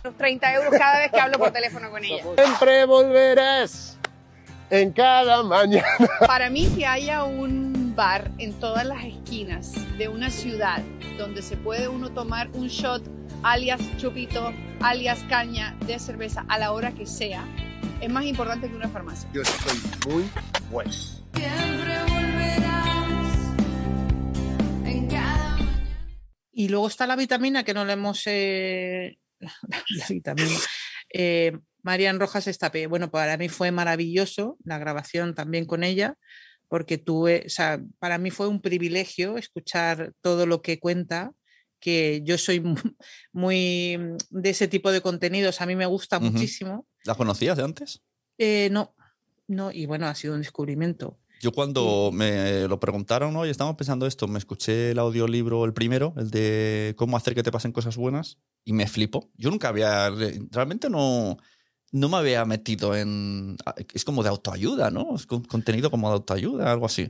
Los 0.03 0.17
30 0.17 0.53
euros 0.55 0.71
cada 0.77 0.99
vez 0.99 1.11
que 1.11 1.19
hablo 1.19 1.37
por 1.37 1.51
teléfono 1.51 1.91
con 1.91 2.03
ella. 2.03 2.23
Siempre 2.35 2.85
volverás 2.85 3.97
en 4.71 4.91
cada 4.93 5.43
mañana. 5.43 5.85
Para 6.27 6.49
mí 6.49 6.67
que 6.75 6.85
haya 6.85 7.23
un 7.25 7.93
bar 7.95 8.31
en 8.39 8.53
todas 8.53 8.85
las 8.85 9.03
esquinas 9.03 9.73
de 9.97 10.07
una 10.07 10.31
ciudad 10.31 10.81
donde 11.17 11.41
se 11.41 11.57
puede 11.57 11.87
uno 11.87 12.09
tomar 12.09 12.49
un 12.53 12.67
shot 12.67 13.03
alias 13.43 13.81
chupito, 13.97 14.53
alias 14.79 15.23
caña 15.29 15.75
de 15.85 15.99
cerveza 15.99 16.45
a 16.47 16.57
la 16.57 16.71
hora 16.71 16.93
que 16.93 17.05
sea, 17.05 17.45
es 17.99 18.09
más 18.09 18.25
importante 18.25 18.69
que 18.69 18.75
una 18.75 18.87
farmacia. 18.87 19.29
Yo 19.33 19.41
estoy 19.41 19.77
muy 20.07 20.29
bueno. 20.71 20.91
Y 26.53 26.69
luego 26.69 26.87
está 26.87 27.07
la 27.07 27.15
vitamina 27.15 27.63
que 27.63 27.73
no 27.73 27.85
le 27.85 27.93
hemos. 27.93 28.21
eh, 28.27 29.17
la 29.39 30.05
vitamina. 30.09 30.57
Eh, 31.13 31.57
Marian 31.83 32.19
Rojas 32.19 32.47
Estapé. 32.47 32.87
Bueno, 32.87 33.09
para 33.11 33.37
mí 33.37 33.49
fue 33.49 33.71
maravilloso 33.71 34.57
la 34.63 34.77
grabación 34.77 35.35
también 35.35 35.65
con 35.65 35.83
ella, 35.83 36.15
porque 36.67 36.97
tuve, 36.97 37.43
o 37.45 37.49
sea, 37.49 37.81
para 37.99 38.17
mí 38.17 38.31
fue 38.31 38.47
un 38.47 38.61
privilegio 38.61 39.37
escuchar 39.37 40.13
todo 40.21 40.45
lo 40.45 40.61
que 40.61 40.79
cuenta, 40.79 41.31
que 41.79 42.21
yo 42.23 42.37
soy 42.37 42.59
mu- 42.59 42.75
muy 43.33 43.97
de 44.29 44.49
ese 44.49 44.67
tipo 44.67 44.91
de 44.91 45.01
contenidos, 45.01 45.61
a 45.61 45.65
mí 45.65 45.75
me 45.75 45.85
gusta 45.85 46.19
muchísimo. 46.19 46.85
¿La 47.03 47.15
conocías 47.15 47.57
de 47.57 47.63
antes? 47.63 48.01
Eh, 48.37 48.69
no, 48.71 48.95
no, 49.47 49.71
y 49.71 49.85
bueno, 49.85 50.07
ha 50.07 50.15
sido 50.15 50.33
un 50.35 50.41
descubrimiento. 50.41 51.17
Yo 51.41 51.51
cuando 51.51 52.11
me 52.13 52.67
lo 52.67 52.79
preguntaron, 52.79 53.35
oye, 53.35 53.49
estamos 53.49 53.75
pensando 53.75 54.05
esto, 54.05 54.27
me 54.27 54.37
escuché 54.37 54.91
el 54.91 54.99
audiolibro, 54.99 55.65
el 55.65 55.73
primero, 55.73 56.13
el 56.17 56.29
de 56.29 56.93
cómo 56.97 57.17
hacer 57.17 57.33
que 57.33 57.41
te 57.41 57.51
pasen 57.51 57.71
cosas 57.71 57.97
buenas, 57.97 58.37
y 58.63 58.73
me 58.73 58.85
flipo. 58.87 59.31
Yo 59.35 59.49
nunca 59.49 59.69
había, 59.69 60.11
realmente 60.51 60.87
no, 60.87 61.37
no 61.91 62.09
me 62.09 62.17
había 62.17 62.45
metido 62.45 62.95
en... 62.95 63.57
Es 63.93 64.05
como 64.05 64.23
de 64.23 64.29
autoayuda, 64.29 64.89
¿no? 64.91 65.15
Es 65.15 65.25
con- 65.25 65.43
contenido 65.43 65.91
como 65.91 66.07
de 66.09 66.13
autoayuda, 66.15 66.71
algo 66.71 66.85
así. 66.85 67.09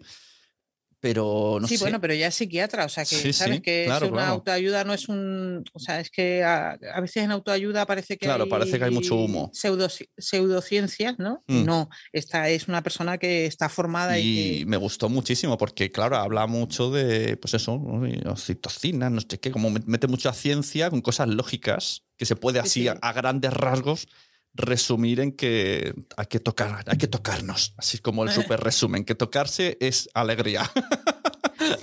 Pero 1.00 1.58
no 1.60 1.68
sí, 1.68 1.78
sé. 1.78 1.84
bueno, 1.86 2.00
pero 2.00 2.14
ya 2.14 2.28
es 2.28 2.36
psiquiatra, 2.36 2.86
o 2.86 2.90
sea 2.90 3.04
que 3.06 3.16
Sí, 3.16 3.34
sabes 3.34 3.56
sí, 3.56 3.62
que 3.64 3.86
claro, 3.88 4.06
es 4.06 4.12
una 4.12 4.22
claro. 4.22 4.34
autoayuda 4.34 4.84
no 4.84 4.94
es 4.94 5.10
un, 5.10 5.64
o 5.74 5.80
sea, 5.80 6.00
es 6.00 6.12
que 6.12 6.44
a, 6.44 6.78
a 6.94 7.02
veces 7.02 7.24
en 7.24 7.32
autoayuda 7.32 7.88
parece 7.88 8.18
que 8.18 8.28
Claro, 8.28 8.44
hay 8.44 8.50
parece 8.52 8.78
que 8.78 8.86
hay 8.86 8.92
mucho 8.92 9.16
humo. 9.16 9.50
pseudo, 9.52 9.88
pseudociencias, 10.16 11.18
¿no? 11.18 11.44
Mm. 11.48 11.66
no, 11.66 11.90
esta 12.14 12.50
es 12.50 12.68
una 12.68 12.84
persona 12.84 13.18
que 13.18 13.48
está 13.48 13.68
formada 13.68 14.20
y, 14.20 14.28
Y 14.28 14.60
que- 14.60 14.66
me 14.68 14.78
gustó 14.78 15.10
muchísimo 15.10 15.58
porque, 15.58 15.92
claro, 15.92 16.18
habla 16.18 16.46
mucho 16.46 16.92
de, 16.92 17.36
pues 17.38 17.56
eso, 17.56 17.82
oxitocina, 18.28 19.10
no 19.10 19.22
sé 19.22 19.40
qué, 19.40 19.50
como 19.50 19.72
met- 19.72 19.86
mete 19.88 20.06
mucha 20.06 20.34
ciencia 20.34 20.92
con 20.92 21.02
cosas 21.02 21.28
lógicas 21.30 22.04
que 22.16 22.28
se 22.28 22.36
puede 22.36 22.60
Sí, 22.62 22.68
así 22.68 22.82
sí. 22.84 22.88
A, 22.90 22.92
a 23.02 23.12
grandes 23.14 23.52
rasgos 23.54 24.08
resumir 24.54 25.20
en 25.20 25.32
que 25.32 25.94
hay 26.18 26.26
que 26.26 26.40
tocar, 26.40 26.84
hay 26.88 26.98
que 26.98 27.08
tocarnos, 27.08 27.74
así 27.78 27.98
como 28.00 28.24
el 28.24 28.30
super 28.32 28.60
resumen, 28.60 29.06
que 29.06 29.16
tocarse 29.16 29.78
es 29.80 30.10
alegría. 30.14 30.70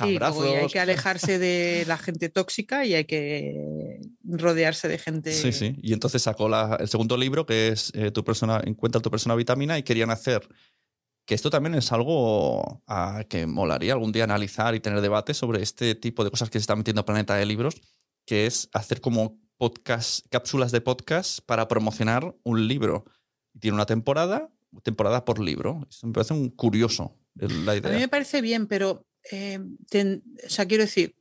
sí, 0.01 0.19
y 0.19 0.55
hay 0.55 0.67
que 0.69 0.81
alejarse 0.81 1.39
de 1.39 1.85
la 1.87 1.97
gente 1.99 2.29
tóxica 2.29 2.85
y 2.85 2.95
hay 2.95 3.05
que 3.05 4.01
rodearse 4.25 4.89
de 4.89 4.99
gente. 4.99 5.33
Sí, 5.33 5.53
sí. 5.53 5.77
Y 5.83 5.93
entonces 5.93 6.23
sacó 6.23 6.49
la- 6.49 6.77
el 6.81 6.89
segundo 6.89 7.17
libro, 7.17 7.47
que 7.47 7.69
es 7.69 7.93
eh, 7.95 8.11
tu 8.11 8.25
persona, 8.25 8.61
Encuentra 8.65 9.01
tu 9.01 9.11
persona 9.11 9.35
vitamina, 9.35 9.79
y 9.79 9.83
querían 9.83 10.11
hacer. 10.11 10.47
Que 11.27 11.35
esto 11.35 11.51
también 11.51 11.75
es 11.75 11.93
algo 11.93 12.83
ah, 12.87 13.23
que 13.29 13.47
molaría 13.47 13.93
algún 13.93 14.13
día 14.13 14.25
analizar 14.25 14.75
y 14.75 14.81
tener 14.81 15.01
debate 15.01 15.35
sobre 15.35 15.63
este 15.63 15.95
tipo 15.95 16.25
de 16.25 16.31
cosas 16.31 16.49
que 16.51 16.59
se 16.59 16.63
está 16.63 16.75
metiendo 16.75 17.05
Planeta 17.05 17.35
de 17.37 17.45
Libros, 17.47 17.81
que 18.27 18.47
es 18.47 18.69
hacer 18.73 19.01
como 19.01 19.39
podcast, 19.59 20.25
cápsulas 20.31 20.73
de 20.73 20.81
podcast 20.81 21.41
para 21.45 21.69
promocionar 21.69 22.35
un 22.45 22.69
libro. 22.69 23.05
Tiene 23.61 23.75
una 23.75 23.87
temporada, 23.87 24.51
temporada 24.83 25.25
por 25.25 25.41
libro. 25.41 25.81
Me 26.03 26.13
parece 26.13 26.35
un 26.35 26.49
curioso 26.51 27.19
la 27.35 27.73
A 27.73 27.75
mí 27.75 27.81
idea. 27.81 27.99
me 27.99 28.09
parece 28.09 28.41
bien, 28.41 28.67
pero, 28.67 29.07
eh, 29.31 29.61
ten- 29.91 30.23
o 30.47 30.49
sea, 30.51 30.67
quiero 30.67 30.85
decir, 30.85 31.15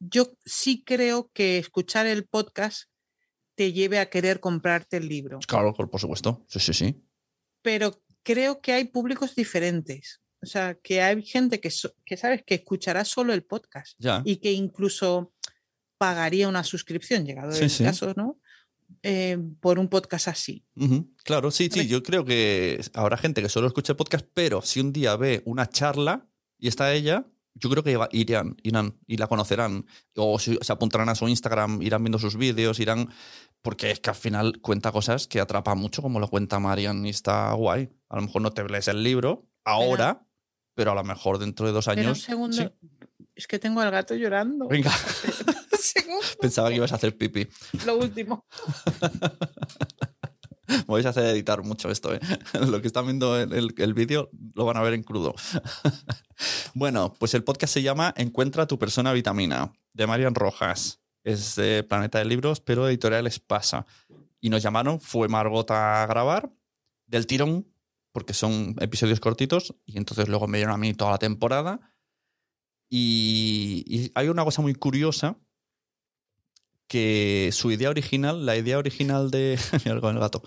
yo 0.00 0.32
sí 0.44 0.84
creo 0.84 1.30
que 1.32 1.58
escuchar 1.58 2.06
el 2.06 2.26
podcast 2.26 2.84
te 3.56 3.72
lleve 3.72 3.98
a 3.98 4.08
querer 4.08 4.38
comprarte 4.38 4.96
el 4.98 5.08
libro. 5.08 5.40
Claro, 5.48 5.72
por 5.74 6.00
supuesto. 6.00 6.44
Sí, 6.48 6.60
sí, 6.60 6.72
sí. 6.74 7.02
pero 7.62 8.00
creo 8.22 8.60
que 8.60 8.72
hay 8.72 8.84
públicos 8.84 9.34
diferentes. 9.34 10.20
O 10.40 10.46
sea, 10.46 10.74
que 10.80 11.02
hay 11.02 11.20
gente 11.22 11.60
que, 11.60 11.70
so- 11.70 11.92
que 12.04 12.16
sabes 12.16 12.42
que 12.46 12.54
escuchará 12.54 13.04
solo 13.04 13.32
el 13.34 13.42
podcast 13.44 13.96
Ya. 13.98 14.22
y 14.24 14.36
que 14.36 14.52
incluso 14.52 15.32
pagaría 15.98 16.48
una 16.48 16.64
suscripción, 16.64 17.26
llegado 17.26 17.52
Sí, 17.52 17.64
el 17.64 17.70
sí. 17.70 17.84
caso, 17.84 18.12
¿no? 18.16 18.38
Eh, 19.02 19.36
por 19.60 19.78
un 19.78 19.88
podcast 19.88 20.28
así. 20.28 20.64
Ujú, 20.76 21.12
Claro, 21.24 21.50
sí, 21.50 21.68
sí. 21.70 21.86
Yo 21.86 22.02
creo 22.02 22.24
que 22.24 22.80
habrá 22.94 23.16
gente 23.18 23.42
que 23.42 23.48
solo 23.50 23.66
escuche 23.66 23.94
podcast, 23.94 24.26
pero 24.32 24.62
si 24.62 24.80
un 24.80 24.92
día 24.92 25.14
ve 25.16 25.42
una 25.44 25.68
charla 25.68 26.26
y 26.58 26.68
está 26.68 26.92
ella, 26.94 27.26
yo 27.54 27.68
creo 27.68 27.82
que 27.82 27.96
va- 27.96 28.08
irán, 28.12 28.56
irán 28.62 28.96
y 29.06 29.16
la 29.18 29.26
conocerán. 29.26 29.84
O 30.16 30.38
se 30.38 30.56
apuntarán 30.72 31.08
a 31.10 31.14
su 31.14 31.28
Instagram, 31.28 31.82
irán 31.82 32.02
viendo 32.02 32.18
sus 32.18 32.36
vídeos, 32.36 32.80
irán. 32.80 33.10
Porque 33.60 33.90
es 33.90 34.00
que 34.00 34.10
al 34.10 34.16
final 34.16 34.60
cuenta 34.60 34.90
cosas 34.92 35.26
que 35.26 35.40
atrapan 35.40 35.76
mucho, 35.78 36.00
como 36.00 36.20
lo 36.20 36.28
cuenta 36.28 36.58
Marian, 36.60 37.04
y 37.04 37.10
está 37.10 37.52
guay. 37.52 37.90
A 38.08 38.16
lo 38.16 38.22
mejor 38.22 38.40
no 38.42 38.52
te 38.52 38.62
lees 38.66 38.86
el 38.88 39.02
libro 39.02 39.48
ahora, 39.64 40.24
pero, 40.74 40.92
a 40.92 40.94
lo 40.94 41.02
mejor 41.04 41.38
dentro 41.38 41.66
de 41.66 41.72
dos 41.72 41.86
Pero 41.86 42.00
un 42.00 42.06
años. 42.06 42.20
segundo, 42.22 42.56
sí. 42.56 42.68
es 43.34 43.46
que 43.48 43.58
tengo 43.58 43.80
al 43.80 43.90
gato 43.90 44.14
llorando. 44.14 44.68
Venga, 44.68 44.92
Pensaba 46.40 46.68
que 46.70 46.76
ibas 46.76 46.92
a 46.92 46.96
hacer 46.96 47.16
pipí. 47.16 47.46
lo 47.86 47.96
último. 47.96 48.44
Vais 50.86 51.06
a 51.06 51.10
hacer 51.10 51.24
editar 51.24 51.62
mucho 51.62 51.90
esto, 51.90 52.12
¿eh? 52.14 52.20
Lo 52.52 52.82
que 52.82 52.88
están 52.88 53.06
viendo 53.06 53.38
el, 53.40 53.52
el- 53.54 53.74
el 53.78 53.94
vídeo 53.94 54.28
lo 54.54 54.66
van 54.66 54.76
a 54.76 54.82
ver 54.82 54.92
en 54.92 55.02
crudo. 55.02 55.34
bueno, 56.74 57.14
pues 57.18 57.32
el 57.32 57.42
podcast 57.42 57.72
se 57.72 57.80
llama 57.82 58.12
Encuentra 58.18 58.66
tu 58.66 58.78
persona 58.78 59.14
vitamina, 59.14 59.72
de 59.94 60.06
Marian 60.06 60.34
Rojas. 60.34 61.00
Es 61.24 61.56
de 61.56 61.84
Planeta 61.84 62.18
de 62.18 62.26
Libros, 62.26 62.60
pero 62.60 62.86
editorial 62.86 63.26
Espasa. 63.26 63.86
Y 64.40 64.50
nos 64.50 64.62
llamaron, 64.62 65.00
fue 65.00 65.26
Margot 65.28 65.70
a 65.70 66.04
grabar 66.06 66.52
del 67.06 67.26
tirón, 67.26 67.66
porque 68.12 68.34
son 68.34 68.76
episodios 68.80 69.20
cortitos, 69.20 69.74
y 69.86 69.96
entonces 69.96 70.28
luego 70.28 70.48
me 70.48 70.58
dieron 70.58 70.74
a 70.74 70.78
mí 70.78 70.92
toda 70.92 71.12
la 71.12 71.18
temporada. 71.18 71.80
Y, 72.90 73.84
y 73.86 74.12
hay 74.14 74.28
una 74.28 74.44
cosa 74.44 74.60
muy 74.62 74.74
curiosa, 74.74 75.38
que 76.88 77.50
su 77.52 77.70
idea 77.70 77.90
original, 77.90 78.44
la 78.44 78.56
idea 78.56 78.78
original 78.78 79.30
de. 79.30 79.58
Mira 79.84 80.00
con 80.00 80.14
el 80.14 80.20
gato. 80.20 80.42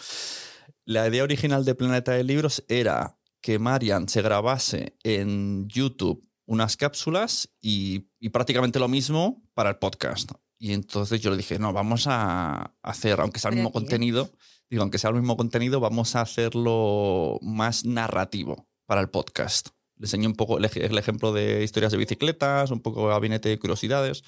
La 0.84 1.08
idea 1.08 1.24
original 1.24 1.64
de 1.64 1.76
Planeta 1.76 2.12
de 2.12 2.24
Libros 2.24 2.64
era 2.68 3.18
que 3.42 3.60
Marian 3.60 4.10
se 4.10 4.22
grabase 4.22 4.98
en 5.04 5.68
YouTube 5.70 6.28
unas 6.46 6.76
cápsulas 6.76 7.50
y, 7.62 8.10
y 8.20 8.30
prácticamente 8.30 8.80
lo 8.80 8.88
mismo 8.88 9.42
para 9.54 9.70
el 9.70 9.78
podcast. 9.78 10.32
Y 10.58 10.74
entonces 10.74 11.22
yo 11.22 11.32
le 11.32 11.38
dije, 11.38 11.58
no, 11.58 11.72
vamos 11.74 12.06
a 12.08 12.76
hacer, 12.84 13.20
aunque 13.22 13.40
sea 13.40 13.50
el 13.50 13.56
mismo 13.56 13.72
contenido, 13.72 14.30
digo, 14.70 14.84
aunque 14.84 14.98
sea 14.98 15.10
el 15.10 15.16
mismo 15.16 15.38
contenido, 15.38 15.80
vamos 15.80 16.16
a 16.16 16.22
hacerlo 16.22 17.40
más 17.42 17.86
narrativo 17.86 18.68
para 18.86 19.02
el 19.02 19.10
podcast. 19.10 19.70
Le 19.96 20.06
enseñé 20.06 20.28
un 20.28 20.36
poco 20.36 20.58
el 20.58 20.66
ejemplo 20.66 21.32
de 21.32 21.64
historias 21.64 21.92
de 21.92 21.98
bicicletas, 21.98 22.72
un 22.72 22.82
poco 22.82 23.08
gabinete 23.08 23.50
de 23.50 23.60
curiosidades 23.60 24.24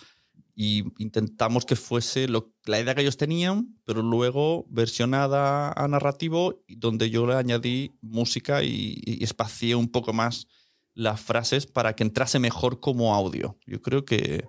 y 0.56 0.84
intentamos 0.97 1.66
que 1.66 1.76
fuese 1.76 2.28
lo- 2.28 2.54
la 2.66 2.80
idea 2.80 2.93
que 2.95 3.01
ellos 3.01 3.18
tenían, 3.18 3.80
pero 3.86 4.01
luego 4.04 4.66
versionada 4.70 5.72
a 5.72 5.88
narrativo, 5.88 6.64
donde 6.68 7.10
yo 7.10 7.26
le 7.28 7.36
añadí 7.36 7.91
música 8.01 8.64
y, 8.64 9.01
y 9.06 9.24
espacié 9.24 9.76
un 9.76 9.89
poco 9.89 10.14
más 10.14 10.47
las 10.93 11.20
frases 11.22 11.66
para 11.66 11.95
que 11.95 12.04
entrase 12.04 12.39
mejor 12.39 12.80
como 12.80 13.16
audio. 13.16 13.58
Yo 13.66 13.82
creo 13.82 14.06
que, 14.06 14.47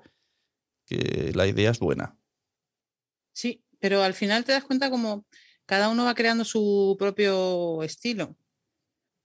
que 0.86 1.32
la 1.34 1.46
idea 1.46 1.70
es 1.70 1.78
buena. 1.80 2.18
Sí, 3.32 3.64
pero 3.80 4.02
al 4.02 4.14
final 4.14 4.44
te 4.44 4.52
das 4.52 4.64
cuenta 4.64 4.90
como 4.90 5.26
cada 5.66 5.88
uno 5.88 6.04
va 6.04 6.14
creando 6.14 6.44
su 6.44 6.96
propio 6.98 7.82
estilo. 7.82 8.36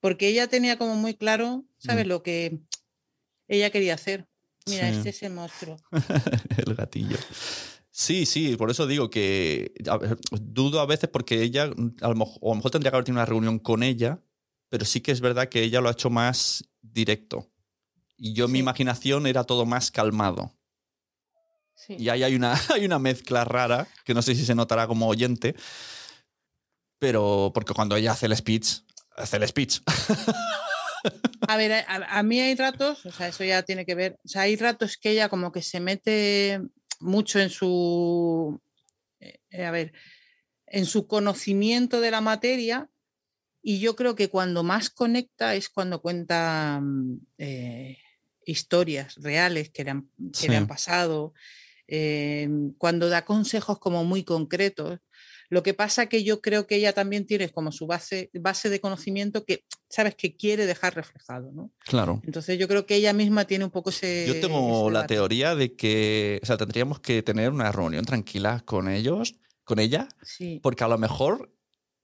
Porque 0.01 0.29
ella 0.29 0.47
tenía 0.47 0.77
como 0.77 0.95
muy 0.95 1.15
claro, 1.15 1.65
¿sabes? 1.79 2.05
Mm. 2.05 2.09
Lo 2.09 2.23
que 2.23 2.61
ella 3.49 3.71
quería 3.71 3.95
hacer. 3.95 4.28
Mira, 4.69 4.89
Sí. 4.89 4.97
este 4.97 5.09
es 5.09 5.23
el 5.23 5.33
monstruo. 5.33 5.77
el 6.65 6.75
gatillo. 6.75 7.17
Sí, 7.91 8.25
sí, 8.25 8.55
por 8.55 8.71
eso 8.71 8.87
digo 8.87 9.09
que 9.09 9.73
a 9.89 9.99
dudo 10.39 10.79
a 10.79 10.85
veces 10.85 11.09
porque 11.09 11.41
ella, 11.41 11.63
a 11.63 12.07
lo, 12.07 12.15
mejor, 12.15 12.37
o 12.41 12.51
a 12.51 12.53
lo 12.53 12.55
mejor 12.55 12.71
tendría 12.71 12.91
que 12.91 12.95
haber 12.97 13.05
tenido 13.05 13.19
una 13.19 13.25
reunión 13.25 13.59
con 13.59 13.83
ella, 13.83 14.19
pero 14.69 14.85
sí 14.85 15.01
que 15.01 15.11
es 15.11 15.19
verdad 15.19 15.49
que 15.49 15.63
ella 15.63 15.81
lo 15.81 15.89
ha 15.89 15.93
hecho 15.93 16.09
más 16.09 16.63
directo. 16.81 17.49
Y 18.15 18.33
yo, 18.33 18.47
mi 18.47 18.59
imaginación 18.59 19.27
era 19.27 19.43
todo 19.43 19.65
más 19.65 19.91
calmado. 19.91 20.53
Sí. 21.75 21.95
Y 21.97 22.09
ahí 22.09 22.23
hay 22.23 22.35
una, 22.35 22.53
hay 22.73 22.85
una 22.85 22.99
mezcla 22.99 23.43
rara, 23.43 23.87
que 24.05 24.13
no 24.13 24.21
sé 24.21 24.35
si 24.35 24.45
se 24.45 24.55
notará 24.55 24.87
como 24.87 25.07
oyente, 25.07 25.55
pero 26.99 27.51
porque 27.53 27.73
cuando 27.73 27.95
ella 27.95 28.11
hace 28.11 28.27
el 28.27 28.35
speech, 28.35 28.81
hace 29.17 29.37
el 29.37 29.47
speech. 29.47 29.79
A 31.47 31.57
ver, 31.57 31.71
a, 31.71 32.19
a 32.19 32.23
mí 32.23 32.39
hay 32.39 32.55
ratos, 32.55 33.05
o 33.05 33.11
sea, 33.11 33.27
eso 33.27 33.43
ya 33.43 33.63
tiene 33.63 33.85
que 33.85 33.95
ver, 33.95 34.19
o 34.23 34.27
sea, 34.27 34.43
hay 34.43 34.55
ratos 34.55 34.97
que 34.97 35.11
ella 35.11 35.29
como 35.29 35.51
que 35.51 35.61
se 35.61 35.79
mete 35.79 36.61
mucho 36.99 37.39
en 37.39 37.49
su, 37.49 38.61
eh, 39.19 39.65
a 39.65 39.71
ver, 39.71 39.93
en 40.67 40.85
su 40.85 41.07
conocimiento 41.07 42.01
de 42.01 42.11
la 42.11 42.21
materia 42.21 42.89
y 43.61 43.79
yo 43.79 43.95
creo 43.95 44.15
que 44.15 44.29
cuando 44.29 44.63
más 44.63 44.89
conecta 44.89 45.55
es 45.55 45.69
cuando 45.69 46.01
cuenta 46.01 46.79
mm, 46.81 47.19
eh, 47.37 47.97
historias 48.45 49.15
reales 49.15 49.69
que 49.69 49.83
le 49.83 49.91
han, 49.91 50.09
que 50.39 50.49
le 50.49 50.57
han 50.57 50.67
pasado, 50.67 51.33
eh, 51.87 52.47
cuando 52.77 53.09
da 53.09 53.25
consejos 53.25 53.79
como 53.79 54.03
muy 54.03 54.23
concretos. 54.23 54.99
Lo 55.49 55.63
que 55.63 55.73
pasa 55.73 56.05
que 56.05 56.23
yo 56.23 56.41
creo 56.41 56.67
que 56.67 56.75
ella 56.75 56.93
también 56.93 57.25
tiene 57.25 57.49
como 57.49 57.71
su 57.71 57.87
base, 57.87 58.29
base 58.33 58.69
de 58.69 58.79
conocimiento 58.79 59.45
que, 59.45 59.65
sabes, 59.89 60.13
que 60.13 60.35
quiere 60.35 60.67
dejar 60.67 60.95
reflejado, 60.95 61.51
¿no? 61.51 61.71
Claro. 61.79 62.21
Entonces 62.23 62.59
yo 62.59 62.67
creo 62.67 62.85
que 62.85 62.95
ella 62.95 63.13
misma 63.13 63.45
tiene 63.45 63.65
un 63.65 63.71
poco 63.71 63.89
ese... 63.89 64.25
Yo 64.27 64.39
tengo 64.39 64.87
ese 64.87 64.93
la 64.93 65.07
teoría 65.07 65.55
de 65.55 65.75
que, 65.75 66.39
o 66.43 66.45
sea, 66.45 66.57
tendríamos 66.57 66.99
que 66.99 67.23
tener 67.23 67.49
una 67.49 67.71
reunión 67.71 68.05
tranquila 68.05 68.61
con 68.63 68.87
ellos, 68.87 69.35
con 69.63 69.79
ella, 69.79 70.07
Sí, 70.21 70.59
porque 70.61 70.83
a 70.83 70.87
lo 70.87 70.99
mejor 70.99 71.51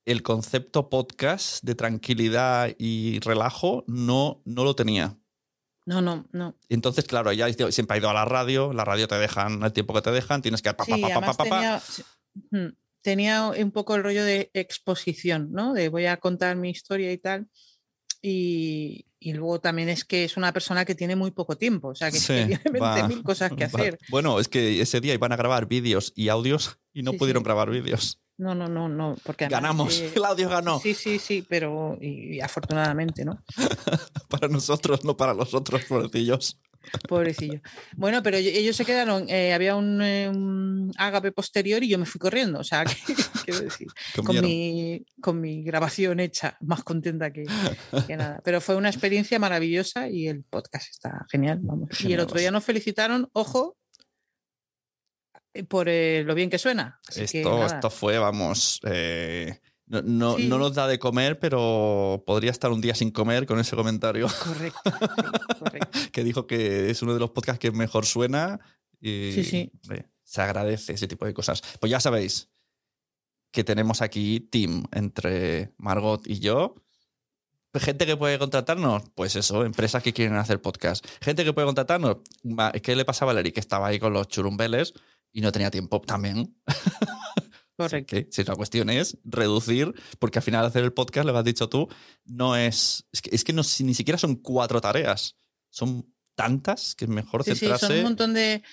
el 0.06 0.24
concepto 0.24 0.90
podcast 0.90 1.64
de 1.64 1.76
tranquilidad 1.76 2.74
y 2.78 3.20
relajo 3.20 3.84
no, 3.88 4.42
no 4.46 4.64
lo 4.64 4.76
tenía. 4.76 5.18
no, 5.86 6.02
no, 6.02 6.26
no. 6.32 6.56
Entonces, 6.70 7.06
claro, 7.06 7.30
ella 7.30 7.48
siempre 7.72 7.96
ha 7.96 8.00
ido 8.00 8.10
a 8.10 8.14
la 8.14 8.26
radio, 8.26 8.74
la 8.74 8.86
radio 8.86 9.08
te 9.08 9.16
dejan 9.16 9.62
el 9.62 9.72
tiempo 9.72 9.94
que 9.94 10.02
te 10.02 10.12
dejan, 10.12 10.42
tienes 10.42 10.64
que... 10.64 10.74
Pa, 10.74 10.84
Sí, 10.86 11.00
pa, 11.00 11.22
pa, 11.22 11.44
tenía, 11.44 11.82
tenía 13.06 13.50
un 13.50 13.72
poco 13.72 13.94
el 13.96 14.02
rollo 14.04 14.26
de 14.26 14.50
exposición, 14.56 15.50
¿no? 15.52 15.74
De 15.76 15.90
voy 15.90 16.08
a 16.08 16.18
contar 16.18 16.56
mi 16.56 16.72
historia 16.72 17.12
y 17.14 17.20
tal. 17.20 17.48
Y, 18.20 19.06
y 19.20 19.34
luego 19.34 19.62
también 19.62 19.90
es 19.90 20.04
que 20.04 20.24
es 20.24 20.38
una 20.38 20.52
persona 20.52 20.86
que 20.86 20.96
tiene 20.96 21.16
muy 21.16 21.30
poco 21.30 21.56
tiempo, 21.56 21.90
o 21.90 21.96
sea, 21.96 22.10
que, 22.10 22.18
es 22.18 22.26
que 22.26 22.42
Sí, 22.42 22.60
tiene 22.64 22.80
va, 22.82 23.08
20.000 23.08 23.22
cosas 23.22 23.52
que 23.52 23.68
va. 23.68 23.80
hacer. 23.80 24.00
Bueno, 24.10 24.40
es 24.40 24.48
que 24.48 24.82
ese 24.82 25.00
día 25.02 25.14
iban 25.14 25.32
a 25.32 25.36
grabar 25.36 25.68
vídeos 25.68 26.14
y 26.16 26.30
audios 26.30 26.80
y 26.94 27.04
no 27.04 27.12
Sí, 27.12 27.18
pudieron 27.20 27.42
sí. 27.42 27.46
grabar 27.46 27.70
vídeos. 27.70 28.20
No, 28.38 28.56
no, 28.56 28.68
no, 28.68 28.90
no, 28.90 29.16
porque 29.24 29.48
Ganamos, 29.48 30.00
eh, 30.02 30.12
el 30.16 30.26
audio 30.26 30.50
ganó. 30.50 30.80
Sí, 30.80 30.96
sí, 30.96 31.20
sí, 31.20 31.46
pero 31.48 32.00
y, 32.02 32.38
y 32.38 32.42
afortunadamente, 32.42 33.24
¿no? 33.24 33.40
Para 34.30 34.48
nosotros, 34.48 35.06
no 35.06 35.16
para 35.16 35.36
los 35.36 35.54
otros, 35.54 35.86
pobrecillos. 35.86 36.60
Pobrecillo. 37.08 37.62
Bueno, 37.96 38.22
pero 38.24 38.38
ello- 38.38 38.52
ellos 38.54 38.76
se 38.76 38.86
quedaron, 38.86 39.30
eh, 39.30 39.54
había 39.54 39.76
un, 39.76 40.02
eh, 40.02 40.30
un 40.30 40.92
ágape 40.98 41.32
posterior 41.32 41.84
y 41.84 41.90
yo 41.90 41.98
me 41.98 42.06
fui 42.06 42.20
corriendo, 42.20 42.60
o 42.60 42.64
sea, 42.64 42.84
quiero 43.46 43.62
decir, 43.62 43.88
con 44.26 44.36
mi, 44.48 45.06
con 45.22 45.40
mi 45.42 45.64
grabación 45.64 46.20
hecha, 46.20 46.58
más 46.62 46.84
contenta 46.84 47.32
que, 47.32 47.46
que 48.08 48.18
nada. 48.18 48.42
Pero 48.44 48.62
fue 48.62 48.76
una 48.76 48.90
experiencia 48.90 49.38
maravillosa 49.40 50.08
y 50.10 50.28
el 50.28 50.44
podcast 50.44 50.90
está 50.90 51.26
genial, 51.30 51.60
vamos. 51.62 51.90
Y 52.02 52.14
el 52.14 52.20
otro 52.20 52.40
día 52.40 52.52
nos 52.52 52.64
felicitaron, 52.64 53.30
ojo, 53.34 53.78
eh, 55.54 55.64
por 55.64 55.88
eh, 55.90 56.24
lo 56.26 56.36
bien 56.36 56.50
que 56.50 56.58
suena. 56.58 57.00
Así 57.08 57.22
Esto, 57.24 57.66
esto 57.66 57.90
fue, 57.90 58.18
vamos, 58.20 58.80
eh, 58.86 59.60
no, 59.88 60.02
no- 60.02 60.38
Sí. 60.38 60.48
no 60.48 60.58
nos 60.58 60.74
da 60.74 60.88
de 60.88 60.98
comer, 61.00 61.40
pero 61.40 62.24
podría 62.26 62.52
estar 62.52 62.72
un 62.72 62.82
día 62.82 62.96
sin 62.96 63.12
comer 63.12 63.46
con 63.46 63.60
ese 63.60 63.76
comentario 63.76 64.28
Correcto, 64.44 64.82
que 66.12 66.24
dijo 66.24 66.48
que 66.48 66.90
es 66.90 67.02
uno 67.02 67.14
de 67.14 67.20
los 67.20 67.32
podcasts 67.32 67.60
que 67.60 67.72
mejor 67.72 68.06
suena 68.06 68.60
y 69.00 69.32
Sí, 69.34 69.44
sí. 69.44 69.72
hombre, 69.84 70.10
se 70.24 70.42
agradece 70.42 70.94
ese 70.94 71.08
tipo 71.08 71.26
de 71.26 71.34
cosas. 71.34 71.62
Pues 71.80 71.92
ya 71.92 72.00
sabéis 72.00 72.50
que 73.52 73.64
tenemos 73.64 74.02
aquí 74.02 74.40
team 74.40 74.86
entre 74.92 75.74
Margot 75.78 76.26
y 76.28 76.40
yo. 76.40 76.76
Gente 77.76 78.06
que 78.06 78.16
puede 78.16 78.40
contratarnos, 78.40 79.04
pues 79.16 79.36
eso, 79.36 79.66
empresas 79.66 80.02
que 80.02 80.14
quieren 80.14 80.36
hacer 80.38 80.62
podcast. 80.62 81.06
Gente 81.22 81.44
que 81.44 81.52
puede 81.52 81.66
contratarnos, 81.66 82.18
¿qué 82.82 82.96
le 82.96 83.04
pasa 83.04 83.26
a 83.26 83.28
Valerie? 83.28 83.52
Que 83.52 83.60
estaba 83.60 83.88
ahí 83.88 84.00
con 84.00 84.14
los 84.14 84.30
churumbeles 84.30 84.94
y 85.34 85.42
no 85.42 85.52
tenía 85.52 85.70
tiempo 85.70 86.00
también. 86.02 86.56
Correcto. 87.78 88.16
Que 88.16 88.28
si 88.32 88.44
la 88.44 88.56
cuestión 88.56 88.90
es 88.90 89.18
reducir, 89.26 89.94
porque 90.20 90.40
al 90.40 90.44
final 90.44 90.66
hacer 90.66 90.84
el 90.84 90.94
podcast, 90.94 91.28
lo 91.28 91.38
has 91.38 91.44
dicho 91.44 91.68
tú, 91.70 91.88
no 92.26 92.56
es. 92.56 93.06
Es 93.12 93.22
que, 93.22 93.36
es 93.36 93.44
que 93.44 93.54
no, 93.54 93.62
ni 93.82 93.94
siquiera 93.94 94.18
son 94.18 94.36
cuatro 94.36 94.80
tareas. 94.82 95.36
Son 95.70 96.06
tantas 96.36 96.96
que 96.96 97.06
es 97.06 97.10
mejor 97.12 97.44
Sí, 97.44 97.52
sí, 97.52 97.58
centrarse. 97.60 97.88
son 97.88 97.98
un 97.98 98.04
montón 98.04 98.34
de, 98.34 98.64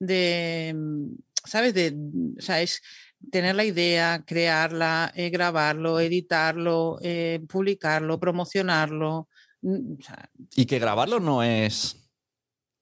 de, 0.00 0.74
mm, 0.76 1.14
¿sabes? 1.44 1.74
De, 1.74 1.94
o 2.36 2.40
sea, 2.42 2.60
es 2.60 2.82
tener 3.30 3.54
la 3.56 3.64
idea, 3.64 4.24
crearla, 4.26 5.12
eh, 5.16 5.30
grabarlo, 5.30 5.98
editarlo, 6.00 6.98
eh, 7.02 7.40
publicarlo, 7.48 8.18
promocionarlo. 8.18 9.28
mm, 9.62 9.92
o 10.00 10.02
sea, 10.02 10.30
Y 10.56 10.66
que 10.66 10.78
grabarlo 10.78 11.18
no 11.20 11.42
es. 11.42 11.96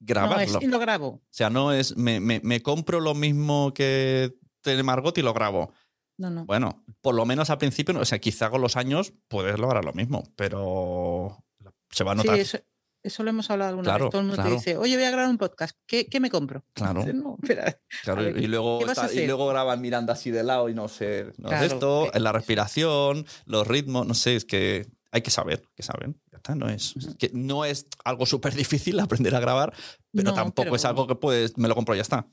grabarlo. 0.01 0.53
No, 0.53 0.59
es, 0.59 0.64
y 0.64 0.66
lo 0.68 0.79
grabo. 0.79 1.07
O 1.09 1.22
sea, 1.31 1.49
no 1.51 1.72
es 1.72 1.97
me, 1.97 2.20
me- 2.20 2.41
me 2.43 2.61
compro 2.62 3.01
lo 3.01 3.14
mismo 3.14 3.72
que 3.74 4.35
tiene 4.70 4.82
Margot 4.82 5.16
y 5.18 5.22
lo 5.22 5.32
grabo. 5.34 5.72
No, 6.18 6.30
no. 6.30 6.44
Bueno, 6.46 6.84
por 7.02 7.14
lo 7.14 7.26
menos 7.26 7.50
al 7.50 7.58
principio, 7.58 7.98
o 7.98 8.04
sea, 8.04 8.18
quizá 8.18 8.48
con 8.50 8.60
los 8.62 8.76
años 8.76 9.12
puedes 9.28 9.58
lograr 9.58 9.84
lo 9.84 9.92
mismo, 9.92 10.22
pero 10.36 11.44
se 11.90 12.04
va 12.04 12.12
a 12.12 12.14
Sí, 12.14 12.18
notar. 12.18 12.38
eso, 12.38 12.58
eso 13.02 13.22
lo 13.22 13.30
hemos 13.30 13.50
hablado 13.50 13.68
alguna 13.70 13.84
Claro, 13.90 14.04
vez. 14.06 14.10
Todo 14.12 14.20
el 14.22 14.26
mundo 14.26 14.36
claro. 14.42 14.50
te 14.50 14.56
dice, 14.56 14.76
oye, 14.78 14.96
voy 14.96 15.04
a 15.04 15.10
grabar 15.10 15.28
un 15.30 15.36
podcast. 15.38 15.76
¿Qué, 15.86 16.06
qué 16.06 16.18
me 16.20 16.30
compro? 16.30 16.64
Claro. 16.72 17.00
Dices, 17.00 17.14
No, 17.14 17.36
espera. 17.42 17.78
Claro, 18.02 18.20
A 18.22 18.24
ver, 18.24 18.38
y 18.38 18.46
luego, 18.46 18.78
¿qué 18.78 18.84
vas 18.86 18.98
a 18.98 19.06
está- 19.06 19.20
y 19.20 19.26
luego 19.26 19.46
graban 19.48 19.80
mirando 19.80 20.10
así 20.12 20.30
de 20.30 20.42
lado 20.42 20.68
y 20.70 20.74
no 20.74 20.88
sé, 20.88 21.32
no 21.38 21.50
es 21.52 21.62
esto, 21.72 22.06
eh, 22.06 22.10
en 22.14 22.24
la 22.24 22.32
respiración, 22.32 23.26
los 23.44 23.66
ritmos, 23.66 24.06
no 24.06 24.14
sé, 24.14 24.36
es 24.36 24.44
que 24.46 24.86
hay 25.12 25.20
que 25.22 25.30
saber, 25.30 25.62
que 25.74 25.82
saben. 25.82 26.20
Ya 26.32 26.38
está, 26.38 26.54
no 26.54 26.68
es, 26.68 26.96
es 26.96 27.14
que 27.16 27.30
no 27.34 27.64
es 27.66 27.86
algo 28.04 28.24
súper 28.26 28.54
difícil 28.54 28.98
aprender 29.00 29.34
a 29.34 29.40
grabar, 29.40 29.72
pero 30.12 30.30
No, 30.30 30.34
tampoco 30.34 30.64
pero- 30.64 30.76
es 30.76 30.84
algo 30.86 31.06
que 31.06 31.14
puedes, 31.14 31.56
me 31.58 31.68
lo 31.68 31.74
compro 31.74 31.94
y 31.94 31.98
ya 31.98 32.02
está. 32.02 32.26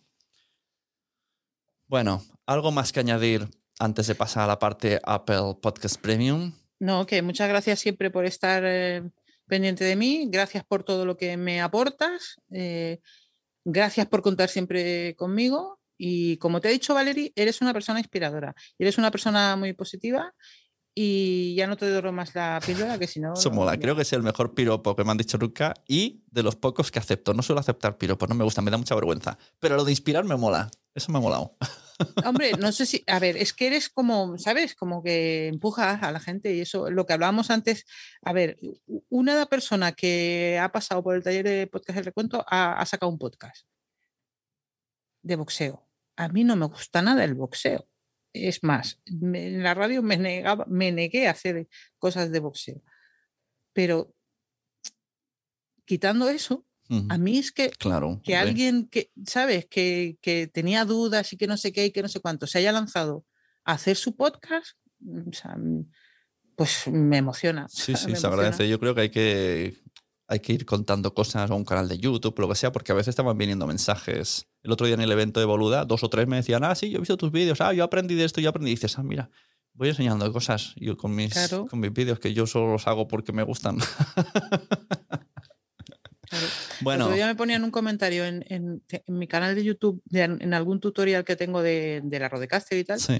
Bueno, 1.93 2.23
algo 2.47 2.71
más 2.71 2.91
que 2.91 3.01
añadir 3.01 3.47
antes 3.77 4.07
de 4.07 4.15
pasar 4.15 4.45
a 4.45 4.47
la 4.47 4.57
parte 4.57 4.99
Apple 5.03 5.59
Podcast 5.61 6.01
Premium. 6.01 6.51
No, 6.79 7.05
que 7.05 7.21
muchas 7.21 7.47
gracias 7.47 7.81
siempre 7.81 8.09
por 8.09 8.25
estar 8.25 8.63
eh, 8.65 9.03
pendiente 9.45 9.83
de 9.83 9.95
mí. 9.95 10.27
Gracias 10.27 10.63
por 10.63 10.83
todo 10.83 11.05
lo 11.05 11.17
que 11.17 11.37
me 11.37 11.61
aportas. 11.61 12.41
eh, 12.49 12.99
gracias 13.63 14.07
por 14.07 14.23
contar 14.23 14.49
siempre 14.49 15.15
conmigo. 15.15 15.79
Y 15.95 16.37
como 16.37 16.61
te 16.61 16.69
he 16.69 16.71
dicho, 16.71 16.95
Valerie, 16.95 17.31
eres 17.35 17.61
una 17.61 17.73
persona 17.73 17.99
inspiradora. 17.99 18.55
Eres 18.79 18.97
una 18.97 19.11
persona 19.11 19.55
muy 19.55 19.73
positiva. 19.73 20.33
Y 20.95 21.55
ya 21.55 21.65
no 21.65 21.75
te 21.75 21.89
doro 21.89 22.11
más 22.11 22.35
la 22.35 22.59
píldora, 22.63 22.99
que 22.99 23.07
si 23.07 23.19
no. 23.19 23.33
Eso 23.33 23.49
mola, 23.49 23.73
no. 23.73 23.79
creo 23.79 23.95
que 23.95 24.03
es 24.03 24.13
el 24.13 24.21
mejor 24.21 24.53
piropo 24.53 24.95
que 24.95 25.03
me 25.03 25.11
han 25.11 25.17
dicho 25.17 25.37
nunca 25.39 25.73
y 25.87 26.23
de 26.29 26.43
los 26.43 26.55
pocos 26.55 26.91
que 26.91 26.99
acepto. 26.99 27.33
No 27.33 27.41
suelo 27.41 27.59
aceptar 27.59 27.97
piropos, 27.97 28.29
no 28.29 28.35
me 28.35 28.43
gusta, 28.43 28.61
me 28.61 28.69
da 28.69 28.77
mucha 28.77 28.93
vergüenza. 28.93 29.37
Pero 29.59 29.75
lo 29.75 29.85
de 29.85 29.91
inspirar 29.91 30.23
me 30.23 30.35
mola, 30.35 30.69
eso 30.93 31.11
me 31.11 31.17
ha 31.17 31.21
molado. 31.21 31.57
Hombre, 32.25 32.51
no 32.59 32.71
sé 32.71 32.85
si, 32.85 33.03
a 33.07 33.17
ver, 33.19 33.37
es 33.37 33.53
que 33.53 33.67
eres 33.67 33.89
como, 33.89 34.37
¿sabes? 34.37 34.75
Como 34.75 35.01
que 35.01 35.47
empujas 35.47 36.03
a 36.03 36.11
la 36.11 36.19
gente 36.19 36.53
y 36.53 36.61
eso, 36.61 36.89
lo 36.91 37.05
que 37.05 37.13
hablábamos 37.13 37.49
antes, 37.49 37.85
a 38.21 38.33
ver, 38.33 38.57
una 39.09 39.45
persona 39.47 39.93
que 39.93 40.59
ha 40.61 40.71
pasado 40.71 41.03
por 41.03 41.15
el 41.15 41.23
taller 41.23 41.45
de 41.45 41.67
podcast 41.67 41.95
del 41.95 42.05
recuento 42.05 42.45
ha, 42.47 42.73
ha 42.73 42.85
sacado 42.85 43.11
un 43.11 43.17
podcast 43.17 43.65
de 45.23 45.35
boxeo. 45.35 45.87
A 46.15 46.27
mí 46.27 46.43
no 46.43 46.55
me 46.55 46.67
gusta 46.67 47.01
nada 47.01 47.23
el 47.23 47.33
boxeo. 47.33 47.87
Es 48.33 48.63
más, 48.63 48.99
me- 49.05 49.47
en 49.47 49.63
la 49.63 49.73
radio 49.75 50.01
me, 50.01 50.17
negaba, 50.17 50.65
me 50.67 50.91
negué 50.91 51.27
a 51.27 51.31
hacer 51.31 51.67
cosas 51.99 52.31
de 52.31 52.39
boxeo. 52.39 52.81
Pero 53.73 54.13
quitando 55.85 56.29
eso, 56.29 56.65
a 57.09 57.17
mí 57.17 57.39
es 57.39 57.51
que 57.51 57.69
Claro. 57.71 58.21
que 58.23 58.35
alguien 58.35 58.87
que, 58.87 59.11
¿sabes? 59.25 59.65
Que, 59.65 60.17
que 60.21 60.47
tenía 60.47 60.85
dudas 60.85 61.33
y 61.33 61.37
que 61.37 61.47
no 61.47 61.57
sé 61.57 61.71
qué 61.73 61.85
y 61.87 61.91
que 61.91 62.01
no 62.03 62.07
sé 62.07 62.19
cuánto, 62.19 62.45
se 62.45 62.59
haya 62.59 62.71
lanzado 62.71 63.25
a 63.65 63.73
hacer 63.73 63.95
su 63.97 64.15
podcast, 64.15 64.77
mm, 64.99 65.29
o 65.29 65.33
sea, 65.33 65.55
mm, 65.55 65.89
pues 66.55 66.87
me 66.87 67.17
emociona. 67.17 67.65
Sí, 67.69 67.93
o 67.93 67.97
sí, 67.97 68.05
me 68.11 68.15
se 68.15 68.27
emociona. 68.27 68.33
agradece. 68.35 68.69
Yo 68.69 68.79
creo 68.79 68.93
que 68.93 69.01
hay 69.01 69.09
que 69.09 69.77
hay 70.27 70.39
que 70.39 70.53
ir 70.53 70.65
contando 70.65 71.13
cosas 71.13 71.49
a 71.49 71.53
un 71.55 71.65
canal 71.65 71.87
de 71.89 71.97
YouTube, 71.97 72.37
lo 72.39 72.47
que 72.49 72.55
sea, 72.55 72.71
porque 72.71 72.91
a 72.91 72.95
veces 72.95 73.09
estaban 73.09 73.37
viniendo 73.37 73.65
mensajes. 73.67 74.47
El 74.63 74.71
otro 74.71 74.85
día 74.87 74.95
en 74.95 75.01
el 75.01 75.11
evento 75.11 75.39
de 75.39 75.45
Boluda, 75.45 75.85
dos 75.85 76.03
o 76.03 76.09
tres 76.09 76.25
me 76.27 76.37
decían, 76.37 76.63
ah, 76.63 76.73
sí, 76.75 76.89
yo 76.89 76.97
he 76.97 76.99
visto 76.99 77.17
tus 77.17 77.31
vídeos, 77.31 77.59
ah, 77.61 77.73
yo 77.73 77.83
aprendí 77.83 78.15
de 78.15 78.23
esto, 78.25 78.39
yo 78.41 78.49
aprendí. 78.49 78.71
Y 78.71 78.75
dices, 78.75 78.97
ah, 78.97 79.03
mira, 79.03 79.29
voy 79.73 79.89
enseñando 79.89 80.31
cosas 80.31 80.73
yo 80.77 80.95
con 80.97 81.13
mis, 81.13 81.33
Claro. 81.33 81.65
con 81.67 81.79
mis 81.79 81.91
vídeos 81.91 82.19
que 82.19 82.33
yo 82.33 82.47
solo 82.47 82.71
los 82.71 82.87
hago 82.87 83.07
porque 83.07 83.33
me 83.33 83.43
gustan. 83.43 83.77
Claro. 83.77 84.63
bueno, 86.81 87.03
El 87.05 87.07
otro 87.07 87.15
día 87.15 87.27
me 87.27 87.35
ponían 87.35 87.63
un 87.63 87.71
comentario 87.71 88.25
en, 88.25 88.45
en- 88.49 88.81
en 88.89 89.17
mi 89.17 89.27
canal 89.27 89.53
de 89.55 89.63
YouTube, 89.63 90.01
en 90.11 90.53
algún 90.53 90.79
tutorial 90.79 91.23
que 91.23 91.35
tengo 91.35 91.61
de, 91.61 92.01
de 92.03 92.19
la 92.19 92.29
Rodecaster 92.29 92.77
y 92.77 92.83
tal, 92.83 92.99
sí, 92.99 93.19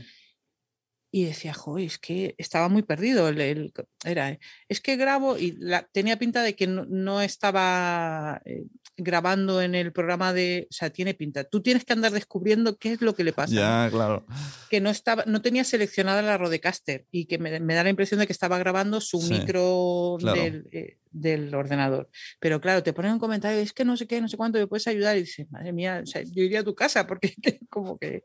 y 1.15 1.25
decía, 1.25 1.53
joder, 1.53 1.85
es 1.85 1.99
que 1.99 2.33
estaba 2.39 2.69
muy 2.69 2.81
perdido. 2.81 3.27
el- 3.29 3.39
el- 3.39 3.71
era, 4.03 4.39
es 4.67 4.81
que 4.81 4.95
grabo 4.95 5.37
y 5.37 5.51
la- 5.59 5.87
tenía 5.91 6.17
pinta 6.17 6.41
de 6.41 6.55
que 6.55 6.65
no, 6.65 6.85
no 6.89 7.21
estaba 7.21 8.41
eh, 8.45 8.63
grabando 8.97 9.61
en 9.61 9.75
el 9.75 9.91
programa 9.93 10.33
de, 10.33 10.67
o 10.69 10.73
sea, 10.73 10.89
tiene 10.89 11.13
pinta. 11.13 11.43
Tú 11.43 11.61
tienes 11.61 11.85
que 11.85 11.93
andar 11.93 12.11
descubriendo 12.13 12.77
qué 12.77 12.93
es 12.93 13.01
lo 13.01 13.13
que 13.15 13.23
le 13.23 13.31
pasa. 13.31 13.53
ya, 13.53 13.89
claro. 13.91 14.25
que 14.71 14.81
no 14.81 14.89
estaba, 14.89 15.23
no 15.27 15.41
tenía 15.43 15.63
seleccionada 15.63 16.23
la 16.23 16.37
Rodecaster 16.39 17.05
y 17.11 17.25
que 17.25 17.37
me, 17.37 17.59
me 17.59 17.75
da 17.75 17.83
la 17.83 17.89
impresión 17.91 18.19
de 18.19 18.25
que 18.25 18.33
estaba 18.33 18.57
grabando 18.57 18.99
su 18.99 19.21
Sí, 19.21 19.33
micro 19.35 20.17
claro. 20.19 20.41
del, 20.41 20.67
eh, 20.71 20.97
del 21.11 21.53
ordenador. 21.53 22.09
Pero 22.39 22.59
claro, 22.59 22.81
te 22.81 22.91
ponen 22.93 23.11
un 23.13 23.19
comentario, 23.19 23.59
es 23.61 23.71
que 23.71 23.85
no 23.85 23.97
sé 23.97 24.07
qué, 24.07 24.19
no 24.19 24.27
sé 24.27 24.35
cuánto, 24.37 24.57
me 24.57 24.65
puedes 24.65 24.87
ayudar. 24.87 25.15
Y 25.17 25.21
dices, 25.21 25.45
madre 25.51 25.73
mía, 25.73 26.01
o 26.03 26.07
sea, 26.07 26.23
yo 26.23 26.41
iría 26.43 26.61
a 26.61 26.63
tu 26.63 26.73
casa 26.73 27.05
porque 27.05 27.35
como 27.69 27.99
que, 27.99 28.23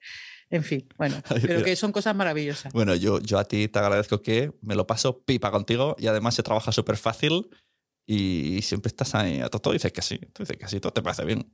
en 0.50 0.64
fin, 0.64 0.88
bueno, 0.96 1.16
pero 1.42 1.62
que 1.62 1.76
son 1.76 1.92
cosas 1.92 2.14
maravillosas. 2.14 2.72
Bueno, 2.72 2.94
yo, 2.94 3.20
yo 3.20 3.38
a 3.38 3.44
ti 3.44 3.68
te 3.68 3.78
agradezco 3.78 4.22
que 4.22 4.52
me 4.62 4.74
lo 4.74 4.86
paso 4.86 5.22
pipa 5.24 5.50
contigo 5.50 5.96
y 5.98 6.06
además 6.06 6.34
se 6.34 6.42
trabaja 6.42 6.72
súper 6.72 6.96
fácil 6.96 7.50
y 8.06 8.62
siempre 8.62 8.88
estás 8.88 9.14
ahí 9.14 9.40
a 9.40 9.48
todo. 9.48 9.72
Dices 9.72 9.92
que 9.92 10.02
sí, 10.02 10.18
tú 10.32 10.42
dices 10.42 10.56
que 10.56 10.68
sí, 10.68 10.80
todo 10.80 10.92
te 10.92 11.02
parece 11.02 11.24
bien. 11.24 11.52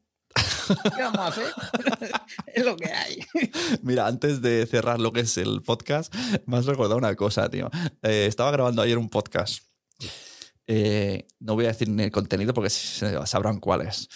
¿Qué 0.96 1.02
vamos 1.02 1.18
a 1.18 1.26
hacer? 1.26 1.52
es 2.46 2.64
lo 2.64 2.76
que 2.76 2.92
hay. 2.92 3.18
Mira, 3.82 4.06
antes 4.06 4.40
de 4.40 4.66
cerrar 4.66 5.00
lo 5.00 5.12
que 5.12 5.20
es 5.20 5.36
el 5.38 5.62
podcast, 5.62 6.14
me 6.46 6.56
has 6.56 6.66
recordado 6.66 6.96
una 6.96 7.14
cosa, 7.16 7.48
tío. 7.50 7.70
Eh, 8.02 8.26
estaba 8.26 8.50
grabando 8.50 8.82
ayer 8.82 8.98
un 8.98 9.08
podcast. 9.08 9.64
Eh, 10.66 11.26
no 11.40 11.54
voy 11.54 11.66
a 11.66 11.68
decir 11.68 11.88
ni 11.88 12.04
el 12.04 12.10
contenido 12.10 12.54
porque 12.54 12.70
sabrán 12.70 13.60
cuál 13.60 13.82
es. 13.82 14.08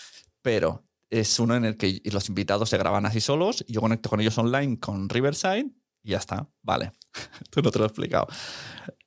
Pero 0.43 0.88
es 1.11 1.39
uno 1.39 1.57
en 1.57 1.65
el 1.65 1.77
que 1.77 2.01
los 2.05 2.29
invitados 2.29 2.71
se 2.71 2.79
graban 2.79 3.07
así 3.07 3.21
solos. 3.21 3.65
y 3.67 3.73
Yo 3.73 3.81
conecto 3.81 4.11
con 4.11 4.21
ellos 4.21 4.37
online 4.39 4.79
con 4.79 5.09
Riverside 5.09 5.71
y 6.03 6.11
ya 6.11 6.19
está. 6.19 6.49
Vale. 6.63 6.93
Tú 7.51 7.63
no 7.63 7.71
te 7.71 7.79
lo 7.79 7.85
he 7.85 7.89
explicado. 7.89 8.27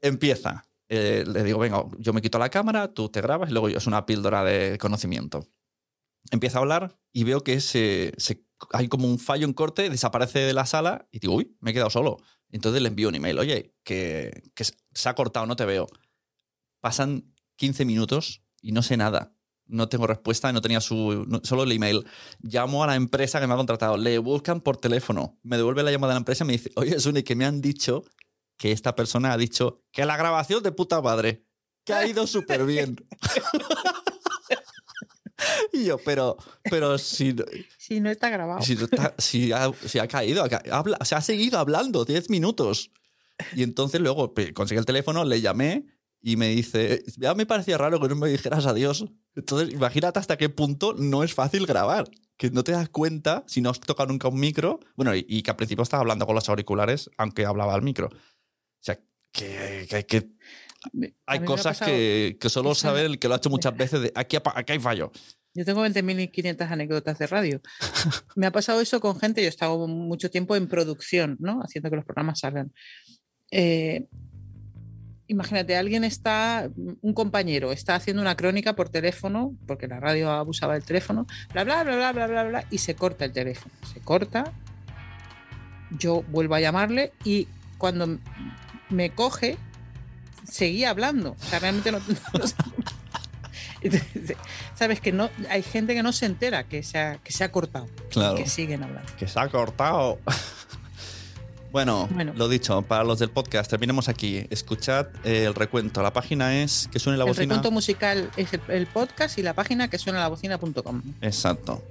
Empieza. 0.02 0.64
Eh, 0.90 1.24
le 1.26 1.44
digo, 1.44 1.60
venga, 1.60 1.86
yo 2.00 2.12
me 2.12 2.22
quito 2.22 2.38
la 2.38 2.50
cámara, 2.50 2.94
tú 2.94 3.08
te 3.08 3.22
grabas 3.22 3.50
y 3.50 3.54
luego 3.54 3.70
yo 3.70 3.78
es 3.78 3.88
una 3.88 4.06
píldora 4.06 4.44
de 4.44 4.78
conocimiento. 4.78 5.48
Empieza 6.32 6.58
a 6.58 6.62
hablar 6.62 7.00
y 7.14 7.24
veo 7.24 7.46
que 7.46 7.62
hay 8.74 8.88
como 8.90 9.08
un 9.08 9.18
fallo 9.18 9.46
en 9.46 9.54
corte, 9.54 9.90
desaparece 9.90 10.40
de 10.40 10.54
la 10.54 10.66
sala 10.66 11.08
y 11.10 11.20
digo, 11.20 11.36
uy, 11.36 11.56
me 11.62 11.72
he 11.72 11.74
quedado 11.74 11.90
solo. 11.90 12.18
Entonces 12.50 12.82
le 12.82 12.90
envío 12.90 13.08
un 13.08 13.16
email, 13.16 13.40
oye, 13.40 13.74
que, 13.86 14.52
que 14.54 14.66
se 14.66 15.10
ha 15.10 15.16
cortado, 15.16 15.46
no 15.46 15.56
te 15.56 15.64
veo. 15.64 15.88
Pasan 16.82 17.34
15 17.56 17.86
minutos 17.86 18.44
y 18.62 18.74
no 18.74 18.82
sé 18.82 18.98
nada. 18.98 19.34
No 19.72 19.88
tengo 19.90 20.06
respuesta, 20.06 20.52
no 20.52 20.62
tenía 20.62 20.82
su. 20.82 21.26
no- 21.28 21.42
solo 21.44 21.64
el 21.64 21.72
email. 21.72 22.06
Llamo 22.42 22.84
a 22.84 22.88
la 22.88 22.96
empresa 22.96 23.40
que 23.40 23.48
me 23.48 23.54
ha 23.54 23.58
contratado, 23.58 23.98
le 23.98 24.18
buscan 24.20 24.62
por 24.62 24.78
teléfono, 24.78 25.40
me 25.44 25.58
devuelve 25.58 25.84
la 25.84 25.92
llamada 25.92 26.14
de 26.14 26.16
la 26.16 26.20
empresa 26.20 26.44
y 26.44 26.48
me 26.48 26.54
dice, 26.54 26.72
oye, 26.76 27.00
Sune, 27.00 27.24
que 27.24 27.36
me 27.36 27.46
han 27.46 27.62
dicho 27.62 28.04
que 28.58 28.72
esta 28.72 28.96
persona 28.96 29.34
ha 29.34 29.38
dicho 29.38 29.84
que 29.92 30.06
la 30.06 30.18
grabación 30.18 30.62
de 30.62 30.72
puta 30.72 31.02
madre, 31.02 31.46
que 31.86 31.94
ha 31.94 32.06
ido 32.06 32.28
súper 32.28 32.66
bien. 32.66 32.96
y 35.74 35.86
yo, 35.86 35.98
pero, 36.06 36.38
pero 36.64 36.98
si, 36.98 37.36
Si 37.78 38.00
no 38.00 38.10
está 38.10 38.30
grabado. 38.30 38.62
si, 38.62 38.76
no 38.76 38.86
está- 38.86 39.16
si 39.18 39.52
ha, 39.52 39.72
si 39.86 40.00
ha 40.00 40.08
caído, 40.08 40.44
ha, 40.44 40.78
habla- 40.78 41.00
se 41.04 41.16
ha 41.16 41.22
seguido 41.22 41.60
hablando 41.60 42.06
10 42.06 42.30
minutos. 42.30 42.92
Y 43.56 43.64
entonces 43.64 44.00
luego 44.02 44.34
pe- 44.36 44.54
conseguí 44.54 44.78
el 44.80 44.86
teléfono, 44.86 45.24
le 45.26 45.42
llamé 45.42 45.86
y 46.22 46.36
me 46.38 46.50
dice, 46.50 47.04
ya 47.18 47.34
me 47.34 47.46
parecía 47.46 47.78
raro 47.78 48.00
que 48.00 48.08
no 48.10 48.16
me 48.16 48.30
dijeras 48.30 48.66
adiós. 48.66 49.06
Entonces, 49.36 49.74
imagínate 49.74 50.20
hasta 50.20 50.38
qué 50.38 50.50
punto 50.50 50.94
no 50.98 51.24
es 51.24 51.34
fácil 51.34 51.66
grabar. 51.66 52.10
Que 52.38 52.50
no 52.50 52.64
te 52.64 52.72
das 52.72 52.90
cuenta 52.90 53.44
si 53.48 53.62
no 53.62 53.70
has 53.70 53.80
tocado 53.80 54.10
nunca 54.10 54.28
un 54.28 54.40
micro. 54.40 54.80
Bueno, 54.96 55.16
y, 55.16 55.26
y 55.28 55.42
que 55.44 55.52
al 55.52 55.58
principio 55.58 55.84
estaba 55.84 56.02
hablando 56.02 56.26
con 56.26 56.36
los 56.36 56.50
auriculares, 56.50 57.10
aunque 57.18 57.46
hablaba 57.46 57.74
al 57.74 57.82
micro. 57.84 58.08
O 58.08 58.84
sea, 58.84 59.00
que, 59.32 59.86
que- 59.90 60.06
que 60.06 60.30
hay 61.28 61.40
cosas 61.46 61.80
que, 61.80 62.38
que 62.40 62.50
solo 62.50 62.74
sabe 62.74 63.06
el 63.06 63.20
que 63.20 63.28
lo 63.28 63.36
ha 63.36 63.38
hecho 63.38 63.52
muchas 63.52 63.78
veces 63.78 64.02
de 64.02 64.12
aquí, 64.16 64.38
aquí 64.56 64.74
hay 64.74 64.80
fallo. 64.80 65.12
Yo 65.54 65.64
tengo 65.66 65.86
20.500 65.86 66.62
anécdotas 66.72 67.20
de 67.20 67.28
radio. 67.28 67.62
Me 68.36 68.48
ha 68.48 68.52
pasado 68.52 68.82
eso 68.82 69.00
con 69.00 69.20
gente, 69.20 69.42
yo 69.42 69.46
he 69.48 69.50
estado 69.50 69.88
mucho 69.88 70.32
tiempo 70.32 70.56
en 70.56 70.68
producción, 70.68 71.38
¿no? 71.40 71.60
Haciendo 71.62 71.90
que 71.92 71.98
los 71.98 72.06
programas 72.06 72.40
salgan. 72.40 72.74
Eh, 73.52 74.08
imagínate, 75.32 75.78
alguien 75.78 76.04
está, 76.04 76.70
un 77.02 77.14
compañero 77.14 77.72
está 77.72 77.96
haciendo 77.96 78.22
una 78.22 78.36
crónica 78.36 78.74
por 78.74 78.90
teléfono, 78.90 79.56
porque 79.66 79.88
la 79.88 80.00
radio 80.00 80.30
abusaba 80.30 80.74
del 80.74 80.84
teléfono, 80.84 81.26
bla, 81.54 81.64
bla, 81.64 81.84
bla, 81.84 81.96
bla, 81.96 82.12
bla, 82.12 82.28
bla, 82.28 82.44
bla, 82.44 82.66
y 82.70 82.80
se 82.80 82.96
corta 82.96 83.24
el 83.26 83.32
teléfono. 83.32 83.74
Se 83.94 84.02
corta, 84.02 84.52
yo 85.98 86.24
vuelvo 86.24 86.56
a 86.56 86.60
llamarle 86.60 87.14
y 87.24 87.48
cuando 87.78 88.20
me 88.90 89.12
coge, 89.12 89.58
seguía 90.44 90.90
hablando. 90.90 91.38
O 91.40 91.44
sea, 91.46 91.60
realmente 91.60 91.92
no... 91.94 92.00
no 92.38 92.48
sé. 92.48 92.56
Entonces, 93.82 94.38
Sabes 94.76 95.00
que 95.00 95.12
no, 95.12 95.30
hay 95.50 95.64
gente 95.64 95.94
que 95.96 96.04
no 96.04 96.12
se 96.12 96.26
entera 96.26 96.66
que 96.66 96.84
se 96.84 97.00
ha, 97.00 97.18
que 97.18 97.32
se 97.32 97.44
ha 97.44 97.52
cortado, 97.52 97.88
Claro. 98.10 98.36
que 98.36 98.48
siguen 98.48 98.84
hablando. 98.84 99.10
que 99.18 99.28
se 99.28 99.40
ha 99.40 99.48
cortado. 99.48 100.20
Bueno, 101.72 102.08
Bueno. 102.12 102.34
lo 102.36 102.50
dicho, 102.50 102.82
para 102.82 103.04
los 103.04 103.20
del 103.20 103.30
podcast, 103.30 103.70
terminemos 103.70 104.10
aquí. 104.10 104.46
Escuchad 104.50 105.08
eh, 105.24 105.46
el 105.46 105.56
recuento. 105.56 106.02
La 106.02 106.12
página 106.12 106.62
es 106.62 106.90
que 106.92 107.00
suene 107.00 107.18
la 107.18 107.24
El 107.24 107.30
bocina. 107.30 107.46
recuento 107.46 107.72
musical 107.72 108.30
es 108.36 108.52
el, 108.54 108.62
el 108.68 108.88
podcast 108.88 109.38
y 109.38 109.42
la 109.42 109.54
página 109.54 109.88
que 109.90 109.98
suena 109.98 110.20
la 110.20 110.28
bocina.com. 110.28 111.02
Exacto. 111.22 111.82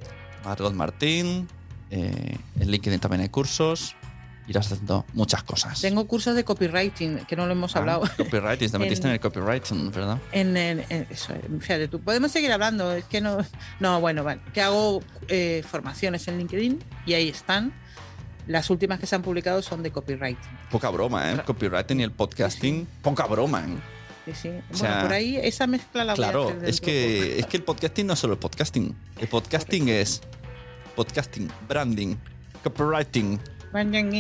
Margot 0.45 0.75
Martín. 0.75 1.49
eh, 1.91 2.37
en 2.61 2.71
LinkedIn 2.71 3.01
también 3.01 3.23
hay 3.23 3.31
cursos. 3.31 3.97
Irás 4.47 4.71
haciendo 4.71 5.07
muchas 5.15 5.43
cosas. 5.45 5.81
Tengo 5.81 6.07
cursos 6.07 6.35
de 6.35 6.45
copywriting, 6.45 7.25
que 7.25 7.37
no 7.37 7.47
lo 7.47 7.53
hemos 7.53 7.75
Ah, 7.77 7.79
hablado. 7.81 8.03
Copywriting, 8.17 8.71
te 8.71 8.79
metiste 8.81 9.07
en, 9.07 9.11
En- 9.11 9.15
el 9.15 9.21
copywriting, 9.21 9.91
¿verdad? 9.93 10.19
En, 10.33 10.57
en- 10.57 10.85
en- 10.89 11.07
eso, 11.09 11.35
fíjate 11.61 11.89
tú, 11.89 12.01
podemos 12.01 12.33
seguir 12.33 12.51
hablando, 12.53 12.93
es 12.93 13.05
que 13.05 13.21
no, 13.21 13.39
no, 13.79 14.01
bueno, 14.01 14.25
vale, 14.25 14.41
que 14.53 14.61
hago 14.61 15.03
eh, 15.29 15.63
formaciones 15.69 16.27
en 16.29 16.39
LinkedIn 16.39 16.83
y 17.07 17.15
ahí 17.15 17.29
están. 17.29 17.73
Las 18.47 18.71
últimas 18.71 18.99
que 18.99 19.07
se 19.07 19.15
han 19.15 19.23
publicado 19.23 19.63
son 19.63 19.83
de 19.83 19.91
copywriting. 19.91 20.39
Poca 20.71 20.91
broma, 20.91 21.33
¿eh? 21.33 21.43
Copywriting 21.45 22.01
y 22.01 22.03
el 22.03 22.11
podcasting, 22.13 22.87
poca 23.03 23.27
broma, 23.27 23.61
¿eh? 23.65 23.77
Sí, 24.27 24.33
sí. 24.35 24.49
Bueno, 24.49 24.77
sea, 24.77 25.03
por 25.03 25.13
ahí 25.13 25.37
esa 25.37 25.67
mezcla 25.67 26.05
la 26.05 26.15
voy 26.15 26.25
a 26.25 26.27
Claro, 26.29 26.49
hacer 26.49 26.69
es 26.69 26.81
que, 26.81 27.39
es 27.39 27.47
que 27.47 27.57
el 27.57 27.63
podcasting 27.63 28.07
no 28.07 28.13
es 28.13 28.19
solo 28.19 28.35
el 28.35 28.39
podcasting. 28.39 28.95
El 29.19 29.29
podcasting 29.29 29.89
es 29.89 30.21
podcasting, 30.97 31.49
branding, 31.69 32.17
copywriting. 32.63 33.41
En 33.73 33.93
ding 33.93 34.11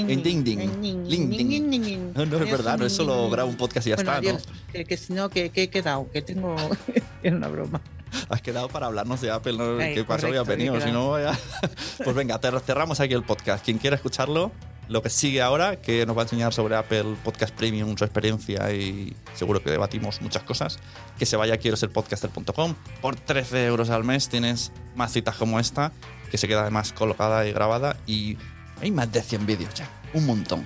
ding, 0.44 0.44
ling 0.80 1.70
ding. 1.70 2.12
No, 2.14 2.24
no 2.24 2.38
es 2.38 2.50
verdad, 2.50 2.78
no 2.78 2.86
es 2.86 2.92
solo 2.92 3.28
grabo 3.30 3.50
un 3.50 3.56
podcast 3.56 3.84
y 3.86 3.90
ya 3.90 3.96
Bueno, 3.96 4.12
está, 4.12 4.18
adiós, 4.18 4.46
que, 4.72 4.84
que 4.84 4.96
si 4.96 5.12
no, 5.12 5.28
que, 5.28 5.50
que 5.50 5.64
he 5.64 5.70
quedado, 5.70 6.08
que 6.12 6.22
tengo. 6.22 6.54
Era 7.22 7.36
una 7.36 7.48
broma. 7.48 7.80
Has 8.28 8.42
quedado 8.42 8.68
para 8.68 8.86
hablarnos 8.86 9.20
de 9.20 9.30
Apple, 9.30 9.54
¿no? 9.54 9.78
¿Qué 9.78 10.04
pasó? 10.06 10.26
correcto, 10.26 10.44
Ya 10.44 10.48
venido, 10.48 10.80
si 10.80 10.90
no, 10.90 11.10
vaya. 11.10 11.38
Pues 12.04 12.16
venga, 12.16 12.38
cerramos 12.64 13.00
aquí 13.00 13.14
el 13.14 13.22
podcast. 13.22 13.64
Quien 13.64 13.78
quiera 13.78 13.96
escucharlo, 13.96 14.52
lo 14.88 15.02
que 15.02 15.10
sigue 15.10 15.40
ahora, 15.40 15.76
que 15.76 16.04
nos 16.06 16.16
va 16.16 16.22
a 16.22 16.24
enseñar 16.24 16.52
sobre 16.52 16.74
Apple 16.76 17.14
Podcast 17.22 17.54
Premium, 17.54 17.96
su 17.96 18.04
experiencia 18.04 18.72
y 18.72 19.14
seguro 19.34 19.62
que 19.62 19.70
debatimos 19.70 20.20
muchas 20.20 20.42
cosas, 20.42 20.78
que 21.18 21.26
se 21.26 21.36
vaya 21.36 21.54
a 21.54 21.56
quiero 21.58 21.76
ser 21.76 21.90
podcaster.com. 21.90 22.74
Por 23.00 23.16
13 23.16 23.66
euros 23.66 23.90
al 23.90 24.02
mes 24.04 24.28
tienes 24.28 24.72
más 24.96 25.12
citas 25.12 25.36
como 25.36 25.60
esta, 25.60 25.92
que 26.30 26.38
se 26.38 26.48
queda 26.48 26.62
además 26.62 26.92
colocada 26.92 27.46
y 27.46 27.52
grabada 27.52 27.96
y 28.06 28.36
hay 28.80 28.90
más 28.90 29.12
de 29.12 29.22
100 29.22 29.46
vídeos 29.46 29.74
ya, 29.74 29.88
un 30.14 30.26
montón. 30.26 30.64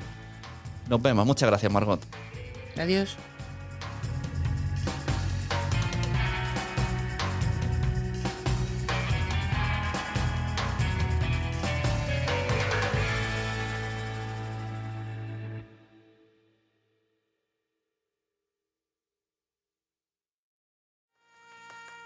Nos 0.88 1.02
vemos, 1.02 1.26
muchas 1.26 1.48
gracias 1.48 1.70
Margot. 1.70 2.00
Adiós. 2.78 3.16